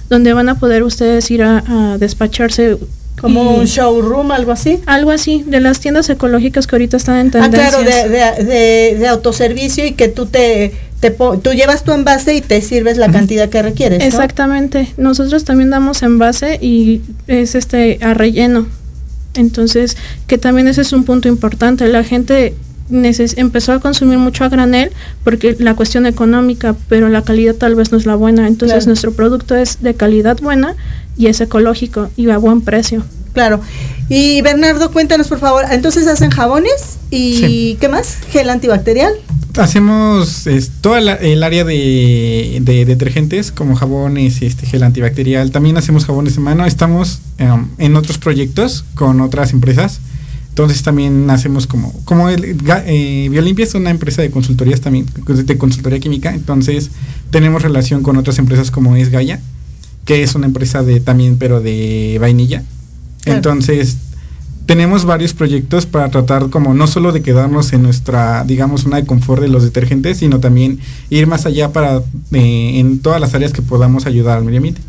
donde 0.08 0.32
van 0.32 0.48
a 0.48 0.58
poder 0.58 0.82
ustedes 0.82 1.30
ir 1.30 1.42
a, 1.42 1.96
despacharse 1.98 2.76
como 3.20 3.54
un 3.54 3.64
showroom, 3.64 4.32
algo 4.32 4.52
así. 4.52 4.80
Algo 4.86 5.10
así, 5.10 5.44
de 5.46 5.60
las 5.60 5.80
tiendas 5.80 6.10
ecológicas 6.10 6.66
que 6.66 6.76
ahorita 6.76 6.96
están 6.96 7.16
en 7.18 7.30
tendencia. 7.30 7.68
Ah, 7.68 7.82
claro, 7.82 7.84
de, 7.84 9.06
autoservicio 9.08 9.86
y 9.86 9.92
que 9.92 10.08
tú 10.08 10.26
te, 10.26 10.72
tú 11.10 11.52
llevas 11.52 11.84
tu 11.84 11.92
envase 11.92 12.34
y 12.34 12.40
te 12.40 12.60
sirves 12.60 12.96
la 12.96 13.10
cantidad 13.10 13.48
que 13.48 13.62
requieres. 13.62 14.02
Exactamente. 14.02 14.92
Nosotros 14.96 15.44
también 15.44 15.70
damos 15.70 16.02
envase 16.02 16.58
y 16.60 17.02
es 17.26 17.54
este 17.54 17.98
a 18.02 18.14
relleno. 18.14 18.66
Entonces, 19.34 19.96
que 20.26 20.38
también 20.38 20.68
ese 20.68 20.82
es 20.82 20.92
un 20.92 21.04
punto 21.04 21.28
importante. 21.28 21.88
La 21.88 22.04
gente 22.04 22.54
empezó 22.90 23.72
a 23.72 23.80
consumir 23.80 24.18
mucho 24.18 24.44
a 24.44 24.48
granel 24.48 24.90
porque 25.24 25.56
la 25.58 25.74
cuestión 25.74 26.06
económica, 26.06 26.76
pero 26.88 27.08
la 27.08 27.22
calidad 27.22 27.54
tal 27.54 27.74
vez 27.74 27.90
no 27.90 27.98
es 27.98 28.06
la 28.06 28.14
buena. 28.14 28.46
Entonces 28.46 28.86
nuestro 28.86 29.12
producto 29.12 29.56
es 29.56 29.82
de 29.82 29.94
calidad 29.94 30.38
buena 30.40 30.76
y 31.16 31.26
es 31.26 31.40
ecológico 31.40 32.10
y 32.16 32.28
a 32.30 32.38
buen 32.38 32.60
precio. 32.60 33.02
Claro. 33.34 33.60
Y 34.08 34.40
Bernardo, 34.42 34.90
cuéntanos 34.92 35.28
por 35.28 35.40
favor, 35.40 35.64
entonces 35.70 36.06
hacen 36.06 36.30
jabones 36.30 36.98
y 37.10 37.76
¿qué 37.80 37.88
más? 37.88 38.16
Gel 38.30 38.48
antibacterial. 38.48 39.12
Hacemos 39.56 40.44
toda 40.80 40.98
el 40.98 41.42
área 41.42 41.64
de, 41.64 42.62
detergentes 42.64 43.52
como 43.52 43.76
jabones 43.76 44.40
y 44.40 44.46
este 44.46 44.66
gel 44.66 44.82
antibacterial. 44.82 45.50
También 45.50 45.76
hacemos 45.76 46.06
jabones 46.06 46.34
de 46.34 46.40
mano. 46.40 46.64
Estamos 46.66 47.20
em, 47.38 47.68
en 47.78 47.96
otros 47.96 48.18
proyectos 48.18 48.84
con 48.94 49.20
otras 49.20 49.52
empresas 49.52 50.00
entonces 50.54 50.84
también 50.84 51.28
hacemos 51.30 51.66
como, 51.66 51.92
como 52.04 52.28
el, 52.28 52.56
eh, 52.86 53.26
Biolimpia 53.28 53.64
es 53.64 53.74
una 53.74 53.90
empresa 53.90 54.22
de 54.22 54.30
consultorías 54.30 54.80
también, 54.80 55.04
de 55.26 55.58
consultoría 55.58 55.98
química, 55.98 56.32
entonces 56.32 56.92
tenemos 57.30 57.62
relación 57.62 58.04
con 58.04 58.16
otras 58.18 58.38
empresas 58.38 58.70
como 58.70 58.94
es 58.94 59.10
Gaia, 59.10 59.40
que 60.04 60.22
es 60.22 60.36
una 60.36 60.46
empresa 60.46 60.84
de 60.84 61.00
también, 61.00 61.38
pero 61.38 61.60
de 61.60 62.18
vainilla. 62.20 62.62
Entonces, 63.26 63.96
tenemos 64.66 65.04
varios 65.04 65.34
proyectos 65.34 65.86
para 65.86 66.10
tratar 66.10 66.48
como 66.48 66.74
no 66.74 66.86
solo 66.86 67.12
de 67.12 67.22
quedarnos 67.22 67.72
en 67.72 67.82
nuestra, 67.82 68.44
digamos, 68.44 68.84
una 68.84 68.96
de 68.96 69.06
confort 69.06 69.42
de 69.42 69.48
los 69.48 69.62
detergentes, 69.62 70.18
sino 70.18 70.40
también 70.40 70.78
ir 71.10 71.26
más 71.26 71.46
allá 71.46 71.72
para 71.72 71.98
eh, 72.32 72.78
en 72.78 73.00
todas 73.00 73.20
las 73.20 73.34
áreas 73.34 73.52
que 73.52 73.62
podamos 73.62 74.06
ayudar 74.06 74.38
al 74.38 74.44
medio 74.44 74.58
ambiente. 74.58 74.80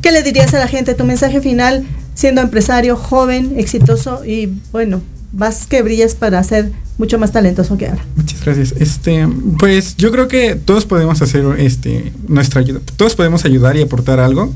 ¿Qué 0.00 0.12
le 0.12 0.22
dirías 0.22 0.54
a 0.54 0.58
la 0.58 0.68
gente? 0.68 0.94
Tu 0.94 1.04
mensaje 1.04 1.40
final, 1.40 1.84
siendo 2.14 2.40
empresario, 2.40 2.96
joven, 2.96 3.54
exitoso 3.56 4.24
y 4.24 4.52
bueno, 4.70 5.02
vas 5.32 5.66
que 5.66 5.82
brillas 5.82 6.14
para 6.14 6.42
ser 6.44 6.70
mucho 6.98 7.18
más 7.18 7.32
talentoso 7.32 7.76
que 7.76 7.88
ahora. 7.88 8.04
Muchas 8.14 8.44
gracias. 8.44 8.74
Este, 8.78 9.28
pues 9.58 9.96
yo 9.96 10.10
creo 10.12 10.28
que 10.28 10.54
todos 10.54 10.86
podemos 10.86 11.20
hacer 11.20 11.44
este 11.58 12.12
nuestra 12.28 12.60
ayuda. 12.60 12.80
Todos 12.96 13.16
podemos 13.16 13.44
ayudar 13.44 13.76
y 13.76 13.82
aportar 13.82 14.20
algo. 14.20 14.54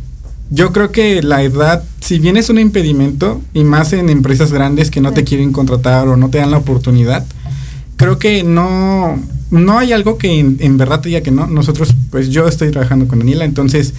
Yo 0.51 0.73
creo 0.73 0.91
que 0.91 1.23
la 1.23 1.43
edad, 1.43 1.85
si 2.01 2.19
bien 2.19 2.37
es 2.37 2.51
un 2.51 2.59
impedimento, 2.59 3.41
y 3.55 3.63
más 3.63 3.93
en 3.93 4.11
empresas 4.11 4.53
grandes 4.53 4.91
que 4.91 5.01
no 5.01 5.13
te 5.13 5.25
quieren 5.25 5.53
contratar 5.53 6.09
o 6.09 6.17
no 6.17 6.29
te 6.29 6.39
dan 6.39 6.51
la 6.51 6.59
oportunidad, 6.59 7.25
creo 7.97 8.19
que 8.19 8.43
no, 8.43 9.17
no 9.51 9.79
hay 9.79 9.93
algo 9.93 10.19
que 10.19 10.41
en, 10.41 10.57
en 10.61 10.77
verdad 10.77 11.01
te 11.01 11.09
diga 11.11 11.21
que 11.21 11.31
no. 11.31 11.47
Nosotros, 11.47 11.95
pues 12.11 12.31
yo 12.31 12.49
estoy 12.49 12.73
trabajando 12.73 13.07
con 13.07 13.21
Daniela, 13.21 13.45
entonces 13.45 13.95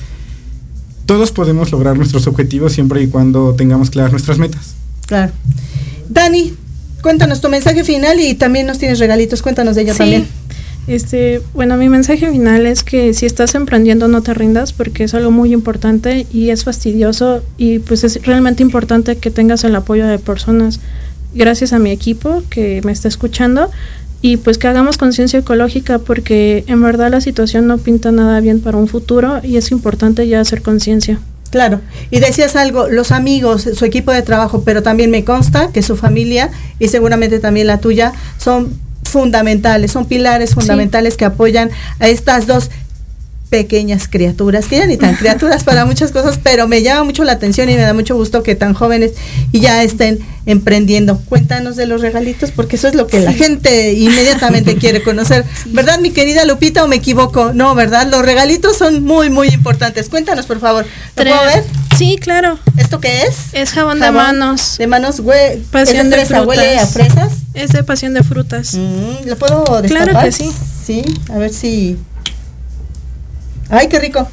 todos 1.06 1.32
podemos 1.32 1.72
lograr 1.72 1.98
nuestros 1.98 2.28
objetivos 2.28 2.74
siempre 2.74 3.02
y 3.02 3.08
cuando 3.08 3.54
tengamos 3.54 3.90
claras 3.90 4.12
nuestras 4.12 4.38
metas. 4.38 4.76
Claro. 5.08 5.32
Dani, 6.10 6.54
cuéntanos 7.02 7.42
tu 7.42 7.50
mensaje 7.50 7.84
final 7.84 8.20
y 8.20 8.34
también 8.36 8.68
nos 8.68 8.78
tienes 8.78 9.00
regalitos, 9.00 9.42
cuéntanos 9.42 9.76
de 9.76 9.84
ella 9.84 9.96
también. 9.96 10.28
Este, 10.88 11.42
bueno, 11.54 11.78
mi 11.78 11.90
mensaje 11.90 12.30
final 12.30 12.66
es 12.66 12.84
que 12.84 13.14
si 13.14 13.26
estás 13.26 13.54
emprendiendo 13.54 14.08
no 14.08 14.24
te 14.24 14.34
rindas 14.34 14.74
porque 14.74 15.04
es 15.04 15.14
algo 15.14 15.30
muy 15.30 15.54
importante 15.54 16.26
y 16.32 16.50
es 16.50 16.64
fastidioso 16.64 17.44
y 17.58 17.80
pues 17.80 18.04
es 18.04 18.26
realmente 18.26 18.64
importante 18.64 19.18
que 19.18 19.30
tengas 19.30 19.64
el 19.64 19.76
apoyo 19.76 20.08
de 20.08 20.18
personas. 20.18 20.80
Gracias 21.34 21.72
a 21.72 21.80
mi 21.80 21.92
equipo 21.92 22.44
que 22.50 22.82
me 22.84 22.92
está 22.92 23.08
escuchando 23.08 23.70
y 24.22 24.38
pues 24.38 24.58
que 24.58 24.68
hagamos 24.68 24.98
conciencia 24.98 25.40
ecológica 25.40 26.00
porque 26.00 26.64
en 26.68 26.82
verdad 26.82 27.12
la 27.12 27.22
situación 27.22 27.68
no 27.68 27.78
pinta 27.78 28.12
nada 28.12 28.40
bien 28.40 28.60
para 28.60 28.78
un 28.78 28.88
futuro 28.88 29.40
y 29.44 29.58
es 29.58 29.72
importante 29.72 30.28
ya 30.28 30.42
hacer 30.42 30.62
conciencia. 30.62 31.20
Claro, 31.52 31.82
y 32.12 32.20
decías 32.20 32.56
algo, 32.56 32.88
los 32.88 33.12
amigos, 33.12 33.68
su 33.74 33.84
equipo 33.84 34.12
de 34.12 34.22
trabajo, 34.22 34.64
pero 34.64 34.82
también 34.84 35.12
me 35.12 35.26
consta 35.26 35.72
que 35.74 35.84
su 35.84 35.98
familia 35.98 36.50
y 36.80 36.88
seguramente 36.88 37.40
también 37.40 37.68
la 37.68 37.80
tuya 37.80 38.14
son 38.38 38.70
fundamentales, 39.12 39.92
son 39.92 40.06
pilares 40.06 40.54
fundamentales 40.54 41.18
que 41.18 41.26
apoyan 41.26 41.70
a 42.00 42.08
estas 42.08 42.48
dos 42.48 42.72
pequeñas 43.52 44.08
criaturas, 44.08 44.66
que 44.68 44.78
ya 44.78 44.86
ni 44.86 44.96
tan 44.96 45.16
criaturas 45.18 45.66
para 45.66 45.84
muchas 45.84 46.14
cosas, 46.14 46.40
pero 46.42 46.70
me 46.70 46.82
llama 46.84 47.04
mucho 47.04 47.26
la 47.26 47.34
atención 47.34 47.70
y 47.70 47.76
me 47.76 47.82
da 47.82 47.94
mucho 47.94 48.16
gusto 48.16 48.44
que 48.44 48.56
tan 48.56 48.74
jóvenes 48.74 49.12
y 49.52 49.60
ya 49.60 49.84
estén 49.84 50.20
emprendiendo. 50.46 51.20
Cuéntanos 51.28 51.76
de 51.76 51.86
los 51.86 52.00
regalitos, 52.00 52.52
porque 52.52 52.78
eso 52.78 52.88
es 52.88 52.96
lo 52.96 53.08
que 53.08 53.20
la 53.20 53.34
gente 53.34 53.92
inmediatamente 53.92 54.78
quiere 54.78 55.04
conocer. 55.04 55.44
¿Verdad, 55.66 56.00
mi 56.00 56.12
querida 56.12 56.46
Lupita, 56.46 56.86
o 56.86 56.88
me 56.88 56.96
equivoco? 56.96 57.52
No, 57.54 57.76
¿verdad? 57.76 58.08
Los 58.10 58.26
regalitos 58.26 58.78
son 58.78 59.04
muy, 59.04 59.30
muy 59.30 59.50
importantes. 59.50 60.08
Cuéntanos, 60.08 60.46
por 60.46 60.62
favor. 60.62 60.86
¿Lo 61.18 61.24
puedo 61.24 61.44
ver? 61.44 61.66
Sí, 61.98 62.18
claro. 62.22 62.58
¿Esto 62.78 63.02
qué 63.02 63.24
es? 63.24 63.54
Es 63.54 63.72
jabón, 63.72 64.00
de 64.00 64.12
manos. 64.12 64.78
De 64.78 64.88
manos, 64.88 65.20
güey. 65.20 65.58
Pasión 65.72 66.10
de, 66.10 66.16
fresa, 66.16 66.44
¿Huele 66.44 66.80
a 66.80 66.88
fresas? 66.88 67.34
Es 67.54 67.74
de 67.74 67.84
pasión 67.84 68.14
de 68.14 68.24
frutas. 68.24 68.76
Mm, 68.76 69.28
¿Lo 69.28 69.36
puedo 69.36 69.82
destapar? 69.82 70.10
Claro 70.10 70.26
que 70.26 70.32
sí. 70.32 70.50
Sí, 70.86 71.04
a 71.30 71.38
ver 71.38 71.52
si... 71.52 71.98
¡Ay, 73.72 73.88
qué 73.88 74.00
rico! 74.00 74.28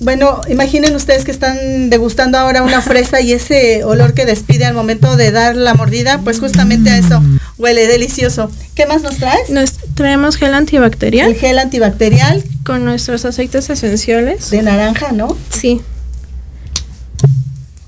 Bueno, 0.00 0.40
imaginen 0.48 0.94
ustedes 0.96 1.24
que 1.24 1.30
están 1.30 1.88
degustando 1.88 2.36
ahora 2.36 2.62
una 2.62 2.82
fresa 2.82 3.20
y 3.20 3.32
ese 3.32 3.84
olor 3.84 4.12
que 4.12 4.26
despide 4.26 4.66
al 4.66 4.74
momento 4.74 5.16
de 5.16 5.30
dar 5.30 5.56
la 5.56 5.74
mordida, 5.74 6.18
pues 6.18 6.40
justamente 6.40 6.90
a 6.90 6.98
eso 6.98 7.22
huele 7.58 7.86
delicioso. 7.86 8.50
¿Qué 8.74 8.86
más 8.86 9.02
nos 9.02 9.16
traes? 9.16 9.50
Nos 9.50 9.72
traemos 9.94 10.36
gel 10.36 10.54
antibacterial. 10.54 11.30
El 11.30 11.36
gel 11.36 11.58
antibacterial. 11.58 12.42
Con 12.64 12.84
nuestros 12.84 13.24
aceites 13.24 13.70
esenciales. 13.70 14.50
De 14.50 14.62
naranja, 14.62 15.12
¿no? 15.12 15.36
Sí. 15.50 15.80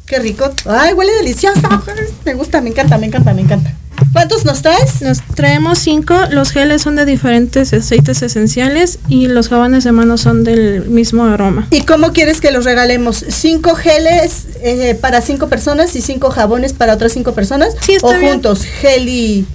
Qué 0.07 0.21
rico. 0.21 0.53
Ay, 0.67 0.93
huele 0.95 1.13
delicioso. 1.15 1.61
Me 2.25 2.35
gusta, 2.35 2.61
me 2.61 2.71
encanta, 2.71 2.97
me 2.99 3.07
encanta, 3.07 3.35
me 3.35 3.43
encanta. 3.43 3.75
¿Cuántos 4.13 4.45
nos 4.45 4.63
traes? 4.63 5.03
Nos 5.03 5.21
traemos 5.35 5.79
cinco. 5.79 6.15
Los 6.31 6.51
geles 6.51 6.83
son 6.83 6.97
de 6.97 7.05
diferentes 7.05 7.73
aceites 7.73 8.23
esenciales 8.23 8.99
y 9.09 9.27
los 9.29 9.49
jabones 9.49 9.85
de 9.85 9.93
mano 9.93 10.17
son 10.19 10.43
del 10.45 10.87
mismo 10.89 11.25
aroma. 11.25 11.67
¿Y 11.71 11.83
cómo 11.83 12.13
quieres 12.13 12.41
que 12.41 12.51
los 12.51 12.65
regalemos? 12.65 13.25
¿Cinco 13.29 13.75
geles 13.75 14.47
eh, 14.63 14.97
para 15.01 15.21
cinco 15.21 15.49
personas 15.49 15.95
y 15.97 16.01
cinco 16.01 16.31
jabones 16.31 16.73
para 16.73 16.95
otras 16.95 17.13
cinco 17.13 17.33
personas? 17.35 17.75
Sí, 17.81 17.93
está 17.95 18.09
¿O 18.09 18.21
juntos? 18.21 18.65
Gel 18.65 19.09
y... 19.09 19.47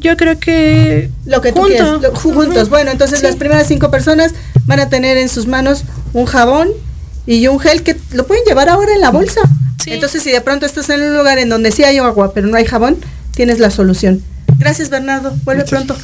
Yo 0.00 0.16
creo 0.16 0.38
que... 0.38 1.10
Lo 1.26 1.40
que 1.40 1.50
tú 1.52 1.60
Junto. 1.60 1.74
quieras. 1.76 2.00
Lo- 2.02 2.14
juntos. 2.14 2.68
Bueno, 2.68 2.90
entonces 2.92 3.18
Sí. 3.20 3.26
las 3.26 3.36
primeras 3.36 3.66
cinco 3.66 3.90
personas 3.90 4.32
van 4.66 4.78
a 4.80 4.88
tener 4.88 5.16
en 5.16 5.28
sus 5.28 5.46
manos 5.46 5.82
un 6.12 6.24
jabón 6.26 6.68
y 7.26 7.46
un 7.48 7.58
gel 7.58 7.82
que 7.82 7.96
lo 8.12 8.26
pueden 8.26 8.44
llevar 8.44 8.68
ahora 8.68 8.94
en 8.94 9.00
la 9.00 9.10
bolsa. 9.10 9.40
Sí. 9.82 9.92
Entonces, 9.92 10.22
si 10.22 10.30
de 10.30 10.40
pronto 10.40 10.66
estás 10.66 10.88
en 10.90 11.02
un 11.02 11.16
lugar 11.16 11.38
en 11.38 11.48
donde 11.48 11.70
sí 11.72 11.82
hay 11.84 11.98
agua, 11.98 12.32
pero 12.32 12.46
no 12.46 12.56
hay 12.56 12.64
jabón, 12.64 12.96
tienes 13.38 13.60
la 13.60 13.70
solución. 13.70 14.20
Gracias, 14.58 14.90
Bernardo. 14.90 15.32
Vuelve 15.44 15.62
pronto. 15.62 15.96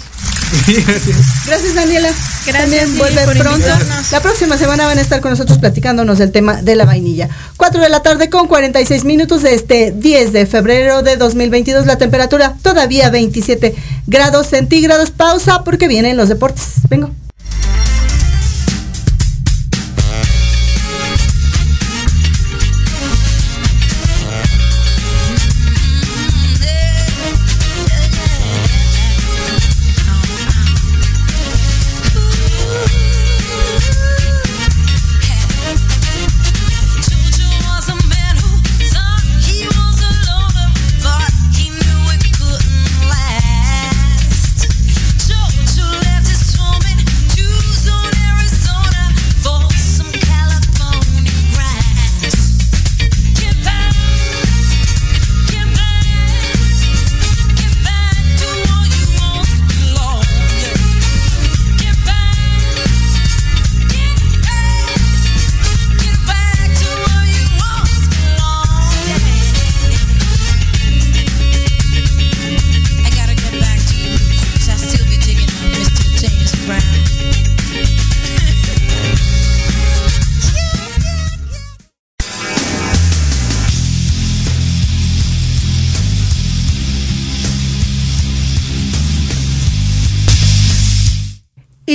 Gracias, 1.46 1.74
Daniela. 1.74 2.10
Gracias, 2.46 2.62
También 2.62 2.96
vuelve 2.96 3.24
pronto. 3.24 3.50
invitarnos. 3.56 4.12
La 4.12 4.20
próxima 4.20 4.56
semana 4.56 4.86
van 4.86 4.98
a 4.98 5.00
estar 5.00 5.20
con 5.20 5.32
nosotros 5.32 5.58
platicándonos 5.58 6.18
del 6.18 6.30
tema 6.30 6.62
de 6.62 6.76
la 6.76 6.84
vainilla. 6.84 7.28
4 7.56 7.80
de 7.80 7.88
la 7.88 8.02
tarde 8.04 8.30
con 8.30 8.46
46 8.46 9.04
minutos 9.04 9.42
de 9.42 9.54
este 9.54 9.90
10 9.90 10.32
de 10.32 10.46
febrero 10.46 11.02
de 11.02 11.16
2022. 11.16 11.86
La 11.86 11.98
temperatura 11.98 12.54
todavía 12.62 13.10
27 13.10 13.74
grados 14.06 14.46
centígrados. 14.46 15.10
Pausa 15.10 15.64
porque 15.64 15.88
vienen 15.88 16.16
los 16.16 16.28
deportes. 16.28 16.66
Vengo. 16.88 17.10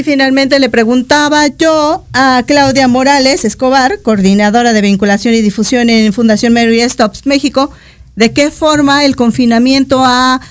Finalmente 0.09 0.57
le 0.57 0.69
preguntaba 0.69 1.45
yo 1.49 2.03
a 2.13 2.41
Claudia 2.47 2.87
Morales 2.87 3.45
Escobar, 3.45 4.01
coordinadora 4.01 4.73
de 4.73 4.81
vinculación 4.81 5.35
y 5.35 5.41
difusión 5.43 5.87
en 5.91 6.11
Fundación 6.13 6.51
Mary 6.51 6.81
Stops 6.89 7.27
México, 7.27 7.69
de 8.15 8.33
qué 8.33 8.49
forma 8.49 9.05
el 9.05 9.15
confinamiento 9.15 10.03
ha 10.03 10.41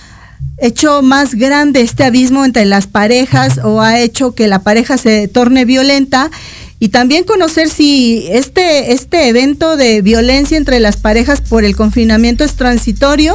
hecho 0.59 1.03
más 1.03 1.35
grande 1.35 1.81
este 1.81 2.05
abismo 2.05 2.45
entre 2.45 2.67
las 2.67 2.87
parejas 2.87 3.59
o 3.65 3.81
ha 3.81 3.99
hecho 3.99 4.33
que 4.33 4.47
la 4.47 4.61
pareja 4.61 4.97
se 4.97 5.27
torne 5.27 5.65
violenta. 5.65 6.31
Y 6.79 6.91
también 6.91 7.25
conocer 7.25 7.69
si 7.69 8.29
este, 8.31 8.93
este 8.93 9.27
evento 9.27 9.77
de 9.77 10.03
violencia 10.03 10.57
entre 10.57 10.79
las 10.79 10.99
parejas 10.99 11.41
por 11.41 11.65
el 11.65 11.75
confinamiento 11.75 12.45
es 12.45 12.55
transitorio 12.55 13.35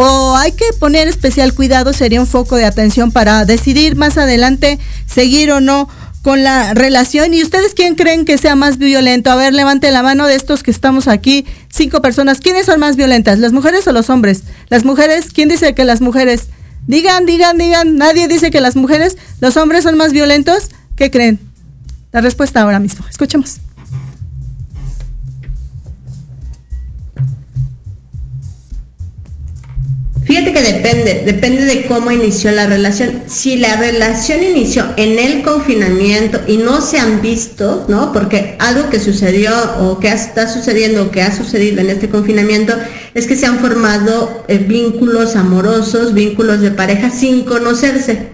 o 0.00 0.36
hay 0.36 0.52
que 0.52 0.64
poner 0.78 1.08
especial 1.08 1.52
cuidado, 1.54 1.92
sería 1.92 2.20
un 2.20 2.28
foco 2.28 2.54
de 2.54 2.64
atención 2.64 3.10
para 3.10 3.44
decidir 3.44 3.96
más 3.96 4.16
adelante 4.16 4.78
seguir 5.06 5.50
o 5.50 5.60
no 5.60 5.88
con 6.22 6.44
la 6.44 6.72
relación. 6.72 7.34
¿Y 7.34 7.42
ustedes 7.42 7.74
quién 7.74 7.96
creen 7.96 8.24
que 8.24 8.38
sea 8.38 8.54
más 8.54 8.78
violento? 8.78 9.28
A 9.28 9.34
ver, 9.34 9.52
levante 9.52 9.90
la 9.90 10.04
mano 10.04 10.28
de 10.28 10.36
estos 10.36 10.62
que 10.62 10.70
estamos 10.70 11.08
aquí, 11.08 11.46
cinco 11.68 12.00
personas. 12.00 12.38
¿Quiénes 12.38 12.66
son 12.66 12.78
más 12.78 12.94
violentas, 12.94 13.40
las 13.40 13.52
mujeres 13.52 13.88
o 13.88 13.92
los 13.92 14.08
hombres? 14.08 14.44
Las 14.68 14.84
mujeres, 14.84 15.32
¿quién 15.34 15.48
dice 15.48 15.74
que 15.74 15.84
las 15.84 16.00
mujeres? 16.00 16.46
Digan, 16.86 17.26
digan, 17.26 17.58
digan, 17.58 17.96
nadie 17.96 18.28
dice 18.28 18.52
que 18.52 18.60
las 18.60 18.76
mujeres, 18.76 19.16
los 19.40 19.56
hombres 19.56 19.82
son 19.82 19.96
más 19.96 20.12
violentos. 20.12 20.68
¿Qué 20.94 21.10
creen? 21.10 21.40
La 22.12 22.20
respuesta 22.20 22.62
ahora 22.62 22.78
mismo. 22.78 23.04
Escuchemos. 23.10 23.56
Fíjate 30.28 30.52
que 30.52 30.60
depende, 30.60 31.22
depende 31.24 31.64
de 31.64 31.86
cómo 31.86 32.10
inició 32.12 32.50
la 32.50 32.66
relación. 32.66 33.22
Si 33.26 33.56
la 33.56 33.76
relación 33.76 34.42
inició 34.42 34.84
en 34.98 35.18
el 35.18 35.40
confinamiento 35.40 36.38
y 36.46 36.58
no 36.58 36.82
se 36.82 36.98
han 36.98 37.22
visto, 37.22 37.86
¿no? 37.88 38.12
Porque 38.12 38.54
algo 38.58 38.90
que 38.90 39.00
sucedió 39.00 39.50
o 39.80 39.98
que 39.98 40.08
está 40.08 40.46
sucediendo 40.46 41.04
o 41.04 41.10
que 41.10 41.22
ha 41.22 41.34
sucedido 41.34 41.80
en 41.80 41.88
este 41.88 42.10
confinamiento 42.10 42.74
es 43.14 43.26
que 43.26 43.36
se 43.36 43.46
han 43.46 43.58
formado 43.60 44.44
eh, 44.48 44.58
vínculos 44.58 45.34
amorosos, 45.34 46.12
vínculos 46.12 46.60
de 46.60 46.72
pareja 46.72 47.08
sin 47.08 47.44
conocerse. 47.44 48.28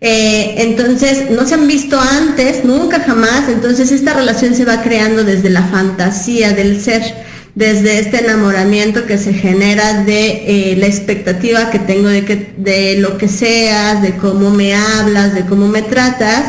Eh, 0.00 0.54
entonces, 0.56 1.30
no 1.30 1.46
se 1.46 1.52
han 1.52 1.66
visto 1.66 2.00
antes, 2.00 2.64
nunca 2.64 3.00
jamás, 3.00 3.50
entonces 3.50 3.92
esta 3.92 4.14
relación 4.14 4.54
se 4.54 4.64
va 4.64 4.82
creando 4.82 5.22
desde 5.22 5.50
la 5.50 5.64
fantasía 5.64 6.52
del 6.52 6.80
ser 6.80 7.25
desde 7.56 7.98
este 7.98 8.18
enamoramiento 8.18 9.06
que 9.06 9.16
se 9.16 9.32
genera 9.32 10.04
de 10.04 10.72
eh, 10.72 10.76
la 10.76 10.86
expectativa 10.86 11.70
que 11.70 11.78
tengo 11.78 12.08
de, 12.08 12.22
que, 12.26 12.52
de 12.58 12.98
lo 12.98 13.16
que 13.16 13.28
seas, 13.28 14.02
de 14.02 14.14
cómo 14.18 14.50
me 14.50 14.74
hablas, 14.74 15.34
de 15.34 15.46
cómo 15.46 15.66
me 15.66 15.80
tratas. 15.80 16.44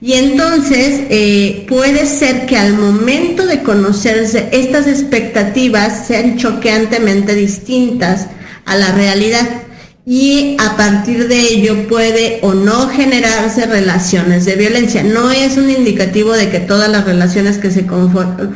Y 0.00 0.14
entonces 0.14 1.02
eh, 1.10 1.66
puede 1.68 2.06
ser 2.06 2.46
que 2.46 2.56
al 2.56 2.72
momento 2.72 3.46
de 3.46 3.62
conocerse 3.62 4.48
estas 4.50 4.86
expectativas 4.86 6.06
sean 6.06 6.38
choqueantemente 6.38 7.34
distintas 7.34 8.28
a 8.64 8.76
la 8.76 8.92
realidad 8.92 9.46
y 10.06 10.56
a 10.60 10.76
partir 10.76 11.26
de 11.26 11.40
ello 11.40 11.88
puede 11.88 12.38
o 12.42 12.54
no 12.54 12.88
generarse 12.88 13.66
relaciones 13.66 14.44
de 14.44 14.54
violencia. 14.54 15.02
No 15.02 15.32
es 15.32 15.56
un 15.56 15.68
indicativo 15.68 16.32
de 16.32 16.48
que 16.48 16.60
todas 16.60 16.88
las 16.88 17.04
relaciones 17.04 17.58
que 17.58 17.72
se 17.72 17.84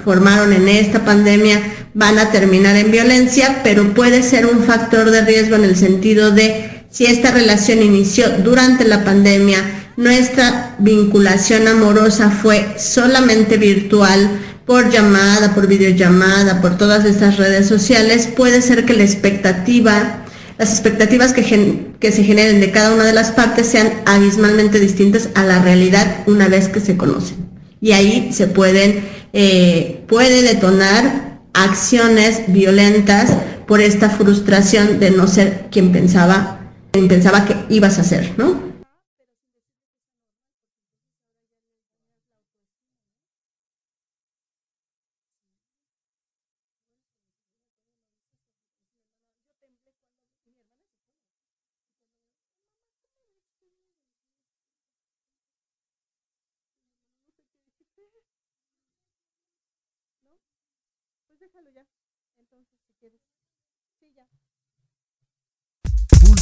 formaron 0.04 0.52
en 0.52 0.68
esta 0.68 1.04
pandemia 1.04 1.60
van 1.94 2.18
a 2.18 2.30
terminar 2.30 2.76
en 2.76 2.90
violencia, 2.90 3.60
pero 3.64 3.94
puede 3.94 4.22
ser 4.22 4.46
un 4.46 4.62
factor 4.64 5.10
de 5.10 5.22
riesgo 5.22 5.56
en 5.56 5.64
el 5.64 5.76
sentido 5.76 6.30
de 6.30 6.84
si 6.90 7.06
esta 7.06 7.30
relación 7.30 7.82
inició 7.82 8.28
durante 8.44 8.84
la 8.84 9.04
pandemia, 9.04 9.92
nuestra 9.96 10.76
vinculación 10.78 11.68
amorosa 11.68 12.30
fue 12.30 12.74
solamente 12.78 13.58
virtual, 13.58 14.40
por 14.66 14.88
llamada, 14.88 15.52
por 15.54 15.66
videollamada, 15.66 16.60
por 16.60 16.78
todas 16.78 17.04
estas 17.04 17.36
redes 17.38 17.66
sociales, 17.66 18.28
puede 18.36 18.62
ser 18.62 18.84
que 18.84 18.94
la 18.94 19.02
expectativa, 19.02 20.24
las 20.58 20.70
expectativas 20.70 21.32
que, 21.32 21.42
gen- 21.42 21.96
que 21.98 22.12
se 22.12 22.22
generen 22.22 22.60
de 22.60 22.70
cada 22.70 22.94
una 22.94 23.04
de 23.04 23.12
las 23.12 23.32
partes 23.32 23.66
sean 23.66 23.92
abismalmente 24.06 24.78
distintas 24.78 25.28
a 25.34 25.42
la 25.44 25.60
realidad 25.60 26.18
una 26.26 26.46
vez 26.46 26.68
que 26.68 26.78
se 26.78 26.96
conocen. 26.96 27.48
Y 27.80 27.92
ahí 27.92 28.30
se 28.32 28.46
pueden, 28.46 29.08
eh, 29.32 30.04
puede 30.06 30.42
detonar 30.42 31.29
acciones 31.52 32.42
violentas 32.48 33.32
por 33.66 33.80
esta 33.80 34.10
frustración 34.10 34.98
de 34.98 35.10
no 35.10 35.26
ser 35.26 35.66
quien 35.70 35.92
pensaba, 35.92 36.60
quien 36.92 37.08
pensaba 37.08 37.44
que 37.44 37.56
ibas 37.68 37.98
a 37.98 38.04
ser, 38.04 38.32
¿no? 38.36 38.69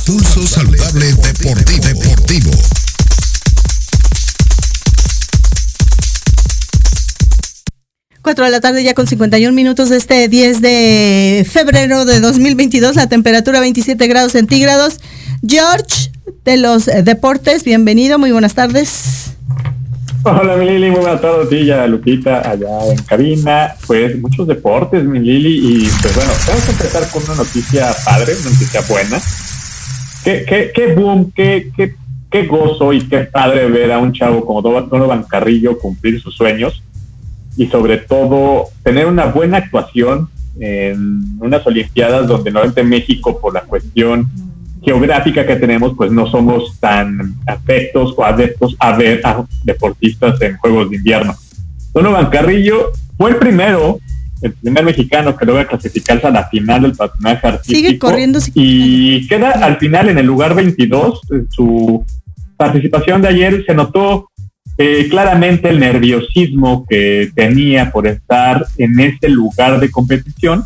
Pulso 0.06 0.46
saludable 0.46 1.06
deportivo. 1.06 1.86
deportivo. 1.86 2.50
Cuatro 8.22 8.44
de 8.44 8.50
la 8.50 8.60
tarde 8.60 8.82
ya 8.82 8.94
con 8.94 9.06
51 9.06 9.54
minutos 9.54 9.88
de 9.88 9.96
este 9.96 10.28
10 10.28 10.60
de 10.60 11.46
febrero 11.50 12.04
de 12.04 12.20
2022, 12.20 12.96
la 12.96 13.08
temperatura 13.08 13.60
27 13.60 14.06
grados 14.06 14.32
centígrados. 14.32 14.98
George 15.46 16.10
de 16.44 16.56
los 16.56 16.86
deportes, 16.86 17.64
bienvenido, 17.64 18.18
muy 18.18 18.32
buenas 18.32 18.54
tardes. 18.54 19.17
Hola, 20.24 20.56
mi 20.56 20.66
Lili, 20.66 20.90
muy 20.90 21.00
buenas 21.00 21.20
tardes 21.20 21.46
a 21.46 21.48
ti 21.48 21.56
y 21.58 21.70
a 21.70 21.86
Lupita 21.86 22.40
allá 22.40 22.90
en 22.90 22.98
cabina. 23.04 23.74
Pues 23.86 24.18
muchos 24.18 24.48
deportes, 24.48 25.04
mi 25.04 25.20
Lili, 25.20 25.58
y 25.58 25.88
pues 26.02 26.14
bueno, 26.16 26.32
vamos 26.48 26.68
a 26.68 26.72
empezar 26.72 27.08
con 27.10 27.22
una 27.22 27.36
noticia 27.36 27.86
padre, 28.04 28.32
una 28.40 28.50
noticia 28.50 28.80
buena. 28.88 29.18
Qué, 30.24 30.44
qué, 30.44 30.72
qué 30.74 30.94
boom, 30.94 31.30
qué, 31.30 31.70
qué, 31.76 31.94
qué 32.30 32.46
gozo 32.46 32.92
y 32.92 33.02
qué 33.02 33.20
padre 33.20 33.68
ver 33.70 33.92
a 33.92 33.98
un 33.98 34.12
chavo 34.12 34.44
como 34.44 34.60
Donovan 34.60 35.22
Carrillo 35.22 35.78
cumplir 35.78 36.20
sus 36.20 36.34
sueños 36.34 36.82
y 37.56 37.68
sobre 37.68 37.98
todo 37.98 38.64
tener 38.82 39.06
una 39.06 39.26
buena 39.26 39.58
actuación 39.58 40.28
en 40.58 41.38
unas 41.38 41.64
Olimpiadas 41.64 42.26
donde 42.26 42.50
normalmente 42.50 42.82
México 42.82 43.38
por 43.40 43.54
la 43.54 43.60
cuestión 43.60 44.28
geográfica 44.88 45.46
que 45.46 45.56
tenemos, 45.56 45.92
pues 45.94 46.10
no 46.10 46.30
somos 46.30 46.78
tan 46.80 47.34
afectos 47.46 48.14
o 48.16 48.24
adeptos 48.24 48.74
a 48.78 48.96
ver 48.96 49.20
a 49.22 49.44
deportistas 49.64 50.40
en 50.40 50.56
Juegos 50.56 50.88
de 50.88 50.96
Invierno. 50.96 51.34
Donovan 51.92 52.30
Carrillo 52.30 52.92
fue 53.18 53.30
el 53.32 53.36
primero, 53.36 53.98
el 54.40 54.54
primer 54.54 54.84
mexicano 54.84 55.36
que 55.36 55.44
logra 55.44 55.66
clasificarse 55.66 56.26
a 56.26 56.30
la 56.30 56.48
final 56.48 56.82
del 56.82 56.92
patinaje 56.92 57.46
artístico. 57.46 57.76
Sigue 57.76 57.98
corriendo, 57.98 58.38
Y 58.54 59.28
queda 59.28 59.50
al 59.50 59.76
final 59.76 60.08
en 60.08 60.16
el 60.16 60.24
lugar 60.24 60.54
22. 60.54 61.20
En 61.32 61.50
Su 61.50 62.02
participación 62.56 63.20
de 63.20 63.28
ayer 63.28 63.64
se 63.66 63.74
notó 63.74 64.30
eh, 64.78 65.06
claramente 65.10 65.68
el 65.68 65.80
nerviosismo 65.80 66.86
que 66.88 67.30
tenía 67.34 67.90
por 67.90 68.06
estar 68.06 68.64
en 68.78 68.98
ese 69.00 69.28
lugar 69.28 69.80
de 69.80 69.90
competición. 69.90 70.64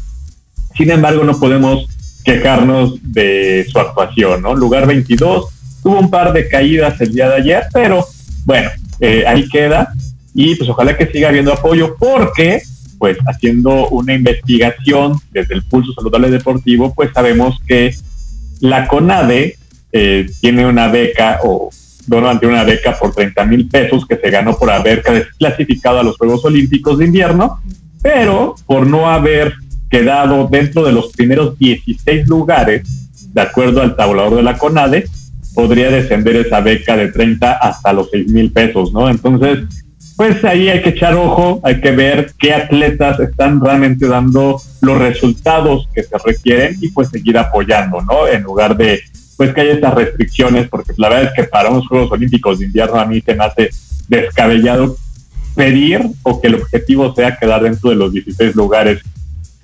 Sin 0.76 0.92
embargo, 0.92 1.24
no 1.24 1.40
podemos 1.40 1.88
quejarnos 2.24 2.98
de 3.02 3.66
su 3.70 3.78
actuación, 3.78 4.42
¿no? 4.42 4.54
Lugar 4.54 4.86
22, 4.86 5.46
tuvo 5.82 5.98
un 5.98 6.10
par 6.10 6.32
de 6.32 6.48
caídas 6.48 7.00
el 7.00 7.12
día 7.12 7.28
de 7.28 7.36
ayer, 7.36 7.64
pero 7.72 8.06
bueno, 8.44 8.70
eh, 9.00 9.24
ahí 9.26 9.48
queda 9.48 9.92
y 10.34 10.54
pues 10.54 10.68
ojalá 10.70 10.96
que 10.96 11.06
siga 11.06 11.28
habiendo 11.28 11.52
apoyo 11.52 11.96
porque 11.98 12.62
pues 12.98 13.18
haciendo 13.26 13.88
una 13.88 14.14
investigación 14.14 15.18
desde 15.32 15.54
el 15.54 15.64
Pulso 15.64 15.92
Saludable 15.92 16.30
Deportivo, 16.30 16.94
pues 16.94 17.10
sabemos 17.12 17.58
que 17.66 17.94
la 18.60 18.86
CONADE 18.86 19.56
eh, 19.90 20.30
tiene 20.40 20.64
una 20.66 20.86
beca 20.86 21.40
o 21.42 21.68
Donovan 22.06 22.38
tiene 22.38 22.54
una 22.54 22.64
beca 22.64 22.96
por 22.98 23.12
30 23.12 23.44
mil 23.46 23.68
pesos 23.68 24.06
que 24.06 24.16
se 24.16 24.30
ganó 24.30 24.56
por 24.56 24.70
haber 24.70 25.02
clasificado 25.36 25.98
a 25.98 26.02
los 26.02 26.16
Juegos 26.16 26.44
Olímpicos 26.44 26.98
de 26.98 27.06
Invierno, 27.06 27.60
pero 28.02 28.54
por 28.66 28.86
no 28.86 29.08
haber 29.08 29.54
quedado 29.92 30.48
dentro 30.50 30.84
de 30.84 30.92
los 30.92 31.12
primeros 31.12 31.58
16 31.58 32.26
lugares, 32.26 32.82
de 33.34 33.40
acuerdo 33.42 33.82
al 33.82 33.94
tabulador 33.94 34.36
de 34.36 34.42
la 34.42 34.56
CONADE, 34.56 35.04
podría 35.54 35.90
descender 35.90 36.36
esa 36.36 36.60
beca 36.60 36.96
de 36.96 37.08
30 37.08 37.52
hasta 37.52 37.92
los 37.92 38.08
6 38.10 38.28
mil 38.28 38.50
pesos, 38.50 38.90
¿no? 38.94 39.10
Entonces, 39.10 39.58
pues 40.16 40.42
ahí 40.44 40.70
hay 40.70 40.80
que 40.80 40.90
echar 40.90 41.12
ojo, 41.14 41.60
hay 41.62 41.78
que 41.82 41.90
ver 41.90 42.32
qué 42.38 42.54
atletas 42.54 43.20
están 43.20 43.60
realmente 43.60 44.06
dando 44.06 44.62
los 44.80 44.98
resultados 44.98 45.86
que 45.94 46.02
se 46.02 46.16
requieren 46.24 46.76
y 46.80 46.88
pues 46.88 47.10
seguir 47.10 47.36
apoyando, 47.36 48.00
¿no? 48.00 48.26
En 48.26 48.42
lugar 48.42 48.74
de 48.76 49.02
pues 49.36 49.52
que 49.52 49.60
haya 49.60 49.72
estas 49.74 49.94
restricciones, 49.94 50.68
porque 50.68 50.92
la 50.96 51.10
verdad 51.10 51.24
es 51.24 51.34
que 51.34 51.44
para 51.50 51.68
unos 51.68 51.86
Juegos 51.86 52.10
Olímpicos 52.12 52.60
de 52.60 52.66
invierno 52.66 52.98
a 52.98 53.04
mí 53.04 53.20
se 53.20 53.34
me 53.34 53.44
hace 53.44 53.68
descabellado 54.08 54.96
pedir 55.54 56.00
o 56.22 56.40
que 56.40 56.48
el 56.48 56.54
objetivo 56.54 57.14
sea 57.14 57.36
quedar 57.36 57.62
dentro 57.62 57.90
de 57.90 57.96
los 57.96 58.12
16 58.12 58.54
lugares 58.54 59.02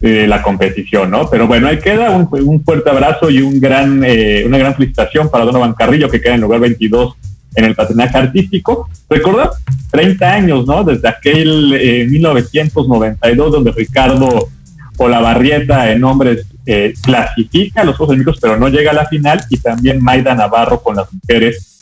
de 0.01 0.26
la 0.26 0.42
competición, 0.42 1.11
¿no? 1.11 1.28
Pero 1.28 1.46
bueno, 1.46 1.68
ahí 1.68 1.78
queda 1.78 2.11
un, 2.11 2.28
un 2.30 2.64
fuerte 2.64 2.88
abrazo 2.90 3.30
y 3.30 3.42
un 3.42 3.61
gran, 3.61 4.03
eh, 4.05 4.44
una 4.46 4.59
gran 4.59 4.74
felicitación 4.74 5.28
para 5.28 5.44
Donovan 5.44 5.74
Carrillo, 5.74 6.09
que 6.09 6.20
queda 6.20 6.34
en 6.34 6.40
lugar 6.40 6.61
22 6.61 7.16
en 7.55 7.64
el 7.64 7.74
patinaje 7.74 8.16
artístico. 8.16 8.88
Recordad, 9.09 9.51
30 9.90 10.32
años, 10.32 10.66
¿no? 10.66 10.84
Desde 10.84 11.09
aquel 11.09 11.74
eh, 11.74 12.07
1992, 12.09 13.53
donde 13.53 13.72
Ricardo 13.72 14.49
Olavarrieta 14.96 15.90
en 15.90 16.05
hombres 16.05 16.46
eh, 16.66 16.94
clasifica 17.03 17.80
a 17.80 17.84
los 17.84 17.96
Juegos 17.96 18.12
Olímpicos, 18.12 18.40
pero 18.40 18.59
no 18.59 18.68
llega 18.68 18.90
a 18.90 18.94
la 18.94 19.07
final, 19.07 19.40
y 19.51 19.57
también 19.57 20.03
Maida 20.03 20.34
Navarro 20.34 20.80
con 20.80 20.96
las 20.96 21.12
mujeres 21.12 21.78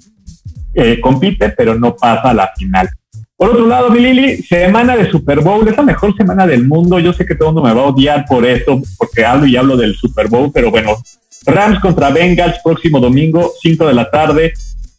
eh, 0.75 1.01
compite, 1.01 1.51
pero 1.51 1.75
no 1.75 1.97
pasa 1.97 2.31
a 2.31 2.35
la 2.35 2.53
final. 2.57 2.89
Por 3.37 3.51
otro 3.51 3.66
lado, 3.66 3.91
mi 3.91 4.01
Lili, 4.01 4.39
semana 4.39 4.97
de 4.97 5.11
Super 5.11 5.41
Bowl, 5.41 5.68
es 5.68 5.76
la 5.76 5.82
mejor 5.82 6.16
semana 6.16 6.47
del 6.47 6.66
mundo. 6.66 6.99
Yo 6.99 7.12
sé 7.12 7.26
que 7.26 7.34
todo 7.34 7.51
el 7.51 7.55
mundo 7.55 7.68
me 7.68 7.74
va 7.74 7.82
a 7.82 7.91
odiar 7.91 8.24
por 8.26 8.47
eso, 8.47 8.80
porque 8.97 9.26
hablo 9.26 9.47
y 9.47 9.57
hablo 9.57 9.76
del 9.76 9.95
Super 9.95 10.28
Bowl, 10.28 10.51
pero 10.55 10.70
bueno, 10.70 10.97
Rams 11.45 11.78
contra 11.80 12.09
Bengals, 12.09 12.57
próximo 12.64 12.99
domingo, 12.99 13.53
5 13.61 13.89
de 13.89 13.93
la 13.93 14.11
tarde. 14.11 14.55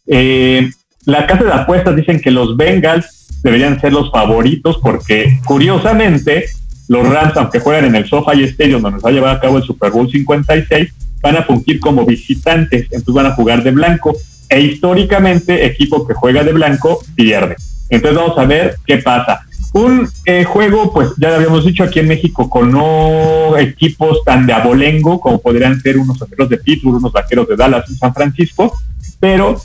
Eh, 0.06 0.70
la 1.04 1.26
casa 1.26 1.42
de 1.42 1.52
apuestas 1.52 1.96
dicen 1.96 2.20
que 2.20 2.30
los 2.30 2.56
Bengals 2.56 3.40
deberían 3.42 3.80
ser 3.80 3.92
los 3.92 4.10
favoritos, 4.12 4.78
porque 4.78 5.40
curiosamente, 5.44 6.44
los 6.86 7.08
Rams, 7.08 7.36
aunque 7.36 7.58
juegan 7.58 7.86
en 7.86 7.96
el 7.96 8.06
SoFi 8.06 8.44
Stadium, 8.44 8.82
donde 8.82 9.00
se 9.00 9.04
va 9.04 9.10
a 9.10 9.12
llevar 9.12 9.36
a 9.36 9.40
cabo 9.40 9.56
el 9.56 9.64
Super 9.64 9.90
Bowl 9.90 10.08
56, 10.08 10.94
van 11.20 11.36
a 11.38 11.42
fungir 11.42 11.80
como 11.80 12.06
visitantes, 12.06 12.84
entonces 12.84 13.14
van 13.14 13.26
a 13.26 13.34
jugar 13.34 13.64
de 13.64 13.72
blanco. 13.72 14.16
E 14.48 14.60
históricamente, 14.60 15.66
equipo 15.66 16.06
que 16.06 16.14
juega 16.14 16.44
de 16.44 16.52
blanco 16.52 17.00
pierde. 17.16 17.56
Entonces 17.90 18.18
vamos 18.20 18.38
a 18.38 18.44
ver 18.44 18.76
qué 18.86 18.98
pasa. 18.98 19.40
Un 19.72 20.08
eh, 20.24 20.44
juego, 20.44 20.92
pues 20.92 21.10
ya 21.18 21.28
lo 21.28 21.34
habíamos 21.36 21.64
dicho 21.64 21.84
aquí 21.84 21.98
en 21.98 22.08
México, 22.08 22.48
con 22.48 22.72
no 22.72 23.56
equipos 23.58 24.24
tan 24.24 24.46
de 24.46 24.52
abolengo 24.54 25.20
como 25.20 25.40
podrían 25.40 25.78
ser 25.80 25.98
unos 25.98 26.18
vaqueros 26.18 26.48
de 26.48 26.56
Pittsburgh, 26.58 26.96
unos 26.96 27.12
vaqueros 27.12 27.46
de 27.48 27.56
Dallas, 27.56 27.88
un 27.88 27.96
San 27.96 28.14
Francisco, 28.14 28.72
pero 29.20 29.60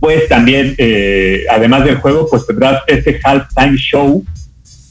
pues 0.00 0.28
también, 0.28 0.74
eh, 0.78 1.44
además 1.50 1.84
del 1.84 1.96
juego, 1.96 2.26
pues 2.30 2.46
tendrás 2.46 2.82
este 2.86 3.20
halftime 3.24 3.76
show 3.76 4.24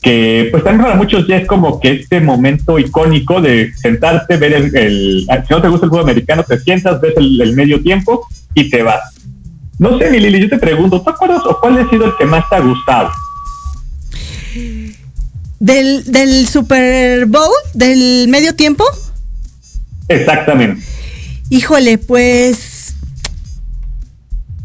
que 0.01 0.47
pues 0.51 0.63
también 0.63 0.85
para 0.85 0.95
muchos 0.95 1.27
ya 1.27 1.37
es 1.37 1.45
como 1.47 1.79
que 1.79 1.91
este 1.91 2.19
momento 2.21 2.79
icónico 2.79 3.39
de 3.41 3.71
sentarte, 3.75 4.37
ver 4.37 4.53
el, 4.53 4.75
el- 4.75 5.27
si 5.47 5.53
no 5.53 5.61
te 5.61 5.67
gusta 5.67 5.85
el 5.85 5.91
juego 5.91 6.03
americano, 6.05 6.43
te 6.43 6.57
sientas, 6.59 6.99
ves 6.99 7.13
el 7.17 7.53
medio 7.53 7.79
tiempo 7.83 8.25
y 8.55 8.69
te 8.71 8.81
vas. 8.81 9.20
No 9.81 9.97
sé, 9.97 10.11
mi 10.11 10.19
Lili, 10.19 10.39
yo 10.39 10.47
te 10.47 10.59
pregunto, 10.59 11.01
¿tú 11.01 11.09
acuerdas 11.09 11.41
o 11.43 11.59
cuál 11.59 11.79
ha 11.79 11.89
sido 11.89 12.05
el 12.05 12.15
que 12.15 12.23
más 12.23 12.47
te 12.47 12.55
ha 12.55 12.59
gustado? 12.59 13.09
Del, 15.59 16.03
del 16.03 16.47
Super 16.47 17.25
Bowl, 17.25 17.49
del 17.73 18.27
medio 18.27 18.55
tiempo. 18.55 18.83
Exactamente. 20.07 20.85
Híjole, 21.49 21.97
pues. 21.97 22.93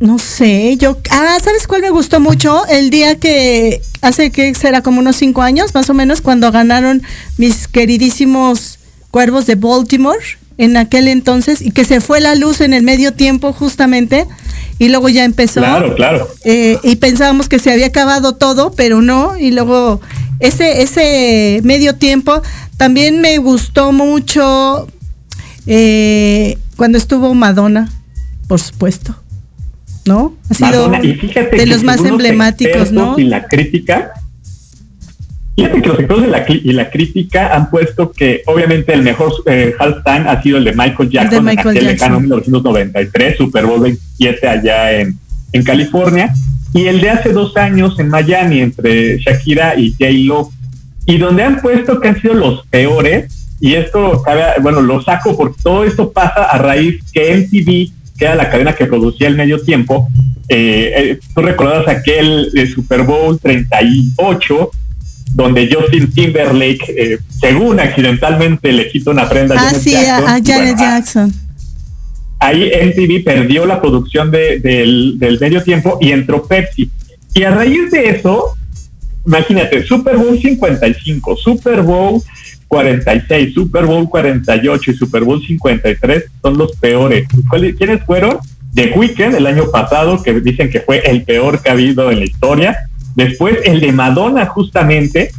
No 0.00 0.18
sé, 0.18 0.76
yo. 0.76 0.98
Ah, 1.10 1.38
¿sabes 1.42 1.66
cuál 1.66 1.80
me 1.80 1.88
gustó 1.88 2.20
mucho? 2.20 2.66
El 2.66 2.90
día 2.90 3.18
que 3.18 3.80
hace 4.02 4.30
que 4.30 4.54
será 4.54 4.82
como 4.82 5.00
unos 5.00 5.16
cinco 5.16 5.40
años, 5.40 5.72
más 5.72 5.88
o 5.88 5.94
menos, 5.94 6.20
cuando 6.20 6.52
ganaron 6.52 7.02
mis 7.38 7.68
queridísimos 7.68 8.80
cuervos 9.10 9.46
de 9.46 9.54
Baltimore 9.54 10.18
en 10.58 10.76
aquel 10.76 11.08
entonces 11.08 11.62
y 11.62 11.70
que 11.70 11.84
se 11.84 12.00
fue 12.00 12.20
la 12.20 12.34
luz 12.34 12.60
en 12.60 12.72
el 12.72 12.82
medio 12.82 13.12
tiempo 13.12 13.52
justamente 13.52 14.26
y 14.78 14.88
luego 14.88 15.08
ya 15.08 15.24
empezó. 15.24 15.60
Claro, 15.60 15.94
claro. 15.94 16.28
Eh, 16.44 16.78
y 16.82 16.96
pensábamos 16.96 17.48
que 17.48 17.58
se 17.58 17.72
había 17.72 17.86
acabado 17.86 18.34
todo, 18.34 18.72
pero 18.72 19.02
no. 19.02 19.38
Y 19.38 19.50
luego 19.50 20.00
ese, 20.40 20.82
ese 20.82 21.60
medio 21.64 21.96
tiempo 21.96 22.42
también 22.76 23.20
me 23.20 23.38
gustó 23.38 23.92
mucho 23.92 24.86
eh, 25.66 26.58
cuando 26.76 26.98
estuvo 26.98 27.34
Madonna, 27.34 27.90
por 28.48 28.60
supuesto. 28.60 29.16
¿No? 30.04 30.36
Ha 30.50 30.54
sido 30.54 30.88
Madonna, 30.88 31.04
y 31.04 31.14
fíjate 31.14 31.56
de 31.56 31.66
los 31.66 31.82
más 31.82 32.04
emblemáticos, 32.04 32.92
¿no? 32.92 33.18
Y 33.18 33.24
la 33.24 33.48
crítica, 33.48 34.12
fíjate 35.56 35.82
que 35.82 35.88
los 35.88 35.98
expertos 35.98 36.22
de 36.22 36.30
la 36.30 36.44
y 36.48 36.72
la 36.72 36.90
crítica 36.90 37.54
han 37.54 37.70
puesto 37.70 38.12
que 38.12 38.42
obviamente 38.46 38.92
el 38.92 39.02
mejor 39.02 39.32
eh, 39.46 39.74
halftime 39.78 40.28
ha 40.28 40.42
sido 40.42 40.58
el 40.58 40.64
de 40.64 40.72
Michael 40.72 41.10
Jackson 41.10 41.44
Michael 41.44 41.68
en 41.68 41.70
aquel 41.70 41.74
Jackson. 41.74 42.08
lejano 42.08 42.20
1993, 42.20 43.36
Super 43.36 43.66
Bowl 43.66 43.80
27 43.80 44.46
allá 44.46 44.92
en, 45.00 45.18
en 45.52 45.64
California, 45.64 46.32
y 46.74 46.86
el 46.86 47.00
de 47.00 47.10
hace 47.10 47.32
dos 47.32 47.56
años 47.56 47.98
en 47.98 48.08
Miami 48.08 48.60
entre 48.60 49.18
Shakira 49.18 49.78
y 49.78 49.92
J-Lo, 49.92 50.50
y 51.06 51.18
donde 51.18 51.42
han 51.42 51.60
puesto 51.60 52.00
que 52.00 52.08
han 52.08 52.20
sido 52.20 52.34
los 52.34 52.66
peores, 52.66 53.32
y 53.60 53.74
esto, 53.74 54.22
bueno, 54.60 54.82
lo 54.82 55.00
saco 55.02 55.36
porque 55.36 55.60
todo 55.62 55.84
esto 55.84 56.12
pasa 56.12 56.44
a 56.44 56.58
raíz 56.58 57.00
que 57.12 57.36
MTV, 57.36 58.18
que 58.18 58.24
era 58.24 58.34
la 58.34 58.50
cadena 58.50 58.74
que 58.74 58.86
producía 58.86 59.28
el 59.28 59.36
medio 59.36 59.60
tiempo, 59.62 60.08
eh, 60.48 60.92
eh, 60.96 61.18
tú 61.34 61.40
recuerdas 61.42 61.88
aquel 61.88 62.50
eh, 62.54 62.66
Super 62.66 63.02
Bowl 63.02 63.38
38, 63.40 64.70
donde 65.34 65.68
Justin 65.72 66.10
Timberlake, 66.12 66.84
eh, 66.96 67.18
según 67.40 67.78
accidentalmente 67.80 68.72
le 68.72 68.88
quita 68.88 69.10
una 69.10 69.28
prenda 69.28 69.54
a 69.54 69.58
Ah, 69.58 69.62
Janet 69.66 69.80
sí, 69.82 69.90
Jackson, 69.92 70.10
a, 70.28 70.34
a 70.34 70.40
Janet 70.42 70.46
bueno, 70.46 70.76
ah, 70.78 70.98
Jackson. 70.98 71.32
ahí 72.38 72.70
MTV 72.86 73.24
perdió 73.24 73.66
la 73.66 73.80
producción 73.80 74.30
de- 74.30 74.60
del, 74.60 75.18
del 75.18 75.38
medio 75.40 75.62
tiempo 75.62 75.98
y 76.00 76.12
entró 76.12 76.46
Pepsi. 76.46 76.90
Y 77.34 77.42
a 77.42 77.50
raíz 77.50 77.90
de 77.90 78.08
eso, 78.10 78.54
imagínate, 79.26 79.82
Super 79.84 80.16
Bowl 80.16 80.38
55, 80.40 81.36
Super 81.36 81.82
Bowl 81.82 82.22
46, 82.68 83.54
Super 83.54 83.84
Bowl 83.86 84.08
48 84.08 84.90
y 84.90 84.94
Super 84.94 85.22
Bowl 85.24 85.44
53 85.46 86.24
son 86.42 86.56
los 86.58 86.72
peores. 86.76 87.26
¿Cuáles- 87.48 87.76
¿Quiénes 87.76 88.02
fueron? 88.04 88.38
The 88.74 88.92
Weeknd 88.96 89.34
el 89.34 89.46
año 89.46 89.70
pasado, 89.70 90.22
que 90.22 90.40
dicen 90.40 90.68
que 90.70 90.80
fue 90.80 90.98
el 91.10 91.22
peor 91.22 91.62
que 91.62 91.70
ha 91.70 91.72
habido 91.72 92.10
en 92.10 92.18
la 92.20 92.24
historia. 92.26 92.76
Después 93.16 93.58
el 93.64 93.80
de 93.80 93.92
Madonna, 93.92 94.46
justamente, 94.46 95.32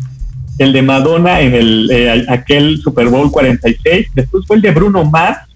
el 0.57 0.73
de 0.73 0.81
Madonna 0.81 1.41
en 1.41 1.53
el 1.53 1.89
eh, 1.91 2.25
aquel 2.27 2.79
Super 2.79 3.07
Bowl 3.07 3.31
46. 3.31 4.07
Después 4.15 4.45
fue 4.47 4.55
el 4.57 4.63
de 4.63 4.71
Bruno 4.71 5.05
Mars 5.05 5.47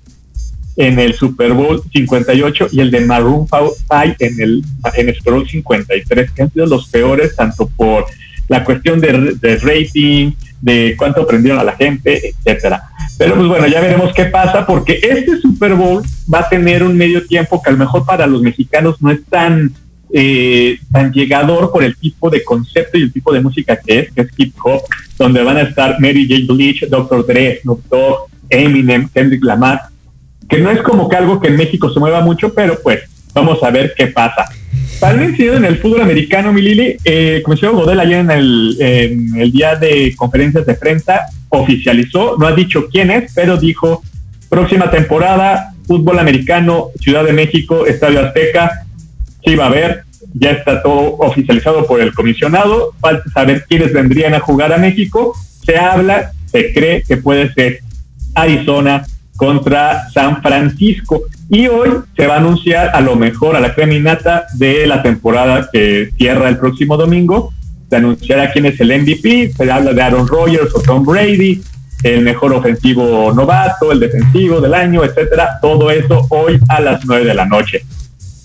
en 0.78 1.00
el 1.00 1.16
Super 1.16 1.54
Bowl 1.54 1.82
58 1.92 2.68
y 2.72 2.80
el 2.80 2.92
de 2.92 3.02
Maroon 3.02 3.48
5 3.48 3.76
en 4.20 4.42
el, 4.42 4.64
en 4.96 5.10
el 5.10 5.16
Super 5.16 5.34
Bowl 5.34 5.50
53, 5.50 6.32
que 6.32 6.42
han 6.44 6.54
sido 6.54 6.66
los 6.68 6.88
peores 6.90 7.36
tanto 7.36 7.68
por 7.68 8.06
la 8.48 8.64
cuestión 8.64 9.00
de, 9.00 9.36
de 9.42 9.56
rating, 9.58 10.32
de 10.62 10.96
cuánto 10.98 11.22
aprendieron 11.22 11.60
a 11.60 11.64
la 11.64 11.76
gente, 11.76 12.36
etcétera. 12.46 12.84
Pero 13.18 13.36
pues 13.36 13.48
bueno, 13.48 13.68
ya 13.68 13.82
veremos 13.82 14.14
qué 14.14 14.26
pasa, 14.26 14.66
porque 14.66 15.00
este 15.02 15.40
Super 15.40 15.74
Bowl 15.74 16.04
va 16.32 16.40
a 16.40 16.50
tener 16.50 16.84
un 16.84 16.96
medio 16.96 17.26
tiempo 17.26 17.62
que 17.62 17.70
a 17.70 17.74
lo 17.74 17.80
mejor 17.80 18.06
para 18.06 18.28
los 18.28 18.42
mexicanos 18.42 19.02
no 19.02 19.12
es 19.12 19.24
tan 19.26 19.74
eh, 20.14 20.78
tan 20.91 21.12
llegador 21.12 21.72
por 21.72 21.84
el 21.84 21.95
tipo 21.95 22.30
de 22.30 22.43
concepto 22.43 22.97
y 22.97 23.03
el 23.03 23.14
tipo 23.14 23.34
de 23.34 23.41
música 23.41 23.80
que 23.80 23.99
es, 23.99 24.12
que 24.12 24.22
es 24.22 24.28
hip 24.38 24.55
hop, 24.64 24.82
donde 25.18 25.43
van 25.43 25.57
a 25.57 25.62
estar 25.62 25.99
Mary 25.99 26.28
J. 26.28 26.53
Blige, 26.53 26.88
Dr. 26.88 27.26
Dre, 27.26 27.59
Snoop 27.62 27.84
Eminem, 28.49 29.07
Kendrick 29.09 29.43
Lamar, 29.43 29.82
que 30.49 30.57
no 30.57 30.70
es 30.70 30.82
como 30.82 31.07
que 31.07 31.16
algo 31.16 31.39
que 31.39 31.47
en 31.47 31.55
México 31.55 31.89
se 31.89 31.99
mueva 31.99 32.22
mucho, 32.22 32.53
pero 32.53 32.78
pues 32.84 32.99
vamos 33.34 33.64
a 33.64 33.70
ver 33.70 33.93
qué 33.95 34.07
pasa. 34.07 34.45
Para 34.99 35.24
el 35.24 35.41
en 35.41 35.66
el 35.66 35.80
fútbol 35.80 36.01
americano, 36.01 36.53
mi 36.53 36.62
Lili, 36.62 36.97
eh, 37.05 37.41
Comisionado 37.43 37.80
Godel 37.80 37.99
ayer 38.01 38.20
en 38.20 38.32
el, 38.32 38.78
en 38.80 39.36
el 39.39 39.51
día 39.51 39.76
de 39.76 40.14
conferencias 40.16 40.66
de 40.66 40.76
prensa 40.76 41.22
oficializó, 41.49 42.36
no 42.38 42.45
ha 42.45 42.53
dicho 42.53 42.88
quién 42.91 43.09
es, 43.09 43.32
pero 43.34 43.57
dijo 43.57 44.03
próxima 44.49 44.91
temporada, 44.91 45.74
fútbol 45.88 46.20
americano, 46.20 46.89
Ciudad 46.99 47.24
de 47.24 47.34
México, 47.34 47.86
Estadio 47.86 48.20
Azteca, 48.20 48.86
sí 49.46 49.56
va 49.56 49.66
a 49.66 49.68
haber, 49.68 50.04
ya 50.34 50.52
está 50.52 50.82
todo 50.82 51.18
oficializado 51.20 51.86
por 51.86 52.02
el 52.02 52.14
comisionado, 52.14 52.94
falta 53.00 53.30
saber 53.32 53.66
quiénes 53.68 53.94
vendrían 53.94 54.34
a 54.34 54.39
jugar 54.39 54.74
a 54.74 54.78
México, 54.78 55.34
se 55.66 55.78
habla, 55.78 56.32
se 56.46 56.74
cree 56.74 57.04
que 57.04 57.18
puede 57.18 57.54
ser 57.54 57.80
Arizona 58.36 59.06
contra 59.36 60.10
San 60.12 60.42
Francisco. 60.42 61.24
Y 61.50 61.68
hoy 61.68 61.89
se 62.16 62.28
va 62.28 62.36
a 62.36 62.38
anunciar 62.38 62.92
a 62.94 63.02
lo 63.02 63.16
mejor 63.16 63.56
a 63.56 63.60
la 63.60 63.74
creminata 63.74 64.46
de 64.54 64.88
la 64.88 65.02
temporada 65.02 65.68
que 65.72 66.12
cierra 66.18 66.48
el 66.48 66.58
próximo 66.58 66.96
domingo. 66.96 67.54
Se 67.89 67.96
anunciará 67.98 68.52
quién 68.52 68.68
es 68.68 68.80
el 68.80 69.02
MVP, 69.02 69.52
se 69.52 69.72
habla 69.72 69.94
de 69.94 70.02
Aaron 70.02 70.28
Rodgers 70.28 70.74
o 70.74 70.82
Tom 70.82 71.04
Brady, 71.04 71.62
el 72.04 72.22
mejor 72.22 72.54
ofensivo 72.54 73.34
novato, 73.34 73.92
el 73.92 74.00
defensivo 74.00 74.62
del 74.62 74.74
año, 74.74 75.04
etcétera. 75.04 75.60
Todo 75.62 75.92
eso 75.92 76.26
hoy 76.30 76.60
a 76.70 76.80
las 76.80 77.04
nueve 77.06 77.26
de 77.26 77.34
la 77.34 77.46
noche. 77.46 77.84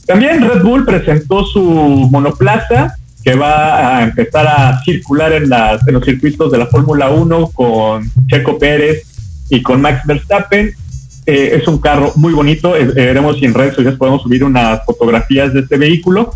También 0.06 0.48
Red 0.48 0.62
Bull 0.62 0.84
presentó 0.84 1.44
su 1.44 1.62
monoplaza 1.62 2.96
que 3.24 3.34
va 3.34 3.98
a 3.98 4.04
empezar 4.04 4.46
a 4.46 4.80
circular 4.84 5.32
en, 5.32 5.48
las, 5.48 5.86
en 5.88 5.94
los 5.94 6.04
circuitos 6.04 6.52
de 6.52 6.58
la 6.58 6.66
Fórmula 6.66 7.10
1 7.10 7.48
con 7.48 8.08
Checo 8.28 8.56
Pérez 8.56 9.02
y 9.50 9.62
con 9.62 9.80
Max 9.80 10.06
Verstappen. 10.06 10.72
Eh, 11.26 11.58
es 11.60 11.66
un 11.66 11.78
carro 11.78 12.12
muy 12.14 12.32
bonito. 12.32 12.76
Eh, 12.76 12.84
veremos 12.84 13.38
si 13.38 13.46
en 13.46 13.54
redes 13.54 13.74
sociales 13.74 13.98
podemos 13.98 14.22
subir 14.22 14.44
unas 14.44 14.84
fotografías 14.84 15.52
de 15.52 15.60
este 15.60 15.76
vehículo. 15.76 16.34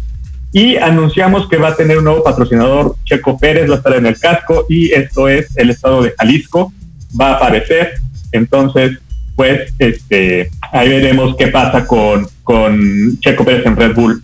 Y 0.53 0.79
anunciamos 0.79 1.49
que 1.49 1.59
va 1.59 1.69
a 1.69 1.77
tener 1.77 1.99
un 1.99 2.05
nuevo 2.05 2.25
patrocinador, 2.25 2.97
Checo 3.05 3.39
Pérez, 3.39 3.71
va 3.71 3.75
a 3.75 3.79
estar 3.79 3.95
en 3.95 4.07
el 4.07 4.19
casco 4.19 4.67
y 4.69 4.91
esto 4.91 5.29
es 5.29 5.57
el 5.57 5.71
estado 5.71 6.03
de 6.03 6.13
Jalisco. 6.19 6.73
Va 7.19 7.31
a 7.31 7.37
aparecer. 7.37 7.95
Entonces, 8.33 8.99
pues, 9.41 9.73
este, 9.79 10.51
ahí 10.71 10.91
veremos 10.91 11.35
qué 11.39 11.47
pasa 11.47 11.87
con, 11.87 12.29
con 12.45 13.19
Checo 13.21 13.43
Pérez 13.43 13.65
en 13.65 13.75
Red 13.75 13.95
Bull. 13.95 14.23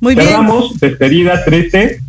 Muy 0.00 0.14
bien. 0.14 0.26
Cerramos, 0.26 0.80
despedida 0.80 1.44
triste. 1.44 2.00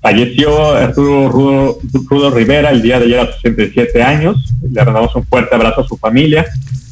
Falleció 0.00 0.72
Arturo 0.72 1.28
Rudo, 1.28 1.78
Rudo 2.10 2.30
Rivera 2.32 2.70
el 2.70 2.82
día 2.82 2.98
de 2.98 3.04
ayer 3.04 3.20
a 3.20 3.26
sus 3.26 3.42
67 3.42 4.02
años. 4.02 4.52
Le 4.60 4.84
mandamos 4.84 5.14
un 5.14 5.24
fuerte 5.24 5.54
abrazo 5.54 5.82
a 5.82 5.86
su 5.86 5.96
familia. 5.96 6.46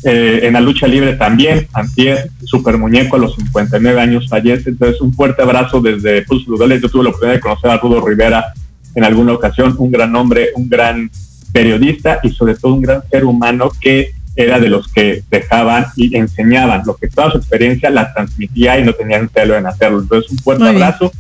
Eh, 0.05 0.43
en 0.45 0.53
la 0.53 0.61
lucha 0.61 0.87
libre 0.87 1.15
también, 1.15 1.67
Antier, 1.73 2.31
super 2.45 2.79
muñeco 2.79 3.17
a 3.17 3.19
los 3.19 3.35
59 3.35 4.01
años 4.01 4.29
fallece. 4.29 4.71
Entonces, 4.71 5.01
un 5.01 5.13
fuerte 5.13 5.43
abrazo 5.43 5.81
desde 5.81 6.23
Pulso 6.23 6.49
Ludales. 6.49 6.81
Yo 6.81 6.89
tuve 6.89 7.03
la 7.03 7.09
oportunidad 7.09 7.35
de 7.35 7.41
conocer 7.41 7.73
a 7.73 7.79
Rudo 7.79 8.07
Rivera 8.07 8.53
en 8.95 9.03
alguna 9.03 9.33
ocasión, 9.33 9.75
un 9.79 9.91
gran 9.91 10.15
hombre, 10.15 10.51
un 10.55 10.69
gran 10.69 11.11
periodista 11.53 12.21
y 12.23 12.31
sobre 12.31 12.55
todo 12.55 12.75
un 12.75 12.83
gran 12.83 13.03
ser 13.11 13.25
humano 13.25 13.73
que 13.81 14.13
era 14.37 14.59
de 14.59 14.69
los 14.69 14.89
que 14.89 15.23
dejaban 15.31 15.87
y 15.97 16.17
enseñaban, 16.17 16.83
lo 16.87 16.97
que 16.97 17.09
toda 17.09 17.33
su 17.33 17.39
experiencia 17.39 17.91
la 17.91 18.13
transmitía 18.13 18.79
y 18.79 18.85
no 18.85 18.93
tenían 18.93 19.29
celo 19.33 19.57
en 19.57 19.67
hacerlo. 19.67 20.01
Entonces, 20.01 20.31
un 20.31 20.39
fuerte 20.39 20.65
Muy 20.65 20.73
bien. 20.73 20.83
abrazo, 20.83 21.13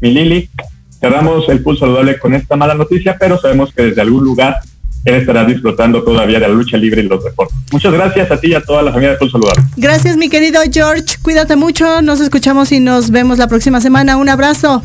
mi 0.00 0.12
Lili. 0.12 0.50
Cerramos 1.00 1.48
el 1.48 1.62
pulso 1.62 1.86
saludable 1.86 2.18
con 2.18 2.34
esta 2.34 2.56
mala 2.56 2.74
noticia, 2.74 3.16
pero 3.18 3.38
sabemos 3.38 3.72
que 3.72 3.82
desde 3.82 4.00
algún 4.00 4.24
lugar 4.24 4.56
él 5.04 5.14
estará 5.14 5.44
disfrutando 5.44 6.02
todavía 6.02 6.40
de 6.40 6.48
la 6.48 6.54
lucha 6.54 6.76
libre 6.76 7.02
y 7.02 7.04
los 7.06 7.22
deportes. 7.22 7.56
Muchas 7.70 7.92
gracias 7.92 8.30
a 8.30 8.40
ti 8.40 8.48
y 8.48 8.54
a 8.54 8.60
toda 8.60 8.82
la 8.82 8.90
familia 8.90 9.12
de 9.12 9.18
Pulso 9.18 9.38
Saludable. 9.38 9.62
Gracias, 9.76 10.16
mi 10.16 10.28
querido 10.28 10.60
George. 10.72 11.16
Cuídate 11.22 11.54
mucho. 11.54 12.02
Nos 12.02 12.20
escuchamos 12.20 12.72
y 12.72 12.80
nos 12.80 13.10
vemos 13.10 13.38
la 13.38 13.46
próxima 13.46 13.80
semana. 13.80 14.16
Un 14.16 14.28
abrazo. 14.28 14.82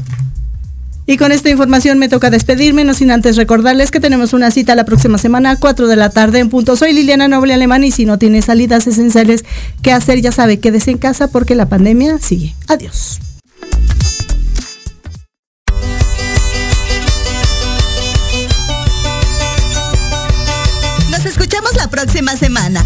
Y 1.12 1.18
con 1.18 1.34
esta 1.34 1.50
información 1.50 2.00
me 2.00 2.08
toca 2.08 2.30
despedirme, 2.30 2.86
no 2.86 2.94
sin 2.94 3.12
antes 3.12 3.36
recordarles 3.36 3.92
que 3.92 4.00
tenemos 4.00 4.32
una 4.32 4.50
cita 4.50 4.76
la 4.76 4.86
próxima 4.86 5.18
semana 5.18 5.52
a 5.52 5.56
4 5.58 5.88
de 5.90 5.98
la 5.98 6.10
tarde 6.10 6.40
en 6.40 6.48
punto. 6.48 6.78
Soy 6.78 6.94
Liliana 6.94 7.28
Noble 7.28 7.54
Alemán 7.54 7.84
y 7.84 7.92
si 7.92 8.06
no 8.06 8.18
tiene 8.18 8.42
salidas 8.42 8.88
esenciales 8.88 9.44
que 9.84 9.92
hacer, 9.92 10.22
ya 10.22 10.32
sabe, 10.32 10.62
quédese 10.62 10.90
en 10.90 11.00
casa 11.00 11.28
porque 11.28 11.54
la 11.54 11.68
pandemia 11.68 12.18
sigue. 12.20 12.56
Adiós. 12.70 13.20
Nos 21.10 21.26
escuchamos 21.26 21.76
la 21.76 21.90
próxima 21.90 22.38
semana. 22.38 22.86